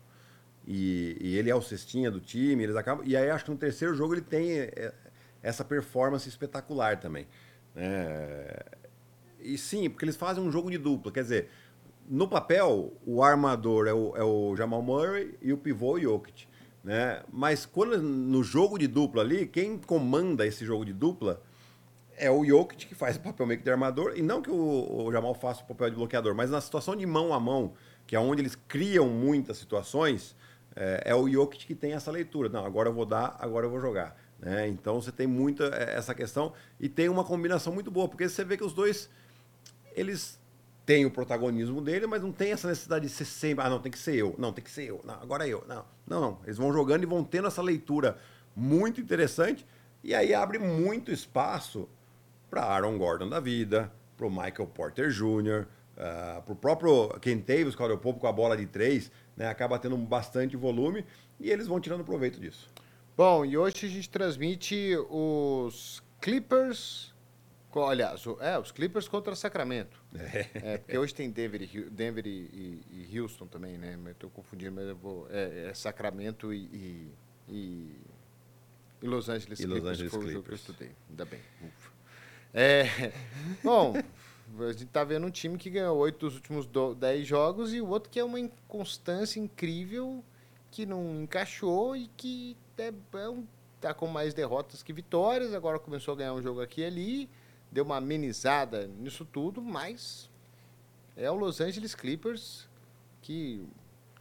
E, 0.65 1.17
e 1.19 1.37
ele 1.37 1.49
é 1.49 1.55
o 1.55 1.61
cestinha 1.61 2.11
do 2.11 2.19
time, 2.19 2.61
eles 2.61 2.75
acabam. 2.75 3.03
E 3.07 3.15
aí 3.15 3.29
acho 3.29 3.45
que 3.45 3.49
no 3.49 3.57
terceiro 3.57 3.95
jogo 3.95 4.13
ele 4.13 4.21
tem 4.21 4.59
é, 4.59 4.93
essa 5.41 5.65
performance 5.65 6.27
espetacular 6.27 6.99
também. 6.99 7.25
É, 7.75 8.65
sim, 9.57 9.89
porque 9.89 10.05
eles 10.05 10.15
fazem 10.15 10.43
um 10.43 10.51
jogo 10.51 10.69
de 10.69 10.77
dupla. 10.77 11.11
Quer 11.11 11.23
dizer, 11.23 11.49
no 12.07 12.27
papel, 12.27 12.93
o 13.05 13.21
armador 13.23 13.87
é 13.87 13.93
o, 13.93 14.15
é 14.15 14.23
o 14.23 14.55
Jamal 14.55 14.81
Murray 14.81 15.35
e 15.41 15.51
o 15.51 15.57
pivô 15.57 15.93
o 15.93 15.99
Jokic. 15.99 16.47
Né? 16.83 17.21
Mas 17.31 17.65
quando 17.65 18.01
no 18.01 18.43
jogo 18.43 18.77
de 18.77 18.87
dupla 18.87 19.21
ali, 19.21 19.45
quem 19.45 19.77
comanda 19.77 20.47
esse 20.47 20.65
jogo 20.65 20.85
de 20.85 20.93
dupla 20.93 21.41
é 22.15 22.31
o 22.31 22.45
Jokic 22.45 22.87
que 22.87 22.95
faz 22.95 23.17
o 23.17 23.19
papel 23.19 23.45
meio 23.45 23.59
que 23.59 23.63
de 23.63 23.69
armador, 23.69 24.13
e 24.15 24.21
não 24.21 24.41
que 24.41 24.49
o, 24.49 25.05
o 25.05 25.11
Jamal 25.11 25.33
faça 25.33 25.63
o 25.63 25.67
papel 25.67 25.89
de 25.89 25.95
bloqueador, 25.97 26.33
mas 26.33 26.49
na 26.49 26.61
situação 26.61 26.95
de 26.95 27.05
mão 27.05 27.33
a 27.33 27.39
mão, 27.39 27.73
que 28.07 28.15
é 28.15 28.19
onde 28.19 28.41
eles 28.41 28.55
criam 28.55 29.07
muitas 29.09 29.57
situações, 29.57 30.35
é, 30.75 31.03
é 31.07 31.15
o 31.15 31.29
Jokic 31.29 31.67
que 31.67 31.75
tem 31.75 31.93
essa 31.93 32.09
leitura. 32.09 32.49
Não, 32.49 32.65
agora 32.65 32.89
eu 32.89 32.93
vou 32.93 33.05
dar, 33.05 33.35
agora 33.39 33.65
eu 33.65 33.69
vou 33.69 33.81
jogar. 33.81 34.15
Né? 34.39 34.67
Então 34.67 35.01
você 35.01 35.11
tem 35.11 35.27
muita 35.27 35.65
é, 35.65 35.95
essa 35.95 36.13
questão 36.13 36.53
e 36.79 36.87
tem 36.87 37.09
uma 37.09 37.23
combinação 37.23 37.73
muito 37.73 37.91
boa, 37.91 38.07
porque 38.07 38.29
você 38.29 38.43
vê 38.43 38.55
que 38.55 38.63
os 38.63 38.73
dois 38.73 39.09
eles 39.97 40.39
têm 40.85 41.05
o 41.05 41.11
protagonismo 41.11 41.81
dele, 41.81 42.07
mas 42.07 42.21
não 42.21 42.31
tem 42.31 42.51
essa 42.51 42.67
necessidade 42.67 43.07
de 43.07 43.11
ser 43.11 43.25
sempre, 43.25 43.65
ah, 43.65 43.69
não, 43.69 43.79
tem 43.79 43.91
que 43.91 43.99
ser 43.99 44.15
eu, 44.15 44.33
não, 44.37 44.53
tem 44.53 44.63
que 44.63 44.71
ser 44.71 44.85
eu, 44.85 45.01
não, 45.03 45.15
agora 45.15 45.45
é 45.45 45.51
eu. 45.51 45.65
Não, 45.67 45.83
não, 46.07 46.21
não. 46.21 46.39
Eles 46.45 46.57
vão 46.57 46.71
jogando 46.71 47.03
e 47.03 47.05
vão 47.05 47.23
tendo 47.23 47.47
essa 47.47 47.61
leitura 47.61 48.17
muito 48.55 49.01
interessante 49.01 49.65
e 50.03 50.15
aí 50.15 50.33
abre 50.33 50.59
muito 50.59 51.11
espaço 51.11 51.89
para 52.49 52.63
Aaron 52.63 52.97
Gordon 52.97 53.27
da 53.27 53.39
vida, 53.41 53.91
para 54.15 54.25
o 54.25 54.29
Michael 54.29 54.67
Porter 54.67 55.09
Jr., 55.09 55.65
uh, 55.97 56.41
para 56.41 56.53
o 56.53 56.55
próprio 56.55 57.09
Ken 57.19 57.37
Davis, 57.37 57.75
que 57.75 57.83
olha 57.83 57.97
pouco 57.97 58.21
com 58.21 58.27
a 58.27 58.31
bola 58.31 58.55
de 58.55 58.65
três, 58.65 59.11
né, 59.35 59.47
acaba 59.47 59.77
tendo 59.77 59.97
bastante 59.97 60.55
volume 60.55 61.03
e 61.39 61.51
eles 61.51 61.67
vão 61.67 61.81
tirando 61.81 62.05
proveito 62.05 62.39
disso. 62.39 62.69
Bom, 63.17 63.43
e 63.43 63.57
hoje 63.57 63.85
a 63.85 63.89
gente 63.89 64.09
transmite 64.09 64.95
os 65.09 66.01
Clippers. 66.21 67.13
Aliás, 67.85 68.23
é, 68.39 68.57
os 68.57 68.71
Clippers 68.71 69.07
contra 69.07 69.35
Sacramento. 69.35 70.01
É, 70.15 70.73
é 70.73 70.77
porque 70.77 70.97
hoje 70.97 71.13
tem 71.13 71.29
Denver, 71.29 71.61
e, 71.61 71.89
Denver 71.89 72.25
e, 72.25 72.81
e 72.89 73.19
Houston 73.19 73.47
também, 73.47 73.77
né? 73.77 73.97
Estou 74.09 74.29
confundindo, 74.29 74.73
mas 74.73 74.87
eu 74.87 74.95
vou. 74.95 75.27
É, 75.29 75.69
é 75.69 75.73
Sacramento 75.73 76.53
e, 76.53 77.11
e, 77.49 77.95
e, 79.01 79.07
Los 79.07 79.29
Angeles 79.29 79.59
e 79.59 79.63
Clippers. 79.63 79.83
Los 79.83 79.91
Angeles 79.91 80.11
foi 80.11 80.19
Clippers. 80.19 80.29
o 80.29 80.33
jogo 80.33 80.45
que 80.45 80.51
eu 80.51 80.55
estudei. 80.55 80.91
Ainda 81.09 81.25
bem. 81.25 81.41
Ufa. 81.61 81.91
É, 82.53 83.11
bom, 83.63 83.93
a 84.59 84.71
gente 84.71 84.85
tá 84.87 85.03
vendo 85.03 85.27
um 85.27 85.29
time 85.29 85.57
que 85.57 85.69
ganhou 85.69 85.97
oito 85.97 86.25
dos 86.25 86.35
últimos 86.35 86.67
dez 86.97 87.27
jogos 87.27 87.73
e 87.73 87.81
o 87.81 87.87
outro 87.87 88.09
que 88.09 88.19
é 88.19 88.23
uma 88.23 88.39
inconstância 88.39 89.39
incrível 89.39 90.23
que 90.71 90.85
não 90.85 91.21
encaixou 91.21 91.95
e 91.95 92.07
que 92.15 92.55
é, 92.77 92.93
é 93.13 93.29
um, 93.29 93.45
tá 93.79 93.93
com 93.93 94.07
mais 94.07 94.33
derrotas 94.33 94.81
que 94.81 94.93
vitórias. 94.93 95.53
Agora 95.53 95.79
começou 95.79 96.13
a 96.13 96.17
ganhar 96.17 96.33
um 96.33 96.41
jogo 96.41 96.61
aqui 96.61 96.81
e 96.81 96.85
ali, 96.85 97.29
deu 97.71 97.83
uma 97.83 97.97
amenizada 97.97 98.87
nisso 98.87 99.25
tudo, 99.25 99.61
mas 99.61 100.29
é 101.15 101.29
o 101.29 101.35
Los 101.35 101.61
Angeles 101.61 101.95
Clippers 101.95 102.67
que 103.21 103.65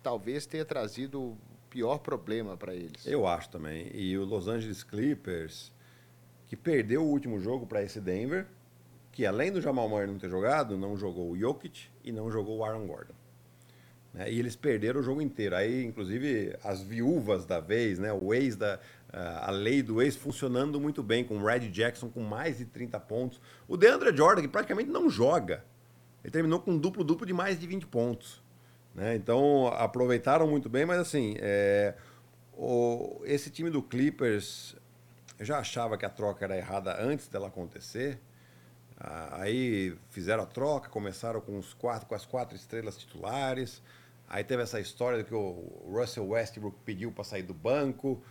talvez 0.02 0.46
tenha 0.46 0.64
trazido 0.64 1.20
o 1.20 1.38
pior 1.70 1.98
problema 1.98 2.56
para 2.56 2.74
eles. 2.74 3.06
Eu 3.06 3.26
acho 3.26 3.50
também. 3.50 3.90
E 3.94 4.16
o 4.16 4.24
Los 4.24 4.48
Angeles 4.48 4.82
Clippers 4.82 5.72
que 6.46 6.56
perdeu 6.56 7.02
o 7.02 7.08
último 7.08 7.40
jogo 7.40 7.66
para 7.66 7.82
esse 7.82 8.00
Denver, 8.00 8.46
que 9.12 9.26
além 9.26 9.50
do 9.50 9.60
Jamal 9.60 9.88
Murray 9.88 10.06
não 10.06 10.18
ter 10.18 10.30
jogado, 10.30 10.76
não 10.76 10.96
jogou 10.96 11.30
o 11.30 11.38
Jokic 11.38 11.88
e 12.04 12.12
não 12.12 12.30
jogou 12.30 12.58
o 12.58 12.64
Aaron 12.64 12.86
Gordon. 12.86 13.14
Né? 14.12 14.30
E 14.30 14.38
eles 14.38 14.56
perderam 14.56 15.00
o 15.00 15.02
jogo 15.02 15.20
inteiro. 15.20 15.56
Aí, 15.56 15.84
inclusive, 15.84 16.56
as 16.62 16.80
viúvas 16.80 17.44
da 17.44 17.60
vez, 17.60 17.98
né? 17.98 18.12
o 18.12 18.32
ex 18.32 18.56
da, 18.56 18.78
a 19.12 19.50
lei 19.50 19.82
do 19.82 20.02
ex 20.02 20.16
funcionando 20.16 20.80
muito 20.80 21.02
bem, 21.02 21.24
com 21.24 21.38
o 21.38 21.44
Red 21.44 21.68
Jackson 21.70 22.08
com 22.08 22.20
mais 22.20 22.58
de 22.58 22.64
30 22.66 22.98
pontos. 23.00 23.40
O 23.66 23.76
DeAndre 23.76 24.14
Jordan, 24.16 24.42
que 24.42 24.48
praticamente 24.48 24.90
não 24.90 25.08
joga. 25.08 25.64
Ele 26.22 26.30
terminou 26.30 26.60
com 26.60 26.72
um 26.72 26.78
duplo-duplo 26.78 27.26
de 27.26 27.32
mais 27.32 27.58
de 27.58 27.66
20 27.66 27.86
pontos. 27.86 28.42
Né? 28.94 29.14
Então, 29.14 29.68
aproveitaram 29.68 30.46
muito 30.46 30.68
bem, 30.68 30.84
mas 30.84 30.98
assim, 30.98 31.36
é, 31.38 31.94
o, 32.52 33.20
esse 33.24 33.50
time 33.50 33.70
do 33.70 33.82
Clippers 33.82 34.76
eu 35.38 35.44
já 35.44 35.58
achava 35.58 35.98
que 35.98 36.06
a 36.06 36.10
troca 36.10 36.44
era 36.44 36.56
errada 36.56 36.96
antes 36.98 37.28
dela 37.28 37.48
acontecer. 37.48 38.18
Ah, 38.98 39.42
aí 39.42 39.96
fizeram 40.08 40.42
a 40.42 40.46
troca, 40.46 40.88
começaram 40.88 41.40
com, 41.40 41.58
os 41.58 41.74
quatro, 41.74 42.06
com 42.06 42.14
as 42.14 42.24
quatro 42.24 42.56
estrelas 42.56 42.96
titulares. 42.96 43.82
Aí 44.28 44.42
teve 44.42 44.62
essa 44.62 44.80
história 44.80 45.22
que 45.22 45.34
o 45.34 45.82
Russell 45.86 46.26
Westbrook 46.26 46.78
pediu 46.84 47.12
para 47.12 47.22
sair 47.22 47.42
do 47.42 47.52
banco. 47.52 48.22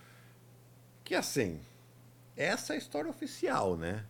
Que 1.06 1.14
assim, 1.14 1.62
essa 2.36 2.74
é 2.74 2.76
a 2.76 2.80
história 2.80 3.10
oficial, 3.10 3.78
né? 3.78 4.04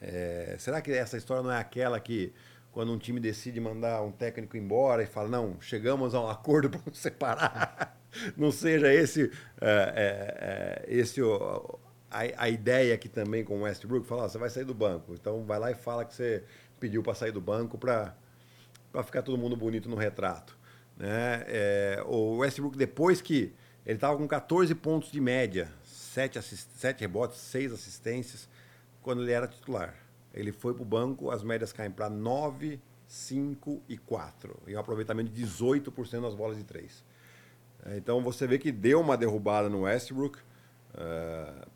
É, 0.00 0.56
será 0.58 0.80
que 0.80 0.90
essa 0.90 1.18
história 1.18 1.42
não 1.42 1.52
é 1.52 1.58
aquela 1.58 2.00
que 2.00 2.32
quando 2.72 2.90
um 2.90 2.98
time 2.98 3.20
decide 3.20 3.60
mandar 3.60 4.02
um 4.02 4.10
técnico 4.10 4.56
embora 4.56 5.02
e 5.02 5.06
fala, 5.06 5.28
não, 5.28 5.60
chegamos 5.60 6.14
a 6.14 6.20
um 6.22 6.28
acordo 6.28 6.70
para 6.70 6.80
nos 6.86 6.98
separar? 6.98 8.00
não 8.34 8.50
seja 8.50 8.92
esse, 8.92 9.30
é, 9.60 10.86
é, 10.86 10.86
é 10.88 10.94
esse 10.96 11.20
a, 12.10 12.44
a 12.44 12.48
ideia 12.48 12.94
aqui 12.94 13.10
também 13.10 13.44
com 13.44 13.58
o 13.58 13.62
Westbrook, 13.62 14.06
falar, 14.06 14.30
você 14.30 14.38
vai 14.38 14.48
sair 14.48 14.64
do 14.64 14.74
banco. 14.74 15.12
Então 15.12 15.44
vai 15.44 15.58
lá 15.58 15.70
e 15.70 15.74
fala 15.74 16.02
que 16.02 16.14
você 16.14 16.44
pediu 16.80 17.02
para 17.02 17.14
sair 17.14 17.32
do 17.32 17.42
banco 17.42 17.76
para 17.76 18.14
ficar 19.04 19.20
todo 19.20 19.36
mundo 19.36 19.54
bonito 19.54 19.86
no 19.86 19.96
retrato. 19.96 20.56
Né? 20.96 21.44
É, 21.46 22.02
o 22.06 22.38
Westbrook, 22.38 22.78
depois 22.78 23.20
que 23.20 23.52
ele 23.84 23.96
estava 23.96 24.16
com 24.16 24.26
14 24.26 24.74
pontos 24.74 25.12
de 25.12 25.20
média, 25.20 25.70
7, 26.08 26.38
assist, 26.38 26.68
7 26.76 27.00
rebotes, 27.00 27.38
6 27.38 27.72
assistências, 27.72 28.48
quando 29.02 29.22
ele 29.22 29.32
era 29.32 29.46
titular. 29.46 29.94
Ele 30.32 30.52
foi 30.52 30.74
para 30.74 30.82
o 30.82 30.86
banco, 30.86 31.30
as 31.30 31.42
médias 31.42 31.72
caem 31.72 31.90
para 31.90 32.08
9, 32.08 32.80
5 33.06 33.82
e 33.88 33.96
4. 33.96 34.54
E 34.66 34.76
um 34.76 34.78
aproveitamento 34.78 35.30
de 35.30 35.44
18% 35.44 36.20
nas 36.20 36.34
bolas 36.34 36.56
de 36.56 36.64
3. 36.64 37.04
É, 37.86 37.96
então 37.96 38.22
você 38.22 38.46
vê 38.46 38.58
que 38.58 38.70
deu 38.70 39.00
uma 39.00 39.16
derrubada 39.16 39.68
no 39.68 39.82
Westbrook. 39.82 40.38
Uh, 40.38 41.68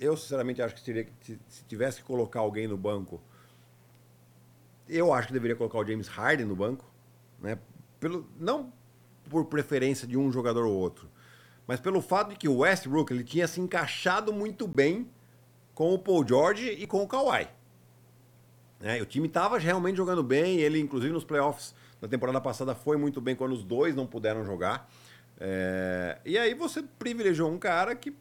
eu 0.00 0.16
sinceramente 0.16 0.60
acho 0.60 0.74
que 0.74 0.80
se 0.80 1.64
tivesse 1.68 1.98
que 1.98 2.04
colocar 2.04 2.40
alguém 2.40 2.66
no 2.66 2.76
banco, 2.76 3.20
eu 4.88 5.12
acho 5.12 5.28
que 5.28 5.32
deveria 5.32 5.56
colocar 5.56 5.78
o 5.78 5.86
James 5.86 6.08
Harden 6.08 6.46
no 6.46 6.56
banco, 6.56 6.84
né? 7.40 7.58
Pelo, 8.00 8.28
não 8.38 8.72
por 9.30 9.46
preferência 9.46 10.06
de 10.06 10.18
um 10.18 10.32
jogador 10.32 10.66
ou 10.66 10.74
outro, 10.74 11.08
mas 11.72 11.80
pelo 11.80 12.02
fato 12.02 12.28
de 12.28 12.36
que 12.36 12.46
o 12.46 12.58
Westbrook 12.58 13.10
ele 13.10 13.24
tinha 13.24 13.48
se 13.48 13.58
encaixado 13.58 14.30
muito 14.30 14.68
bem 14.68 15.08
com 15.72 15.94
o 15.94 15.98
Paul 15.98 16.22
George 16.28 16.68
e 16.68 16.86
com 16.86 17.02
o 17.02 17.08
Kawhi. 17.08 17.48
Né? 18.78 19.00
O 19.00 19.06
time 19.06 19.26
estava 19.26 19.56
realmente 19.56 19.96
jogando 19.96 20.22
bem, 20.22 20.58
ele 20.58 20.78
inclusive 20.78 21.10
nos 21.10 21.24
playoffs 21.24 21.74
da 21.98 22.06
temporada 22.06 22.38
passada 22.42 22.74
foi 22.74 22.98
muito 22.98 23.22
bem 23.22 23.34
quando 23.34 23.52
os 23.52 23.64
dois 23.64 23.96
não 23.96 24.06
puderam 24.06 24.44
jogar. 24.44 24.86
É... 25.40 26.18
E 26.26 26.36
aí 26.36 26.52
você 26.52 26.82
privilegiou 26.98 27.50
um 27.50 27.58
cara 27.58 27.96
que 27.96 28.14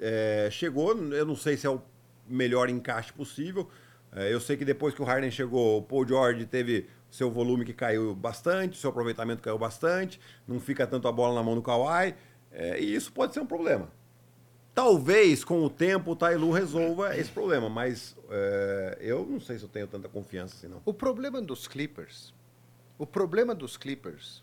é, 0.00 0.48
chegou, 0.50 0.96
eu 0.96 1.26
não 1.26 1.36
sei 1.36 1.58
se 1.58 1.66
é 1.66 1.70
o 1.70 1.82
melhor 2.26 2.70
encaixe 2.70 3.12
possível. 3.12 3.68
É, 4.12 4.32
eu 4.32 4.40
sei 4.40 4.56
que 4.56 4.64
depois 4.64 4.94
que 4.94 5.02
o 5.02 5.04
Harden 5.04 5.30
chegou, 5.30 5.76
o 5.76 5.82
Paul 5.82 6.08
George 6.08 6.46
teve 6.46 6.88
seu 7.10 7.30
volume 7.30 7.64
que 7.64 7.72
caiu 7.72 8.14
bastante, 8.14 8.78
seu 8.78 8.90
aproveitamento 8.90 9.42
caiu 9.42 9.58
bastante, 9.58 10.20
não 10.46 10.60
fica 10.60 10.86
tanto 10.86 11.08
a 11.08 11.12
bola 11.12 11.34
na 11.34 11.42
mão 11.42 11.54
do 11.54 11.62
Kawhi, 11.62 12.14
é, 12.50 12.80
e 12.80 12.94
isso 12.94 13.12
pode 13.12 13.34
ser 13.34 13.40
um 13.40 13.46
problema. 13.46 13.90
Talvez 14.74 15.44
com 15.44 15.62
o 15.64 15.70
tempo 15.70 16.12
o 16.12 16.16
Tailu 16.16 16.50
resolva 16.52 17.16
esse 17.16 17.30
problema, 17.30 17.68
mas 17.68 18.16
é, 18.30 18.98
eu 19.00 19.26
não 19.26 19.40
sei 19.40 19.58
se 19.58 19.64
eu 19.64 19.68
tenho 19.68 19.86
tanta 19.86 20.08
confiança 20.08 20.54
assim 20.56 20.68
não. 20.68 20.80
O 20.84 20.94
problema 20.94 21.42
dos 21.42 21.66
Clippers, 21.66 22.32
o 22.98 23.06
problema 23.06 23.54
dos 23.54 23.76
Clippers 23.76 24.42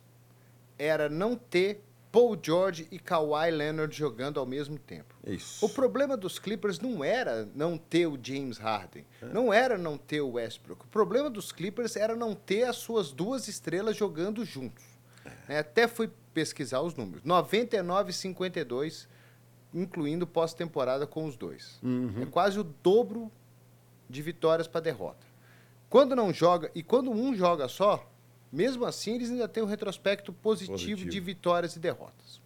era 0.78 1.10
não 1.10 1.36
ter 1.36 1.82
Paul 2.12 2.38
George 2.42 2.88
e 2.92 3.00
Kawhi 3.00 3.52
Leonard 3.52 3.96
jogando 3.96 4.40
ao 4.40 4.46
mesmo 4.46 4.80
tempo. 4.80 5.16
Isso. 5.26 5.66
O 5.66 5.70
problema 5.70 6.16
dos 6.16 6.40
Clippers 6.40 6.80
não 6.80 7.04
era 7.04 7.48
não 7.54 7.78
ter 7.78 8.08
o 8.08 8.18
James 8.22 8.58
Harden, 8.58 9.06
não 9.22 9.54
era 9.54 9.78
não 9.78 9.98
ter 9.98 10.22
o 10.22 10.32
Westbrook. 10.32 10.86
O 10.86 10.88
problema 10.88 11.30
dos 11.30 11.52
Clippers 11.52 11.96
era 11.96 12.16
não 12.16 12.34
ter 12.34 12.64
as 12.64 12.78
suas 12.78 13.12
duas 13.12 13.48
estrelas 13.48 13.96
jogando 13.96 14.44
juntos. 14.46 14.84
É, 15.48 15.60
Até 15.60 15.88
fui 15.88 16.10
pesquisar 16.34 16.82
os 16.82 16.96
números. 16.96 17.24
99 17.24 18.12
e 18.12 18.14
52, 18.14 19.08
incluindo 19.74 20.26
pós-temporada 20.28 21.06
com 21.08 21.26
os 21.26 21.36
dois. 21.36 21.80
É 22.22 22.26
quase 22.26 22.60
o 22.60 22.64
dobro 22.64 23.32
de 24.10 24.22
vitórias 24.22 24.68
para 24.68 24.82
derrota. 24.82 25.26
Quando 25.90 26.16
não 26.16 26.34
joga, 26.34 26.70
e 26.76 26.84
quando 26.84 27.12
um 27.12 27.34
joga 27.34 27.68
só, 27.68 28.10
mesmo 28.52 28.86
assim 28.86 29.16
eles 29.16 29.30
ainda 29.30 29.48
têm 29.48 29.64
um 29.64 29.68
retrospecto 29.68 30.32
positivo, 30.34 30.74
Positivo. 30.78 31.10
de 31.10 31.20
vitórias 31.20 31.76
e 31.76 31.80
derrotas. 31.80 32.42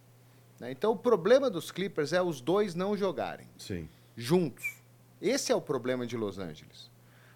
né? 0.60 0.70
Então 0.70 0.92
o 0.92 0.96
problema 0.96 1.50
dos 1.50 1.70
Clippers 1.70 2.12
é 2.12 2.22
os 2.22 2.40
dois 2.40 2.74
não 2.74 2.96
jogarem 2.96 3.46
Sim. 3.58 3.88
juntos. 4.16 4.76
Esse 5.20 5.52
é 5.52 5.54
o 5.56 5.60
problema 5.60 6.06
de 6.06 6.16
Los 6.16 6.38
Angeles. 6.38 6.90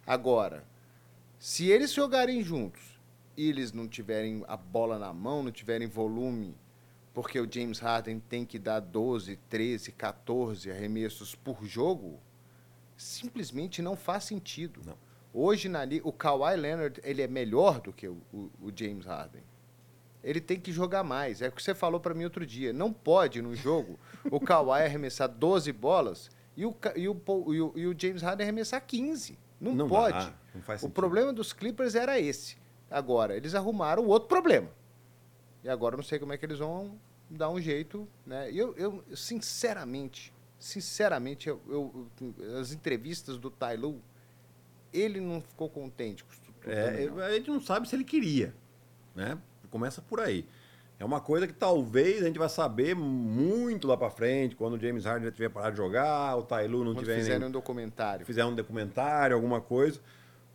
Agora, 0.07 0.65
se 1.39 1.69
eles 1.69 1.93
jogarem 1.93 2.43
juntos 2.43 2.96
e 3.37 3.49
eles 3.49 3.73
não 3.73 3.87
tiverem 3.87 4.45
a 4.49 4.57
bola 4.57 4.99
na 4.99 5.13
mão, 5.13 5.43
não 5.43 5.53
tiverem 5.53 5.87
volume, 5.87 6.55
porque 7.13 7.39
o 7.41 7.51
James 7.51 7.79
Harden 7.79 8.21
tem 8.21 8.45
que 8.45 8.59
dar 8.59 8.81
12, 8.81 9.37
13, 9.49 9.93
14 9.93 10.71
arremessos 10.71 11.35
por 11.35 11.65
jogo, 11.65 12.19
simplesmente 12.97 13.83
não 13.83 13.97
faz 13.97 14.25
sentido. 14.25 14.81
Não. 14.85 14.97
Hoje 15.33 15.69
na 15.69 15.81
o 16.03 16.13
Kawhi 16.13 16.57
Leonard 16.57 17.01
ele 17.05 17.21
é 17.23 17.27
melhor 17.29 17.81
do 17.81 17.93
que 17.93 18.09
o, 18.09 18.17
o- 18.33 18.51
o 18.63 18.73
James 18.75 19.05
Harden. 19.05 19.43
Ele 20.25 20.41
tem 20.41 20.59
que 20.59 20.73
jogar 20.73 21.05
mais. 21.05 21.41
É 21.43 21.49
o 21.49 21.53
que 21.53 21.63
você 21.63 21.75
falou 21.75 22.01
para 22.01 22.15
mim 22.15 22.25
outro 22.25 22.45
dia. 22.45 22.73
Não 22.73 22.93
pode, 22.93 23.41
no 23.43 23.55
jogo, 23.55 23.99
o 24.31 24.41
Kawhi 24.41 24.83
arremessar 24.83 25.29
12 25.29 25.71
bolas 25.73 26.31
e 26.57 26.65
o, 26.67 26.75
e 26.97 27.09
o, 27.09 27.17
e 27.53 27.61
o- 27.61 27.73
e 27.77 27.87
o 27.87 27.95
James 27.99 28.23
Harden 28.23 28.45
arremessar 28.45 28.81
15. 28.85 29.39
Não, 29.61 29.75
Não 29.75 29.89
pode. 29.89 30.19
dá, 30.19 30.35
não 30.55 30.89
o 30.89 30.91
problema 30.91 31.33
dos 31.33 31.53
Clippers 31.53 31.95
era 31.95 32.19
esse. 32.19 32.57
Agora, 32.91 33.37
eles 33.37 33.55
arrumaram 33.55 34.05
outro 34.07 34.29
problema. 34.29 34.69
E 35.65 35.69
agora 35.69 35.95
eu 35.95 35.97
não 35.99 36.05
sei 36.05 36.19
como 36.19 36.33
é 36.33 36.39
que 36.39 36.47
eles 36.47 36.59
vão 36.59 36.99
dar 37.29 37.51
um 37.51 37.61
jeito. 37.61 38.07
Né? 38.25 38.51
E 38.53 38.59
eu, 38.59 38.75
eu, 38.77 39.05
sinceramente, 39.15 40.33
sinceramente, 40.59 41.49
eu, 41.49 41.61
eu- 41.69 42.09
as 42.61 42.73
entrevistas 42.73 43.39
do 43.39 43.51
Tai 43.51 43.77
Lu, 43.77 44.01
ele 44.93 45.21
não 45.21 45.41
ficou 45.41 45.69
contente 45.69 46.23
com 46.25 46.31
tudo. 46.31 46.71
É, 46.71 47.07
não. 47.07 47.19
a 47.21 47.31
gente 47.33 47.51
não 47.51 47.61
sabe 47.61 47.89
se 47.89 47.95
ele 47.97 48.05
queria, 48.05 48.55
né? 49.15 49.37
Começa 49.71 50.01
por 50.01 50.21
aí. 50.21 50.47
É 50.99 51.05
uma 51.05 51.21
coisa 51.21 51.47
que 51.47 51.53
talvez 51.53 52.23
a 52.23 52.27
gente 52.27 52.39
vai 52.39 52.49
saber 52.49 52.95
muito 52.97 53.87
lá 53.87 53.97
pra 53.97 54.09
frente, 54.09 54.57
quando 54.57 54.75
o 54.75 54.81
James 54.81 55.05
Harden 55.05 55.27
já 55.29 55.33
tiver 55.33 55.51
parado 55.51 55.73
de 55.73 55.77
jogar, 55.77 56.35
o 56.37 56.43
Tailu 56.43 56.79
não 56.85 56.93
Quando 56.95 57.01
tiver 57.01 57.17
fizerem 57.17 57.39
nenhum- 57.41 57.49
um 57.51 57.53
documentário. 57.53 58.25
fizer 58.25 58.45
um 58.47 58.55
documentário, 58.55 59.37
alguma 59.37 59.61
coisa. 59.61 60.01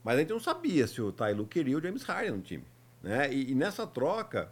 Mas 0.04 0.16
a 0.16 0.20
gente 0.20 0.30
não 0.32 0.40
sabia 0.40 0.88
se 0.88 1.02
o 1.02 1.12
Tailu 1.12 1.46
queria 1.46 1.78
o 1.78 1.82
James 1.82 2.04
Harden 2.04 2.32
no 2.32 2.42
time. 2.42 2.64
Né? 3.04 3.32
E, 3.34 3.52
e 3.52 3.56
nessa 3.56 3.86
troca, 3.86 4.52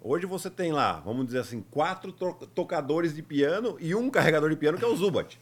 hoje 0.00 0.26
você 0.26 0.50
tem 0.50 0.72
lá, 0.72 1.00
vamos 1.00 1.26
dizer 1.26 1.38
assim, 1.40 1.60
quatro 1.70 2.12
to- 2.12 2.46
tocadores 2.54 3.14
de 3.14 3.22
piano 3.22 3.76
e 3.80 3.94
um 3.94 4.10
carregador 4.10 4.50
de 4.50 4.56
piano, 4.56 4.78
que 4.78 4.84
é 4.84 4.88
o 4.88 4.96
Zubat. 4.96 5.40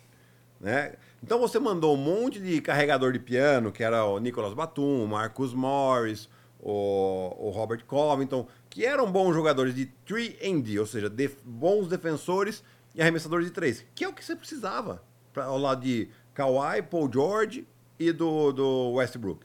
Né? 0.61 0.95
Então 1.22 1.39
você 1.39 1.59
mandou 1.59 1.95
um 1.95 1.99
monte 1.99 2.41
de 2.41 2.61
carregador 2.61 3.12
de 3.12 3.18
piano, 3.18 3.72
que 3.72 3.83
era 3.83 4.05
o 4.05 4.18
Nicolas 4.18 4.55
Batum, 4.55 5.05
o 5.05 5.09
Marcus 5.09 5.53
Morris, 5.53 6.29
o, 6.61 7.35
o 7.39 7.51
Robert 7.51 7.85
Covington, 7.87 8.47
que 8.70 8.85
eram 8.85 9.11
bons 9.11 9.35
jogadores 9.35 9.75
de 9.75 9.91
3D, 10.07 10.79
ou 10.81 10.87
seja, 10.87 11.12
bons 11.45 11.89
defensores 11.89 12.64
e 12.95 13.03
arremessadores 13.03 13.47
de 13.47 13.53
três, 13.53 13.85
que 13.95 14.05
é 14.05 14.09
o 14.09 14.12
que 14.12 14.25
você 14.25 14.35
precisava 14.35 15.03
pra, 15.33 15.45
ao 15.45 15.59
lado 15.59 15.83
de 15.83 16.09
Kawhi, 16.33 16.83
Paul 16.83 17.11
George 17.12 17.66
e 17.99 18.12
do, 18.12 18.53
do 18.53 18.92
Westbrook. 18.92 19.45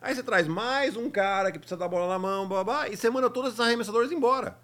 Aí 0.00 0.14
você 0.14 0.22
traz 0.22 0.46
mais 0.46 0.96
um 0.96 1.10
cara 1.10 1.50
que 1.50 1.58
precisa 1.58 1.78
dar 1.78 1.86
a 1.86 1.88
bola 1.88 2.08
na 2.08 2.18
mão, 2.18 2.48
blá, 2.48 2.88
e 2.88 2.96
você 2.96 3.08
manda 3.10 3.30
todos 3.30 3.50
esses 3.50 3.60
arremessadores 3.60 4.12
embora 4.12 4.58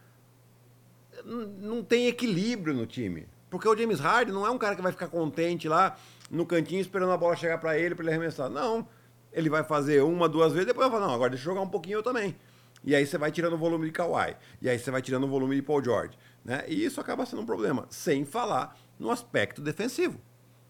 não 1.24 1.82
tem 1.82 2.06
equilíbrio 2.06 2.74
no 2.74 2.86
time. 2.86 3.26
Porque 3.50 3.68
o 3.68 3.76
James 3.76 4.00
Harden 4.00 4.34
não 4.34 4.46
é 4.46 4.50
um 4.50 4.58
cara 4.58 4.74
que 4.74 4.82
vai 4.82 4.92
ficar 4.92 5.08
contente 5.08 5.68
lá 5.68 5.96
no 6.30 6.46
cantinho 6.46 6.80
esperando 6.80 7.12
a 7.12 7.16
bola 7.16 7.36
chegar 7.36 7.58
pra 7.58 7.78
ele, 7.78 7.94
pra 7.94 8.04
ele 8.04 8.10
arremessar. 8.10 8.48
Não. 8.48 8.86
Ele 9.32 9.48
vai 9.48 9.62
fazer 9.62 10.02
uma, 10.02 10.28
duas 10.28 10.52
vezes, 10.52 10.66
depois 10.66 10.88
vai 10.88 10.98
falar, 10.98 11.08
não, 11.08 11.14
agora 11.14 11.30
deixa 11.30 11.42
eu 11.42 11.52
jogar 11.52 11.62
um 11.62 11.68
pouquinho 11.68 11.98
eu 11.98 12.02
também. 12.02 12.36
E 12.84 12.94
aí 12.94 13.06
você 13.06 13.16
vai 13.16 13.30
tirando 13.30 13.54
o 13.54 13.58
volume 13.58 13.86
de 13.86 13.92
Kawhi. 13.92 14.36
E 14.60 14.68
aí 14.68 14.78
você 14.78 14.90
vai 14.90 15.00
tirando 15.00 15.24
o 15.24 15.28
volume 15.28 15.54
de 15.54 15.62
Paul 15.62 15.82
George. 15.82 16.18
Né? 16.44 16.64
E 16.66 16.84
isso 16.84 17.00
acaba 17.00 17.24
sendo 17.24 17.42
um 17.42 17.46
problema. 17.46 17.86
Sem 17.88 18.24
falar 18.24 18.76
no 18.98 19.10
aspecto 19.10 19.60
defensivo. 19.62 20.18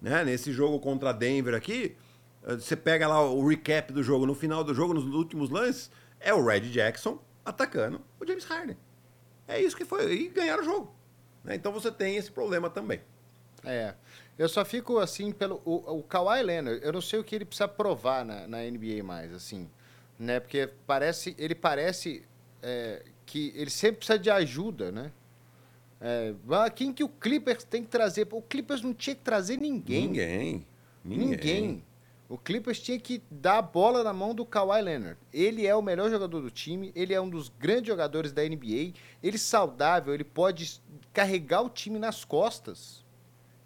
Né? 0.00 0.24
Nesse 0.24 0.52
jogo 0.52 0.78
contra 0.78 1.12
Denver 1.12 1.54
aqui, 1.54 1.96
você 2.44 2.76
pega 2.76 3.06
lá 3.06 3.22
o 3.22 3.46
recap 3.46 3.92
do 3.92 4.02
jogo, 4.02 4.26
no 4.26 4.34
final 4.34 4.64
do 4.64 4.74
jogo, 4.74 4.92
nos 4.92 5.04
últimos 5.06 5.50
lances, 5.50 5.90
é 6.20 6.34
o 6.34 6.44
Red 6.44 6.70
Jackson 6.70 7.18
atacando 7.44 8.00
o 8.20 8.26
James 8.26 8.44
Harden. 8.44 8.76
É 9.46 9.60
isso 9.60 9.76
que 9.76 9.84
foi. 9.84 10.12
E 10.12 10.28
ganharam 10.28 10.62
o 10.62 10.64
jogo. 10.64 10.94
né? 11.44 11.54
Então 11.54 11.72
você 11.72 11.90
tem 11.90 12.16
esse 12.16 12.30
problema 12.30 12.70
também. 12.70 13.00
É. 13.64 13.94
Eu 14.38 14.48
só 14.48 14.64
fico 14.64 14.98
assim 14.98 15.30
pelo. 15.30 15.60
O, 15.64 15.98
o 15.98 16.02
Kawhi 16.02 16.42
Leonard, 16.42 16.80
eu 16.84 16.92
não 16.92 17.00
sei 17.00 17.18
o 17.18 17.24
que 17.24 17.34
ele 17.34 17.44
precisa 17.44 17.68
provar 17.68 18.24
na, 18.24 18.46
na 18.48 18.58
NBA 18.62 19.02
mais, 19.04 19.32
assim. 19.32 19.68
Né? 20.18 20.40
Porque 20.40 20.68
parece. 20.86 21.34
Ele 21.38 21.54
parece 21.54 22.24
é, 22.62 23.04
que 23.26 23.52
ele 23.54 23.70
sempre 23.70 23.98
precisa 23.98 24.18
de 24.18 24.30
ajuda, 24.30 24.90
né? 24.90 25.12
É, 26.00 26.34
quem 26.74 26.92
que 26.92 27.04
o 27.04 27.08
Clippers 27.08 27.62
tem 27.62 27.82
que 27.84 27.88
trazer? 27.88 28.26
O 28.32 28.42
Clippers 28.42 28.82
não 28.82 28.92
tinha 28.92 29.14
que 29.14 29.22
trazer 29.22 29.56
ninguém. 29.56 30.08
Ninguém. 30.08 30.66
Ninguém. 31.04 31.84
O 32.32 32.38
Clippers 32.38 32.80
tinha 32.80 32.98
que 32.98 33.22
dar 33.30 33.58
a 33.58 33.62
bola 33.62 34.02
na 34.02 34.10
mão 34.10 34.34
do 34.34 34.46
Kawhi 34.46 34.80
Leonard. 34.80 35.18
Ele 35.30 35.66
é 35.66 35.76
o 35.76 35.82
melhor 35.82 36.08
jogador 36.08 36.40
do 36.40 36.50
time, 36.50 36.90
ele 36.96 37.12
é 37.12 37.20
um 37.20 37.28
dos 37.28 37.50
grandes 37.50 37.88
jogadores 37.88 38.32
da 38.32 38.42
NBA. 38.42 38.94
Ele 39.22 39.36
saudável, 39.36 40.14
ele 40.14 40.24
pode 40.24 40.80
carregar 41.12 41.60
o 41.60 41.68
time 41.68 41.98
nas 41.98 42.24
costas 42.24 43.04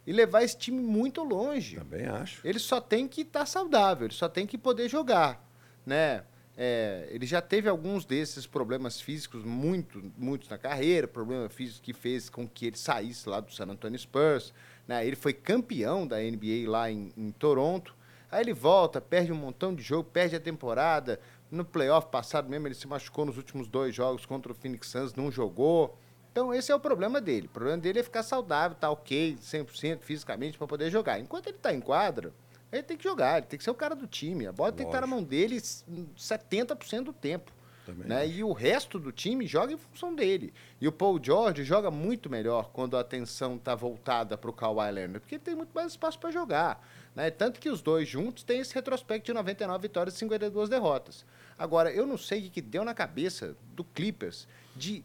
e 0.05 0.12
levar 0.12 0.43
esse 0.43 0.59
time 0.59 0.81
muito 0.81 1.23
longe. 1.23 1.77
Também 1.77 2.07
acho. 2.07 2.45
Ele 2.45 2.59
só 2.59 2.81
tem 2.81 3.07
que 3.07 3.21
estar 3.21 3.47
saudável, 3.47 4.09
ele 4.09 4.14
só 4.14 4.29
tem 4.29 4.45
que 4.45 4.59
poder 4.59 4.89
jogar, 4.89 5.49
né? 5.87 6.25
É, 6.57 7.07
ele 7.12 7.25
já 7.25 7.41
teve 7.41 7.69
alguns 7.69 8.05
desses 8.05 8.49
problemas 8.49 9.01
físicos, 9.01 9.45
muito, 9.45 10.12
muitos 10.19 10.49
na 10.49 10.59
carreira, 10.59 11.07
problema 11.07 11.49
físico 11.49 11.85
que 11.85 11.93
fez 11.93 12.29
com 12.29 12.49
que 12.49 12.67
ele 12.67 12.77
saísse 12.77 13.29
lá 13.29 13.39
do 13.39 13.53
San 13.53 13.67
Antonio 13.67 13.97
Spurs. 13.97 14.53
Né? 14.89 15.07
Ele 15.07 15.14
foi 15.14 15.33
campeão 15.33 16.05
da 16.05 16.19
NBA 16.19 16.69
lá 16.69 16.91
em, 16.91 17.12
em 17.17 17.31
Toronto. 17.31 17.95
Aí 18.31 18.43
ele 18.43 18.53
volta, 18.53 19.01
perde 19.01 19.33
um 19.33 19.37
montão 19.37 19.74
de 19.74 19.83
jogo, 19.83 20.09
perde 20.11 20.37
a 20.37 20.41
temporada. 20.41 21.20
No 21.51 21.64
playoff 21.64 22.09
passado 22.09 22.49
mesmo, 22.49 22.66
ele 22.66 22.74
se 22.74 22.87
machucou 22.87 23.24
nos 23.24 23.37
últimos 23.37 23.68
dois 23.68 23.95
jogos 23.95 24.27
contra 24.27 24.51
o 24.51 24.55
Phoenix 24.55 24.89
Suns, 24.89 25.14
não 25.14 25.31
jogou. 25.31 25.97
Então 26.33 26.53
esse 26.53 26.70
é 26.70 26.74
o 26.74 26.81
problema 26.81 27.20
dele. 27.20 27.47
O 27.47 27.51
problema 27.51 27.79
dele 27.79 28.01
é 28.01 28.03
ficar 28.03 28.22
saudável, 28.22 28.77
tá 28.77 28.91
ok, 28.91 29.39
100% 29.41 30.01
fisicamente 30.01 30.59
para 30.59 30.66
poder 30.66 30.91
jogar. 30.91 31.18
Enquanto 31.18 31.47
ele 31.47 31.57
tá 31.57 31.72
em 31.72 31.81
quadra, 31.81 32.33
ele 32.70 32.83
tem 32.83 32.97
que 32.97 33.05
jogar, 33.05 33.39
ele 33.39 33.47
tem 33.47 33.57
que 33.57 33.64
ser 33.64 33.70
o 33.70 33.74
cara 33.74 33.95
do 33.95 34.07
time. 34.07 34.47
A 34.47 34.53
bola 34.53 34.72
tem 34.72 34.85
que 34.85 34.91
estar 34.91 35.01
na 35.01 35.07
Lógico. 35.07 35.20
mão 35.22 35.24
dele 35.24 35.57
70% 35.57 37.05
do 37.05 37.12
tempo. 37.12 37.53
Né? 37.89 38.27
E 38.29 38.43
o 38.43 38.53
resto 38.53 38.99
do 38.99 39.12
time 39.12 39.47
joga 39.47 39.72
em 39.72 39.77
função 39.77 40.14
dele. 40.14 40.53
E 40.81 40.89
o 40.89 40.93
Paul 40.93 41.20
George 41.22 41.62
joga 41.62 41.91
muito 41.91 42.29
melhor 42.29 42.70
quando 42.72 42.97
a 42.97 43.01
atenção 43.01 43.57
está 43.57 43.74
voltada 43.74 44.37
para 44.37 44.51
o 44.51 44.53
Kawhi 44.53 44.91
Leonard, 44.91 45.20
porque 45.20 45.37
ele 45.37 45.43
tem 45.43 45.55
muito 45.55 45.72
mais 45.72 45.93
espaço 45.93 46.18
para 46.18 46.31
jogar. 46.31 46.85
Né? 47.17 47.31
Tanto 47.31 47.59
que 47.59 47.71
os 47.71 47.81
dois 47.81 48.07
juntos 48.07 48.45
têm 48.45 48.61
esse 48.61 48.75
retrospecto 48.75 49.25
de 49.25 49.33
99 49.33 49.81
vitórias 49.81 50.14
e 50.14 50.19
52 50.19 50.69
derrotas. 50.69 51.25
Agora, 51.59 51.91
eu 51.91 52.07
não 52.07 52.19
sei 52.19 52.47
o 52.47 52.51
que 52.51 52.61
deu 52.61 52.85
na 52.85 52.93
cabeça 52.93 53.57
do 53.75 53.83
Clippers 53.83 54.47
de, 54.77 55.03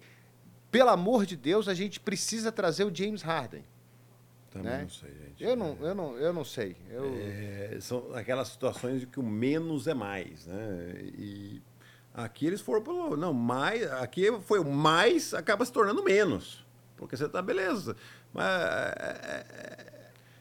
pelo 0.69 0.89
amor 0.89 1.25
de 1.25 1.37
Deus, 1.37 1.69
a 1.69 1.73
gente 1.73 2.01
precisa 2.01 2.51
trazer 2.51 2.83
o 2.83 2.93
James 2.93 3.21
Harden. 3.21 3.63
Também 4.51 4.69
né? 4.69 4.81
não 4.81 4.89
sei, 4.89 5.09
gente. 5.09 5.41
Eu 5.41 5.55
não, 5.55 5.77
eu 5.79 5.95
não, 5.95 6.17
eu 6.17 6.33
não 6.33 6.43
sei. 6.43 6.75
Eu, 6.89 7.05
É, 7.15 7.77
são 7.79 8.13
aquelas 8.13 8.49
situações 8.49 8.99
de 8.99 9.07
que 9.07 9.17
o 9.17 9.23
menos 9.23 9.87
é 9.87 9.93
mais, 9.93 10.45
né? 10.45 10.95
E 11.17 11.61
aqui 12.13 12.47
eles 12.47 12.59
foram 12.59 12.83
pelo. 12.83 13.15
Não, 13.15 13.33
mais. 13.33 13.89
Aqui 13.93 14.29
foi 14.41 14.59
o 14.59 14.65
mais, 14.65 15.33
acaba 15.33 15.63
se 15.63 15.71
tornando 15.71 16.03
menos. 16.03 16.65
Porque 16.97 17.15
você 17.15 17.29
tá 17.29 17.41
beleza. 17.41 17.95
Mas. 18.33 18.45
é, 18.45 19.90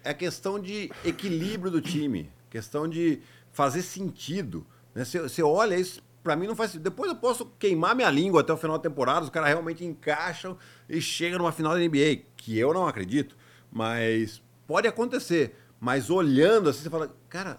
é, 0.04 0.14
questão 0.14 0.58
de 0.58 0.90
equilíbrio 1.04 1.70
do 1.70 1.80
time, 1.80 2.30
questão 2.48 2.88
de 2.88 3.20
fazer 3.52 3.82
sentido. 3.82 4.66
Né? 4.94 5.04
Você, 5.04 5.20
você 5.20 5.42
olha 5.42 5.76
isso, 5.76 6.02
para 6.22 6.36
mim 6.36 6.46
não 6.46 6.56
faz 6.56 6.70
sentido. 6.70 6.84
Depois 6.90 7.10
eu 7.10 7.16
posso 7.16 7.46
queimar 7.58 7.94
minha 7.94 8.10
língua 8.10 8.40
até 8.40 8.52
o 8.52 8.56
final 8.56 8.76
da 8.76 8.82
temporada, 8.82 9.24
os 9.24 9.30
caras 9.30 9.48
realmente 9.48 9.84
encaixam 9.84 10.56
e 10.88 11.00
chegam 11.00 11.38
numa 11.38 11.52
final 11.52 11.74
da 11.74 11.80
NBA, 11.80 12.22
que 12.36 12.58
eu 12.58 12.72
não 12.72 12.86
acredito, 12.86 13.36
mas 13.70 14.42
pode 14.66 14.86
acontecer. 14.86 15.56
Mas 15.78 16.10
olhando 16.10 16.68
assim, 16.68 16.82
você 16.82 16.90
fala, 16.90 17.14
cara, 17.28 17.58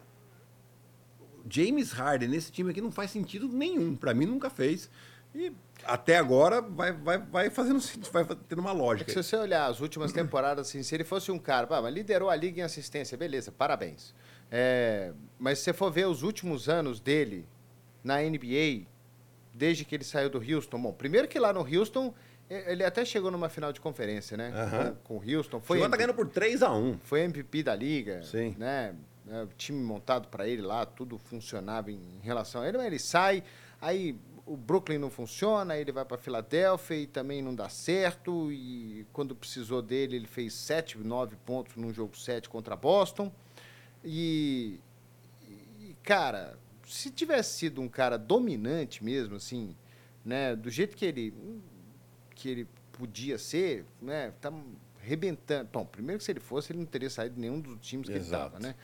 James 1.49 1.91
Harden 1.91 2.29
nesse 2.29 2.51
time 2.51 2.71
aqui 2.71 2.81
não 2.81 2.91
faz 2.91 3.11
sentido 3.11 3.47
nenhum. 3.47 3.95
Para 3.95 4.13
mim 4.13 4.25
nunca 4.25 4.49
fez. 4.49 4.89
E 5.33 5.51
até 5.85 6.17
agora 6.17 6.61
vai, 6.61 6.91
vai, 6.91 7.17
vai 7.17 7.49
fazendo 7.49 7.79
vai 8.11 8.25
tendo 8.47 8.59
uma 8.59 8.71
lógica. 8.71 9.11
É 9.11 9.13
se 9.13 9.23
você 9.23 9.35
olhar 9.35 9.67
as 9.67 9.79
últimas 9.79 10.11
temporadas, 10.11 10.67
assim, 10.67 10.83
se 10.83 10.95
ele 10.95 11.03
fosse 11.03 11.31
um 11.31 11.39
cara, 11.39 11.67
pá, 11.67 11.81
mas 11.81 11.93
liderou 11.93 12.29
a 12.29 12.35
liga 12.35 12.61
em 12.61 12.63
assistência, 12.63 13.17
beleza, 13.17 13.51
parabéns. 13.51 14.13
É, 14.49 15.13
mas 15.39 15.59
se 15.59 15.65
você 15.65 15.73
for 15.73 15.91
ver 15.91 16.07
os 16.07 16.23
últimos 16.23 16.67
anos 16.67 16.99
dele 16.99 17.47
na 18.03 18.21
NBA, 18.21 18.85
desde 19.53 19.85
que 19.85 19.95
ele 19.95 20.03
saiu 20.03 20.29
do 20.29 20.39
Houston, 20.39 20.81
bom, 20.81 20.91
primeiro 20.91 21.27
que 21.27 21.39
lá 21.39 21.53
no 21.53 21.61
Houston 21.61 22.13
ele 22.49 22.83
até 22.83 23.05
chegou 23.05 23.31
numa 23.31 23.47
final 23.47 23.71
de 23.71 23.79
conferência, 23.79 24.35
né? 24.35 24.49
Uhum. 24.49 24.95
Com, 25.03 25.19
com 25.19 25.25
o 25.25 25.37
Houston. 25.37 25.61
Foi 25.61 25.77
chegou 25.77 25.89
tá 25.89 25.95
ganhando 25.95 26.13
por 26.13 26.27
3 26.27 26.61
a 26.61 26.73
1 26.73 26.99
Foi 27.03 27.21
MVP 27.21 27.63
da 27.63 27.73
liga. 27.73 28.21
Sim. 28.23 28.55
Né? 28.57 28.93
O 29.25 29.47
time 29.55 29.81
montado 29.81 30.27
para 30.27 30.45
ele 30.45 30.61
lá, 30.61 30.85
tudo 30.85 31.17
funcionava 31.17 31.89
em 31.89 32.19
relação 32.21 32.61
a 32.61 32.67
ele. 32.67 32.77
Mas 32.77 32.87
ele 32.87 32.99
sai, 32.99 33.41
aí 33.79 34.17
o 34.45 34.57
Brooklyn 34.57 34.97
não 34.97 35.09
funciona, 35.09 35.77
ele 35.77 35.91
vai 35.91 36.03
para 36.03 36.17
Filadélfia 36.17 36.95
e 36.95 37.07
também 37.07 37.41
não 37.41 37.53
dá 37.53 37.69
certo. 37.69 38.51
E 38.51 39.05
quando 39.13 39.35
precisou 39.35 39.81
dele, 39.81 40.15
ele 40.15 40.27
fez 40.27 40.53
7, 40.53 40.97
9 40.97 41.35
pontos 41.45 41.75
num 41.75 41.93
jogo 41.93 42.17
7 42.17 42.49
contra 42.49 42.75
Boston. 42.75 43.31
E, 44.03 44.79
e, 45.79 45.95
cara, 46.03 46.57
se 46.85 47.09
tivesse 47.09 47.57
sido 47.57 47.81
um 47.81 47.87
cara 47.87 48.17
dominante 48.17 49.03
mesmo, 49.03 49.35
assim, 49.35 49.75
né, 50.25 50.55
do 50.55 50.69
jeito 50.69 50.95
que 50.95 51.05
ele 51.05 51.33
que 52.35 52.49
ele 52.49 52.67
podia 52.93 53.37
ser, 53.37 53.85
né, 54.01 54.33
tá 54.41 54.51
rebentando. 54.99 55.69
Bom, 55.71 55.85
primeiro 55.85 56.17
que 56.17 56.25
se 56.25 56.31
ele 56.31 56.39
fosse, 56.39 56.71
ele 56.71 56.79
não 56.79 56.85
teria 56.85 57.09
saído 57.09 57.35
de 57.35 57.41
nenhum 57.41 57.59
dos 57.59 57.79
times 57.79 58.07
que 58.07 58.15
Exato. 58.15 58.55
ele 58.55 58.57
estava, 58.57 58.59
né? 58.59 58.75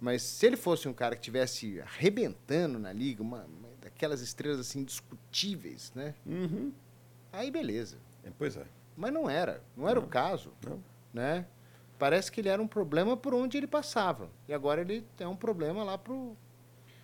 Mas 0.00 0.22
se 0.22 0.46
ele 0.46 0.56
fosse 0.56 0.88
um 0.88 0.92
cara 0.92 1.14
que 1.14 1.22
tivesse 1.22 1.80
arrebentando 1.80 2.78
na 2.78 2.92
liga, 2.92 3.22
uma, 3.22 3.44
uma 3.44 3.68
daquelas 3.82 4.20
estrelas 4.20 4.60
assim 4.60 4.80
indiscutíveis, 4.80 5.92
né? 5.94 6.14
Uhum. 6.24 6.72
Aí 7.32 7.50
beleza. 7.50 7.98
É, 8.24 8.30
pois 8.38 8.56
é. 8.56 8.64
Mas 8.96 9.12
não 9.12 9.28
era, 9.28 9.62
não 9.76 9.88
era 9.88 10.00
não. 10.00 10.06
o 10.06 10.10
caso, 10.10 10.52
não. 10.66 10.82
né? 11.12 11.46
Parece 11.98 12.32
que 12.32 12.40
ele 12.40 12.48
era 12.48 12.60
um 12.60 12.66
problema 12.66 13.16
por 13.16 13.34
onde 13.34 13.56
ele 13.56 13.66
passava. 13.66 14.28
E 14.48 14.54
agora 14.54 14.80
ele 14.80 15.06
é 15.18 15.26
um 15.26 15.36
problema 15.36 15.84
lá 15.84 15.98
pro 15.98 16.36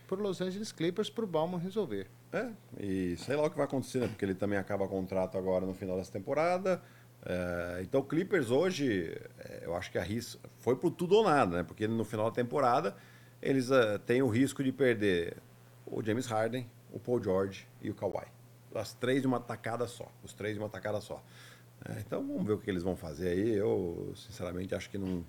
pro 0.07 0.22
Los 0.22 0.41
Angeles 0.41 0.72
Clippers 0.72 1.11
pro 1.11 1.26
Bauman 1.26 1.59
resolver. 1.59 2.07
É, 2.33 2.49
e 2.79 3.16
sei 3.18 3.37
lá 3.37 3.45
o 3.45 3.51
que 3.51 3.57
vai 3.57 3.66
acontecer, 3.66 4.01
né? 4.01 4.09
Porque 4.09 4.24
ele 4.24 4.35
também 4.35 4.59
acaba 4.59 4.85
o 4.85 4.89
contrato 4.89 5.37
agora 5.37 5.66
no 5.66 5.74
final 5.74 5.97
dessa 5.97 6.12
temporada. 6.12 6.83
É, 7.24 7.81
então 7.83 8.03
Clippers 8.03 8.51
hoje, 8.51 9.16
é, 9.39 9.62
eu 9.64 9.74
acho 9.74 9.91
que 9.91 9.99
a 9.99 10.03
risco 10.03 10.41
foi 10.61 10.76
pro 10.76 10.91
tudo 10.91 11.16
ou 11.16 11.24
nada, 11.24 11.59
né? 11.59 11.62
Porque 11.62 11.87
no 11.87 12.05
final 12.05 12.26
da 12.26 12.35
temporada 12.35 12.97
eles 13.41 13.70
uh, 13.70 13.99
têm 14.05 14.22
o 14.22 14.29
risco 14.29 14.64
de 14.64 14.72
perder 14.72 15.37
o 15.91 16.03
James 16.05 16.26
Harden, 16.26 16.68
o 16.93 16.99
Paul 16.99 17.22
George 17.22 17.66
e 17.80 17.91
o 17.91 17.95
Kawhi. 17.95 18.26
As 18.74 18.93
três 18.95 19.22
de 19.22 19.26
uma 19.26 19.41
tacada 19.41 19.86
só. 19.86 20.07
Os 20.22 20.32
três 20.32 20.55
de 20.55 20.61
uma 20.61 20.68
tacada 20.68 21.01
só. 21.01 21.22
É, 21.89 22.01
então 22.01 22.26
vamos 22.26 22.47
ver 22.47 22.53
o 22.53 22.59
que 22.59 22.70
eles 22.70 22.82
vão 22.82 22.97
fazer 22.97 23.28
aí. 23.28 23.51
Eu, 23.55 24.12
sinceramente, 24.16 24.74
acho 24.74 24.91
que 24.91 24.99
não, 24.99 25.24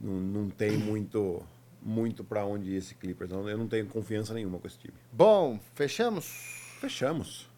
não, 0.00 0.14
não 0.14 0.50
tem 0.50 0.76
muito 0.76 1.42
muito 1.84 2.22
para 2.22 2.44
onde 2.44 2.70
ir 2.70 2.76
esse 2.76 2.94
Clippers. 2.94 3.30
Eu 3.30 3.58
não 3.58 3.66
tenho 3.66 3.86
confiança 3.86 4.32
nenhuma 4.32 4.58
com 4.58 4.66
esse 4.66 4.78
time. 4.78 4.94
Bom, 5.12 5.58
fechamos? 5.74 6.76
Fechamos. 6.80 7.50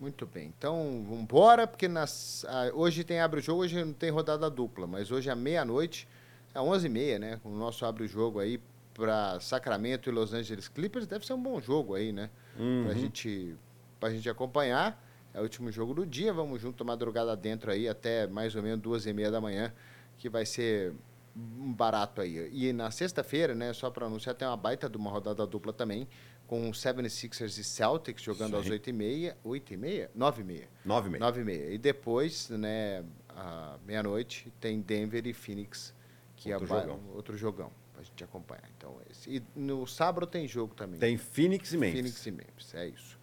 Muito 0.00 0.26
bem. 0.26 0.52
Então, 0.56 1.04
vamos 1.04 1.22
embora, 1.22 1.66
porque 1.66 1.88
nas, 1.88 2.44
ah, 2.48 2.70
hoje 2.74 3.04
tem 3.04 3.20
abre 3.20 3.40
o 3.40 3.42
jogo, 3.42 3.62
hoje 3.62 3.82
não 3.82 3.92
tem 3.92 4.10
rodada 4.10 4.50
dupla, 4.50 4.86
mas 4.86 5.10
hoje 5.10 5.30
à 5.30 5.36
meia-noite, 5.36 6.06
é 6.54 6.58
11h30, 6.58 7.18
né? 7.18 7.40
O 7.44 7.50
nosso 7.50 7.84
abre 7.84 8.04
o 8.04 8.08
jogo 8.08 8.38
aí 8.38 8.60
para 8.94 9.40
Sacramento 9.40 10.08
e 10.08 10.12
Los 10.12 10.32
Angeles 10.32 10.68
Clippers 10.68 11.06
deve 11.06 11.26
ser 11.26 11.34
um 11.34 11.42
bom 11.42 11.60
jogo 11.60 11.94
aí, 11.94 12.12
né? 12.12 12.30
Uhum. 12.58 12.84
Pra, 12.84 12.94
gente, 12.94 13.56
pra 14.00 14.10
gente 14.10 14.30
acompanhar. 14.30 15.02
É 15.34 15.40
o 15.40 15.42
último 15.42 15.70
jogo 15.72 15.92
do 15.92 16.06
dia, 16.06 16.32
vamos 16.32 16.62
junto 16.62 16.84
madrugada 16.84 17.36
dentro 17.36 17.72
aí 17.72 17.88
até 17.88 18.24
mais 18.28 18.54
ou 18.54 18.62
menos 18.62 18.80
duas 18.80 19.04
e 19.04 19.12
meia 19.12 19.32
da 19.32 19.40
manhã, 19.40 19.74
que 20.16 20.28
vai 20.28 20.46
ser 20.46 20.94
um 21.36 21.72
barato 21.72 22.20
aí. 22.20 22.48
E 22.52 22.72
na 22.72 22.88
sexta-feira, 22.92 23.52
né, 23.52 23.72
só 23.72 23.90
para 23.90 24.06
anunciar, 24.06 24.36
tem 24.36 24.46
uma 24.46 24.56
baita 24.56 24.88
de 24.88 24.96
uma 24.96 25.10
rodada 25.10 25.44
dupla 25.44 25.72
também, 25.72 26.06
com 26.46 26.70
76ers 26.70 27.58
e 27.58 27.64
Celtics 27.64 28.22
jogando 28.22 28.62
Sim. 28.62 28.74
às 28.74 28.80
8h30. 28.80 29.34
8h30? 29.44 30.08
9h30. 30.16 30.62
9h30. 30.86 31.18
9h30. 31.18 31.72
E 31.72 31.78
depois, 31.78 32.48
né, 32.50 33.04
à 33.28 33.76
meia-noite, 33.84 34.52
tem 34.60 34.80
Denver 34.80 35.26
e 35.26 35.32
Phoenix, 35.32 35.92
que 36.36 36.52
outro 36.54 36.76
é 36.76 36.80
jogão. 36.80 37.00
outro 37.12 37.36
jogão 37.36 37.83
gente 38.04 38.24
acompanhar. 38.24 38.68
Então, 38.76 38.96
esse. 39.10 39.36
E 39.36 39.42
no 39.54 39.86
sábado 39.86 40.26
tem 40.26 40.46
jogo 40.46 40.74
também. 40.74 40.98
Tem 40.98 41.16
Phoenix 41.16 41.72
e 41.72 41.76
Memphis. 41.76 42.00
Phoenix 42.00 42.26
e 42.26 42.30
Memphis, 42.30 42.74
é 42.74 42.88
isso. 42.88 43.18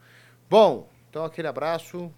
Bom, 0.50 0.90
então 1.10 1.26
aquele 1.26 1.48
abraço. 1.48 2.12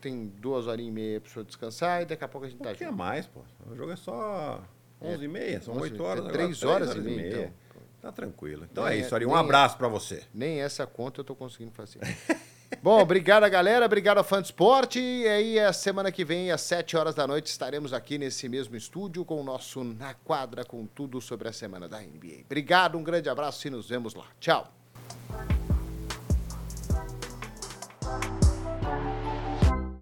Tem 0.00 0.26
duas 0.26 0.66
horinhas 0.66 0.90
e 0.90 0.92
meia 0.92 1.20
para 1.20 1.28
o 1.28 1.32
senhor 1.32 1.44
descansar 1.44 2.02
e 2.02 2.06
daqui 2.06 2.24
a 2.24 2.28
pouco 2.28 2.46
a 2.46 2.50
gente 2.50 2.62
tá 2.62 2.72
junto. 2.72 2.84
é 2.84 2.90
mais, 2.90 3.26
pô. 3.26 3.40
O 3.66 3.74
jogo 3.74 3.92
é 3.92 3.96
só 3.96 4.62
11 5.00 5.24
e 5.24 5.28
meia, 5.28 5.60
são 5.60 5.76
8 5.76 6.02
horas. 6.02 6.26
É 6.26 6.30
3 6.30 6.62
horas, 6.62 6.90
horas, 6.90 7.04
e 7.04 7.08
meia. 7.08 7.28
Então. 7.28 7.68
Tá 8.00 8.12
tranquilo. 8.12 8.66
Então 8.70 8.84
nem 8.84 8.94
é 8.94 9.00
isso, 9.00 9.14
Ari. 9.14 9.26
Um 9.26 9.34
abraço 9.34 9.76
para 9.76 9.88
você. 9.88 10.22
Nem 10.32 10.60
essa 10.60 10.86
conta 10.86 11.20
eu 11.20 11.24
tô 11.24 11.34
conseguindo 11.34 11.72
fazer. 11.72 12.00
Bom, 12.82 13.00
obrigado 13.00 13.48
galera, 13.48 13.86
obrigado 13.86 14.18
a 14.18 14.24
Fã 14.24 14.40
Esporte. 14.40 15.00
E 15.00 15.26
aí, 15.26 15.58
a 15.58 15.72
semana 15.72 16.12
que 16.12 16.24
vem, 16.24 16.50
às 16.50 16.60
7 16.60 16.96
horas 16.96 17.14
da 17.14 17.26
noite, 17.26 17.46
estaremos 17.46 17.92
aqui 17.92 18.18
nesse 18.18 18.48
mesmo 18.48 18.76
estúdio 18.76 19.24
com 19.24 19.40
o 19.40 19.44
nosso 19.44 19.82
Na 19.82 20.14
Quadra, 20.14 20.64
com 20.64 20.86
tudo 20.86 21.20
sobre 21.20 21.48
a 21.48 21.52
semana 21.52 21.88
da 21.88 21.98
NBA. 21.98 22.42
Obrigado, 22.44 22.98
um 22.98 23.02
grande 23.02 23.28
abraço 23.28 23.66
e 23.66 23.70
nos 23.70 23.88
vemos 23.88 24.14
lá. 24.14 24.26
Tchau. 24.38 24.72